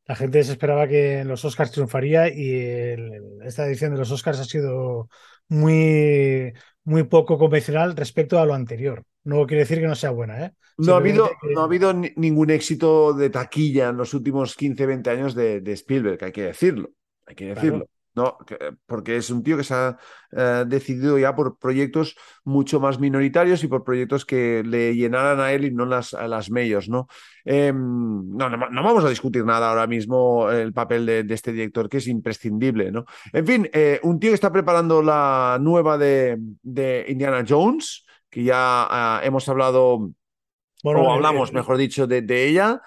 La 0.07 0.15
gente 0.15 0.43
se 0.43 0.51
esperaba 0.53 0.87
que 0.87 1.19
en 1.19 1.27
los 1.27 1.45
Oscars 1.45 1.71
triunfaría 1.71 2.27
y 2.27 2.53
el- 2.55 3.21
esta 3.45 3.65
edición 3.67 3.93
de 3.93 3.99
los 3.99 4.11
Oscars 4.11 4.39
ha 4.39 4.43
sido 4.45 5.07
muy, 5.47 6.53
muy 6.83 7.03
poco 7.03 7.37
convencional 7.37 7.95
respecto 7.95 8.39
a 8.39 8.45
lo 8.45 8.53
anterior. 8.53 9.03
No 9.23 9.45
quiere 9.45 9.63
decir 9.63 9.79
que 9.79 9.87
no 9.87 9.95
sea 9.95 10.11
buena, 10.11 10.45
¿eh? 10.45 10.51
No 10.77 10.93
ha, 10.93 10.97
habido, 10.97 11.29
que- 11.41 11.53
no 11.53 11.61
ha 11.61 11.63
habido 11.65 11.93
ni- 11.93 12.11
ningún 12.15 12.49
éxito 12.49 13.13
de 13.13 13.29
taquilla 13.29 13.89
en 13.89 13.97
los 13.97 14.13
últimos 14.13 14.55
15, 14.55 14.85
20 14.85 15.09
años 15.11 15.35
de, 15.35 15.61
de 15.61 15.71
Spielberg, 15.73 16.23
hay 16.23 16.31
que 16.31 16.43
decirlo. 16.43 16.91
Hay 17.27 17.35
que 17.35 17.45
decirlo. 17.45 17.85
¿No? 18.15 18.37
Que- 18.45 18.57
Porque 18.85 19.17
es 19.17 19.29
un 19.29 19.43
tío 19.43 19.57
que 19.57 19.63
se 19.63 19.73
ha 19.73 19.97
eh, 20.31 20.63
decidido 20.67 21.17
ya 21.17 21.35
por 21.35 21.57
proyectos 21.57 22.15
mucho 22.43 22.79
más 22.79 22.99
minoritarios 22.99 23.63
y 23.63 23.67
por 23.67 23.83
proyectos 23.83 24.25
que 24.25 24.63
le 24.65 24.95
llenaran 24.95 25.39
a 25.39 25.51
él 25.53 25.65
y 25.65 25.71
no 25.71 25.85
las, 25.85 26.13
a 26.13 26.27
las 26.27 26.49
medios, 26.51 26.89
¿no? 26.89 27.07
Eh, 27.45 27.71
no, 27.73 28.49
no, 28.49 28.69
no 28.69 28.83
vamos 28.83 29.03
a 29.05 29.09
discutir 29.09 29.45
nada 29.45 29.69
ahora 29.69 29.87
mismo 29.87 30.49
el 30.51 30.73
papel 30.73 31.05
de, 31.05 31.23
de 31.23 31.33
este 31.33 31.51
director, 31.51 31.89
que 31.89 31.97
es 31.97 32.07
imprescindible, 32.07 32.91
¿no? 32.91 33.05
En 33.33 33.45
fin, 33.45 33.69
eh, 33.73 33.99
un 34.03 34.19
tío 34.19 34.31
que 34.31 34.35
está 34.35 34.51
preparando 34.51 35.01
la 35.01 35.57
nueva 35.61 35.97
de, 35.97 36.37
de 36.61 37.05
Indiana 37.07 37.43
Jones, 37.47 38.05
que 38.29 38.43
ya 38.43 38.55
ah, 38.89 39.21
hemos 39.23 39.47
hablado, 39.49 40.11
Bueno, 40.83 41.01
o 41.01 41.09
eh, 41.09 41.13
hablamos, 41.13 41.49
eh, 41.49 41.53
mejor 41.53 41.77
dicho, 41.77 42.07
de, 42.07 42.21
de 42.21 42.47
ella, 42.47 42.81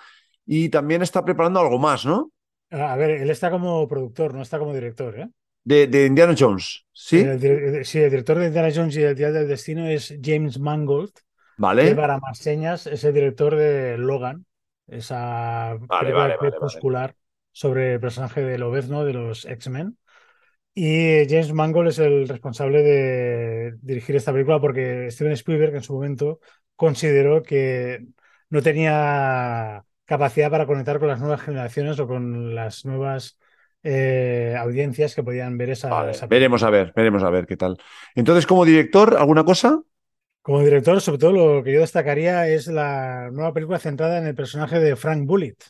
y 0.46 0.68
también 0.68 1.02
está 1.02 1.24
preparando 1.24 1.60
algo 1.60 1.78
más, 1.78 2.04
¿no? 2.06 2.30
A 2.74 2.96
ver, 2.96 3.10
él 3.10 3.30
está 3.30 3.50
como 3.50 3.86
productor, 3.88 4.34
no 4.34 4.42
está 4.42 4.58
como 4.58 4.74
director, 4.74 5.18
¿eh? 5.18 5.28
De, 5.64 5.86
de 5.86 6.06
Indiana 6.06 6.34
Jones, 6.38 6.84
¿sí? 6.92 7.16
El, 7.16 7.40
dir- 7.40 7.84
sí, 7.84 7.98
el 8.00 8.10
director 8.10 8.38
de 8.38 8.46
Indiana 8.46 8.70
Jones 8.74 8.96
y 8.96 9.02
el 9.02 9.14
Día 9.14 9.30
del 9.30 9.48
Destino 9.48 9.86
es 9.86 10.14
James 10.22 10.58
Mangold. 10.58 11.12
Vale. 11.56 11.82
Que 11.82 11.94
para 11.94 12.18
más 12.18 12.38
señas 12.38 12.86
es 12.86 13.04
el 13.04 13.14
director 13.14 13.56
de 13.56 13.98
Logan, 13.98 14.46
esa 14.88 15.76
película 15.98 16.24
vale, 16.24 16.36
vale, 16.36 16.36
vale. 16.36 16.48
crepuscular 16.52 17.16
sobre 17.52 17.94
el 17.94 18.00
personaje 18.00 18.42
de 18.42 18.58
Lobezno 18.58 19.04
de 19.04 19.12
los 19.14 19.44
X-Men. 19.44 19.98
Y 20.74 21.26
James 21.28 21.52
Mangold 21.52 21.88
es 21.90 21.98
el 22.00 22.28
responsable 22.28 22.82
de 22.82 23.74
dirigir 23.82 24.16
esta 24.16 24.32
película 24.32 24.60
porque 24.60 25.10
Steven 25.10 25.32
Spielberg 25.34 25.74
en 25.76 25.82
su 25.82 25.94
momento 25.94 26.40
consideró 26.76 27.42
que 27.42 28.06
no 28.50 28.62
tenía 28.62 29.84
capacidad 30.04 30.50
para 30.50 30.66
conectar 30.66 30.98
con 30.98 31.08
las 31.08 31.20
nuevas 31.20 31.42
generaciones 31.42 31.98
o 32.00 32.06
con 32.08 32.54
las 32.54 32.84
nuevas 32.84 33.38
eh, 33.82 34.56
audiencias 34.58 35.14
que 35.14 35.22
podían 35.22 35.58
ver 35.58 35.70
esa, 35.70 36.10
esa 36.10 36.28
Veremos 36.30 36.62
a 36.62 36.70
ver, 36.70 36.92
veremos 36.96 37.22
a 37.24 37.30
ver 37.30 37.46
qué 37.46 37.56
tal. 37.56 37.78
Entonces, 38.14 38.46
como 38.46 38.64
director, 38.64 39.16
¿alguna 39.16 39.44
cosa? 39.44 39.82
Como 40.42 40.60
director, 40.62 41.00
sobre 41.00 41.18
todo 41.18 41.32
lo 41.32 41.64
que 41.64 41.72
yo 41.72 41.80
destacaría 41.80 42.46
es 42.48 42.66
la 42.68 43.30
nueva 43.32 43.52
película 43.52 43.78
centrada 43.80 44.18
en 44.18 44.26
el 44.26 44.34
personaje 44.36 44.78
de 44.78 44.94
Frank 44.96 45.26
Bullitt. 45.26 45.62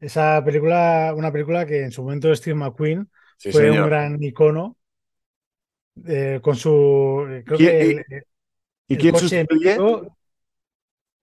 Esa 0.00 0.42
película, 0.44 1.12
una 1.16 1.32
película 1.32 1.66
que 1.66 1.82
en 1.84 1.90
su 1.92 2.02
momento 2.02 2.34
Steve 2.34 2.54
McQueen 2.56 3.10
Sí, 3.36 3.52
fue 3.52 3.70
señor. 3.70 3.72
un 3.72 3.82
gran 3.82 4.22
icono 4.22 4.76
eh, 6.06 6.40
con 6.42 6.56
su 6.56 7.24
creo 7.46 7.58
¿Quién- 7.58 7.76
que 7.78 7.82
el, 7.82 7.94
y- 8.88 8.94
y 8.94 8.98
el 8.98 8.98
quién 8.98 9.16
coche 9.16 9.16
sustituye? 9.16 9.84
mítico, 9.84 10.16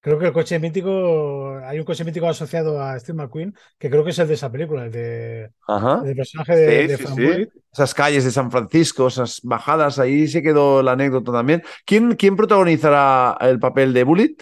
creo 0.01 0.19
que 0.19 0.27
el 0.27 0.33
coche 0.33 0.59
mítico, 0.59 1.57
hay 1.63 1.79
un 1.79 1.85
coche 1.85 2.03
mítico 2.05 2.27
asociado 2.27 2.81
a 2.81 2.99
Steve 2.99 3.17
McQueen 3.17 3.55
que 3.79 3.89
creo 3.89 4.03
que 4.03 4.11
es 4.11 4.19
el 4.19 4.27
de 4.27 4.33
esa 4.35 4.51
película, 4.51 4.85
el 4.85 4.91
de 4.91 5.51
Ajá. 5.67 6.03
el 6.03 6.15
personaje 6.15 6.55
de, 6.55 6.83
Sí, 6.85 6.87
de 6.87 6.97
sí, 6.97 7.07
sí. 7.07 7.47
Esas 7.73 7.93
calles 7.93 8.25
de 8.25 8.31
San 8.31 8.51
Francisco, 8.51 9.07
esas 9.07 9.39
bajadas, 9.43 9.97
ahí 9.99 10.27
se 10.27 10.41
quedó 10.43 10.83
la 10.83 10.93
anécdota 10.93 11.31
también. 11.31 11.63
¿Quién, 11.85 12.15
quién 12.15 12.35
protagonizará 12.35 13.37
el 13.41 13.59
papel 13.59 13.93
de 13.93 14.03
Bullet? 14.03 14.35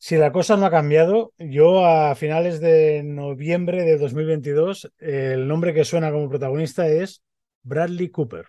Si 0.00 0.16
la 0.16 0.32
cosa 0.32 0.56
no 0.56 0.66
ha 0.66 0.70
cambiado, 0.70 1.32
yo 1.38 1.84
a 1.86 2.14
finales 2.14 2.60
de 2.60 3.02
noviembre 3.04 3.82
de 3.84 3.98
2022, 3.98 4.92
el 4.98 5.48
nombre 5.48 5.74
que 5.74 5.84
suena 5.84 6.12
como 6.12 6.28
protagonista 6.28 6.86
es 6.88 7.22
Bradley 7.62 8.10
Cooper. 8.10 8.46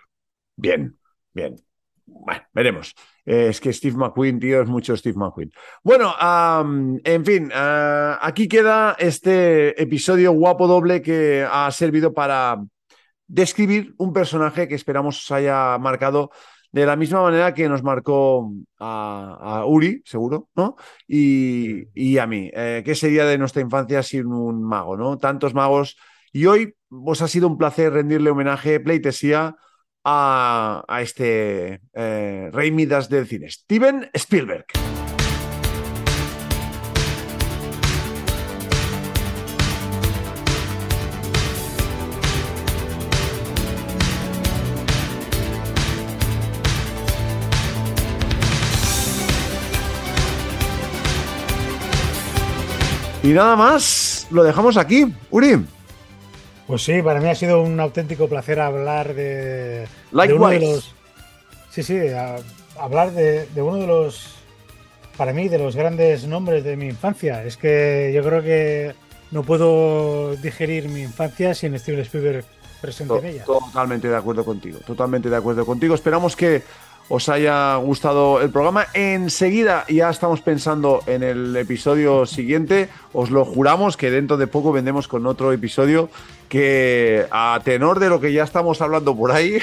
Bien, 0.58 1.00
bien. 1.34 1.56
Bueno, 2.12 2.42
veremos. 2.54 2.94
Eh, 3.26 3.48
es 3.50 3.62
que 3.62 3.74
Steve 3.74 3.96
McQueen, 3.96 4.40
tío, 4.40 4.62
es 4.62 4.68
mucho 4.68 4.96
Steve 4.98 5.18
McQueen. 5.18 5.52
Bueno, 5.84 6.14
am, 6.20 7.00
en 7.04 7.26
fin, 7.26 7.52
ah, 7.54 8.20
aquí 8.22 8.48
queda 8.48 8.96
este 9.00 9.82
episodio 9.82 10.32
guapo 10.32 10.68
doble 10.68 11.02
que 11.02 11.46
ha 11.50 11.72
servido 11.72 12.14
para 12.14 12.62
describir 13.28 13.94
un 13.98 14.14
personaje 14.14 14.68
que 14.68 14.76
esperamos 14.76 15.24
os 15.24 15.32
haya 15.32 15.78
marcado 15.78 16.32
de 16.72 16.86
la 16.86 16.96
misma 16.96 17.22
manera 17.22 17.54
que 17.54 17.68
nos 17.68 17.84
marcó 17.84 18.52
a, 18.80 19.64
Uri, 19.66 20.02
seguro, 20.06 20.50
¿no? 20.56 20.76
Y, 21.08 21.88
y 21.94 22.18
a 22.18 22.28
mí. 22.28 22.50
Eh, 22.54 22.84
¿Qué 22.86 22.96
sería 22.96 23.26
de 23.26 23.38
nuestra 23.38 23.62
infancia 23.62 24.04
sin 24.04 24.28
un 24.28 24.64
mago, 24.64 24.98
¿no? 24.98 25.18
Tantos 25.18 25.54
magos. 25.54 25.98
Y 26.32 26.46
hoy 26.46 26.76
os 26.90 27.22
ha 27.22 27.28
sido 27.28 27.48
un 27.48 27.58
placer 27.58 27.94
rendirle 27.94 28.30
homenaje, 28.30 28.80
pleitesía 28.80 29.56
a, 30.12 31.02
este 31.02 31.82
eh, 31.94 32.50
rey 32.52 32.72
Midas 32.72 33.10
del 33.10 33.28
cine, 33.28 33.50
Steven 33.50 34.10
Spielberg. 34.14 34.66
Y 53.22 53.28
nada 53.34 53.56
más, 53.56 54.28
lo 54.32 54.44
dejamos 54.44 54.78
aquí. 54.78 55.14
Uri, 55.30 55.64
Pues 56.70 56.84
sí, 56.84 57.02
para 57.02 57.20
mí 57.20 57.28
ha 57.28 57.34
sido 57.34 57.64
un 57.64 57.80
auténtico 57.80 58.28
placer 58.30 58.60
hablar 58.60 59.16
de, 59.16 59.88
de 60.28 60.34
uno 60.36 60.50
de 60.50 60.60
los. 60.60 60.94
Sí, 61.72 61.82
sí, 61.82 61.98
a- 62.10 62.36
hablar 62.80 63.12
de, 63.12 63.48
de 63.48 63.62
uno 63.64 63.78
de 63.78 63.88
los. 63.88 64.36
Para 65.18 65.34
mí, 65.34 65.50
de 65.50 65.58
los 65.58 65.76
grandes 65.76 66.28
nombres 66.28 66.64
de 66.64 66.78
mi 66.78 66.86
infancia. 66.86 67.44
Es 67.44 67.58
que 67.58 68.12
yo 68.14 68.24
creo 68.24 68.44
que 68.44 68.94
no 69.32 69.42
puedo 69.42 70.36
digerir 70.36 70.90
mi 70.90 71.02
infancia 71.02 71.56
sin 71.56 71.78
Steven 71.80 72.02
Spielberg 72.02 72.46
presente 72.80 73.14
To- 73.16 73.20
en 73.20 73.26
ella. 73.26 73.44
Totalmente 73.46 74.08
de 74.08 74.16
acuerdo 74.16 74.46
contigo, 74.46 74.78
totalmente 74.86 75.28
de 75.28 75.36
acuerdo 75.38 75.66
contigo. 75.66 75.96
Esperamos 75.96 76.36
que 76.36 76.62
os 77.10 77.28
haya 77.28 77.76
gustado 77.78 78.40
el 78.42 78.52
programa. 78.52 78.88
Enseguida 78.94 79.86
ya 79.90 80.10
estamos 80.10 80.42
pensando 80.42 81.02
en 81.08 81.24
el 81.24 81.56
episodio 81.58 82.26
siguiente. 82.26 82.88
Os 83.14 83.32
lo 83.32 83.44
juramos 83.44 83.98
que 83.98 84.12
dentro 84.12 84.38
de 84.38 84.48
poco 84.48 84.72
vendremos 84.72 85.08
con 85.08 85.26
otro 85.26 85.52
episodio 85.52 86.10
que 86.48 87.26
a 87.32 87.60
tenor 87.64 88.00
de 88.00 88.10
lo 88.10 88.22
que 88.22 88.32
ya 88.32 88.44
estamos 88.44 88.82
hablando 88.82 89.16
por 89.16 89.32
ahí 89.32 89.60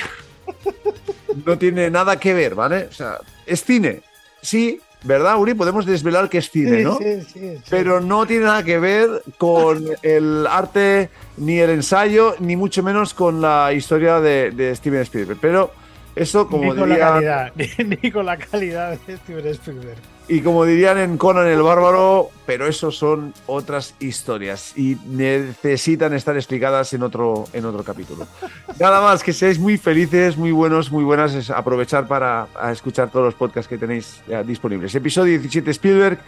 no 1.46 1.56
tiene 1.56 1.90
nada 1.90 2.18
que 2.18 2.34
ver, 2.34 2.54
¿vale? 2.54 2.88
O 2.90 2.92
sea, 2.92 3.18
es 3.46 3.64
cine. 3.64 4.02
Sí, 4.42 4.80
¿verdad, 5.04 5.38
Uri? 5.38 5.54
Podemos 5.54 5.86
desvelar 5.86 6.28
que 6.28 6.38
es 6.38 6.50
cine, 6.50 6.82
¿no? 6.82 6.98
sí, 6.98 7.22
sí, 7.32 7.56
sí. 7.56 7.62
pero 7.70 8.00
no 8.00 8.26
tiene 8.26 8.44
nada 8.44 8.64
que 8.64 8.78
ver 8.78 9.22
con 9.38 9.84
el 10.02 10.46
arte, 10.48 11.10
ni 11.36 11.58
el 11.58 11.70
ensayo, 11.70 12.34
ni 12.40 12.56
mucho 12.56 12.82
menos 12.82 13.14
con 13.14 13.40
la 13.40 13.72
historia 13.72 14.20
de, 14.20 14.50
de 14.50 14.74
Steven 14.74 15.02
Spielberg. 15.02 15.38
Pero 15.40 15.72
eso, 16.16 16.48
como 16.48 16.72
ni 16.72 16.80
con 16.80 16.88
la 16.88 16.98
calidad, 16.98 17.52
ni, 17.78 17.96
ni 18.02 18.10
con 18.10 18.26
la 18.26 18.36
calidad 18.36 18.98
de 19.06 19.16
Steven 19.18 19.46
Spielberg. 19.48 19.98
y 20.28 20.40
como 20.40 20.64
dirían 20.64 20.98
en 20.98 21.18
Conan 21.18 21.46
el 21.46 21.62
Bárbaro, 21.62 22.30
pero 22.46 22.66
eso 22.66 22.90
son 22.90 23.34
otras 23.46 23.94
historias 24.00 24.72
y 24.76 24.96
necesitan 25.06 26.14
estar 26.14 26.34
explicadas 26.34 26.92
en 26.94 27.02
otro, 27.02 27.44
en 27.52 27.64
otro 27.66 27.84
capítulo. 27.84 28.26
Nada 28.80 29.00
más, 29.02 29.22
que 29.22 29.32
seáis 29.32 29.58
muy 29.58 29.76
felices, 29.78 30.36
muy 30.36 30.52
buenos, 30.52 30.90
muy 30.90 31.04
buenas. 31.04 31.34
Es 31.34 31.50
aprovechar 31.50 32.08
para 32.08 32.48
escuchar 32.72 33.10
todos 33.10 33.26
los 33.26 33.34
podcasts 33.34 33.68
que 33.68 33.78
tenéis 33.78 34.20
ya 34.26 34.42
disponibles. 34.42 34.94
Episodio 34.94 35.32
17 35.32 35.70
Spielberg. 35.70 36.18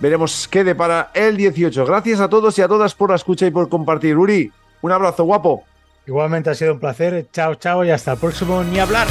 Veremos 0.00 0.48
qué 0.48 0.64
depara 0.64 1.10
el 1.14 1.36
18. 1.36 1.86
Gracias 1.86 2.18
a 2.20 2.28
todos 2.28 2.58
y 2.58 2.62
a 2.62 2.66
todas 2.68 2.94
por 2.94 3.10
la 3.10 3.16
escucha 3.16 3.46
y 3.46 3.50
por 3.50 3.68
compartir. 3.68 4.16
Uri, 4.16 4.50
un 4.82 4.90
abrazo 4.90 5.22
guapo. 5.24 5.64
Igualmente 6.06 6.50
ha 6.50 6.54
sido 6.54 6.72
un 6.74 6.80
placer. 6.80 7.28
Chao, 7.32 7.54
chao 7.54 7.84
y 7.84 7.90
hasta 7.90 8.12
el 8.12 8.18
próximo. 8.18 8.64
Ni 8.64 8.80
hablar. 8.80 9.06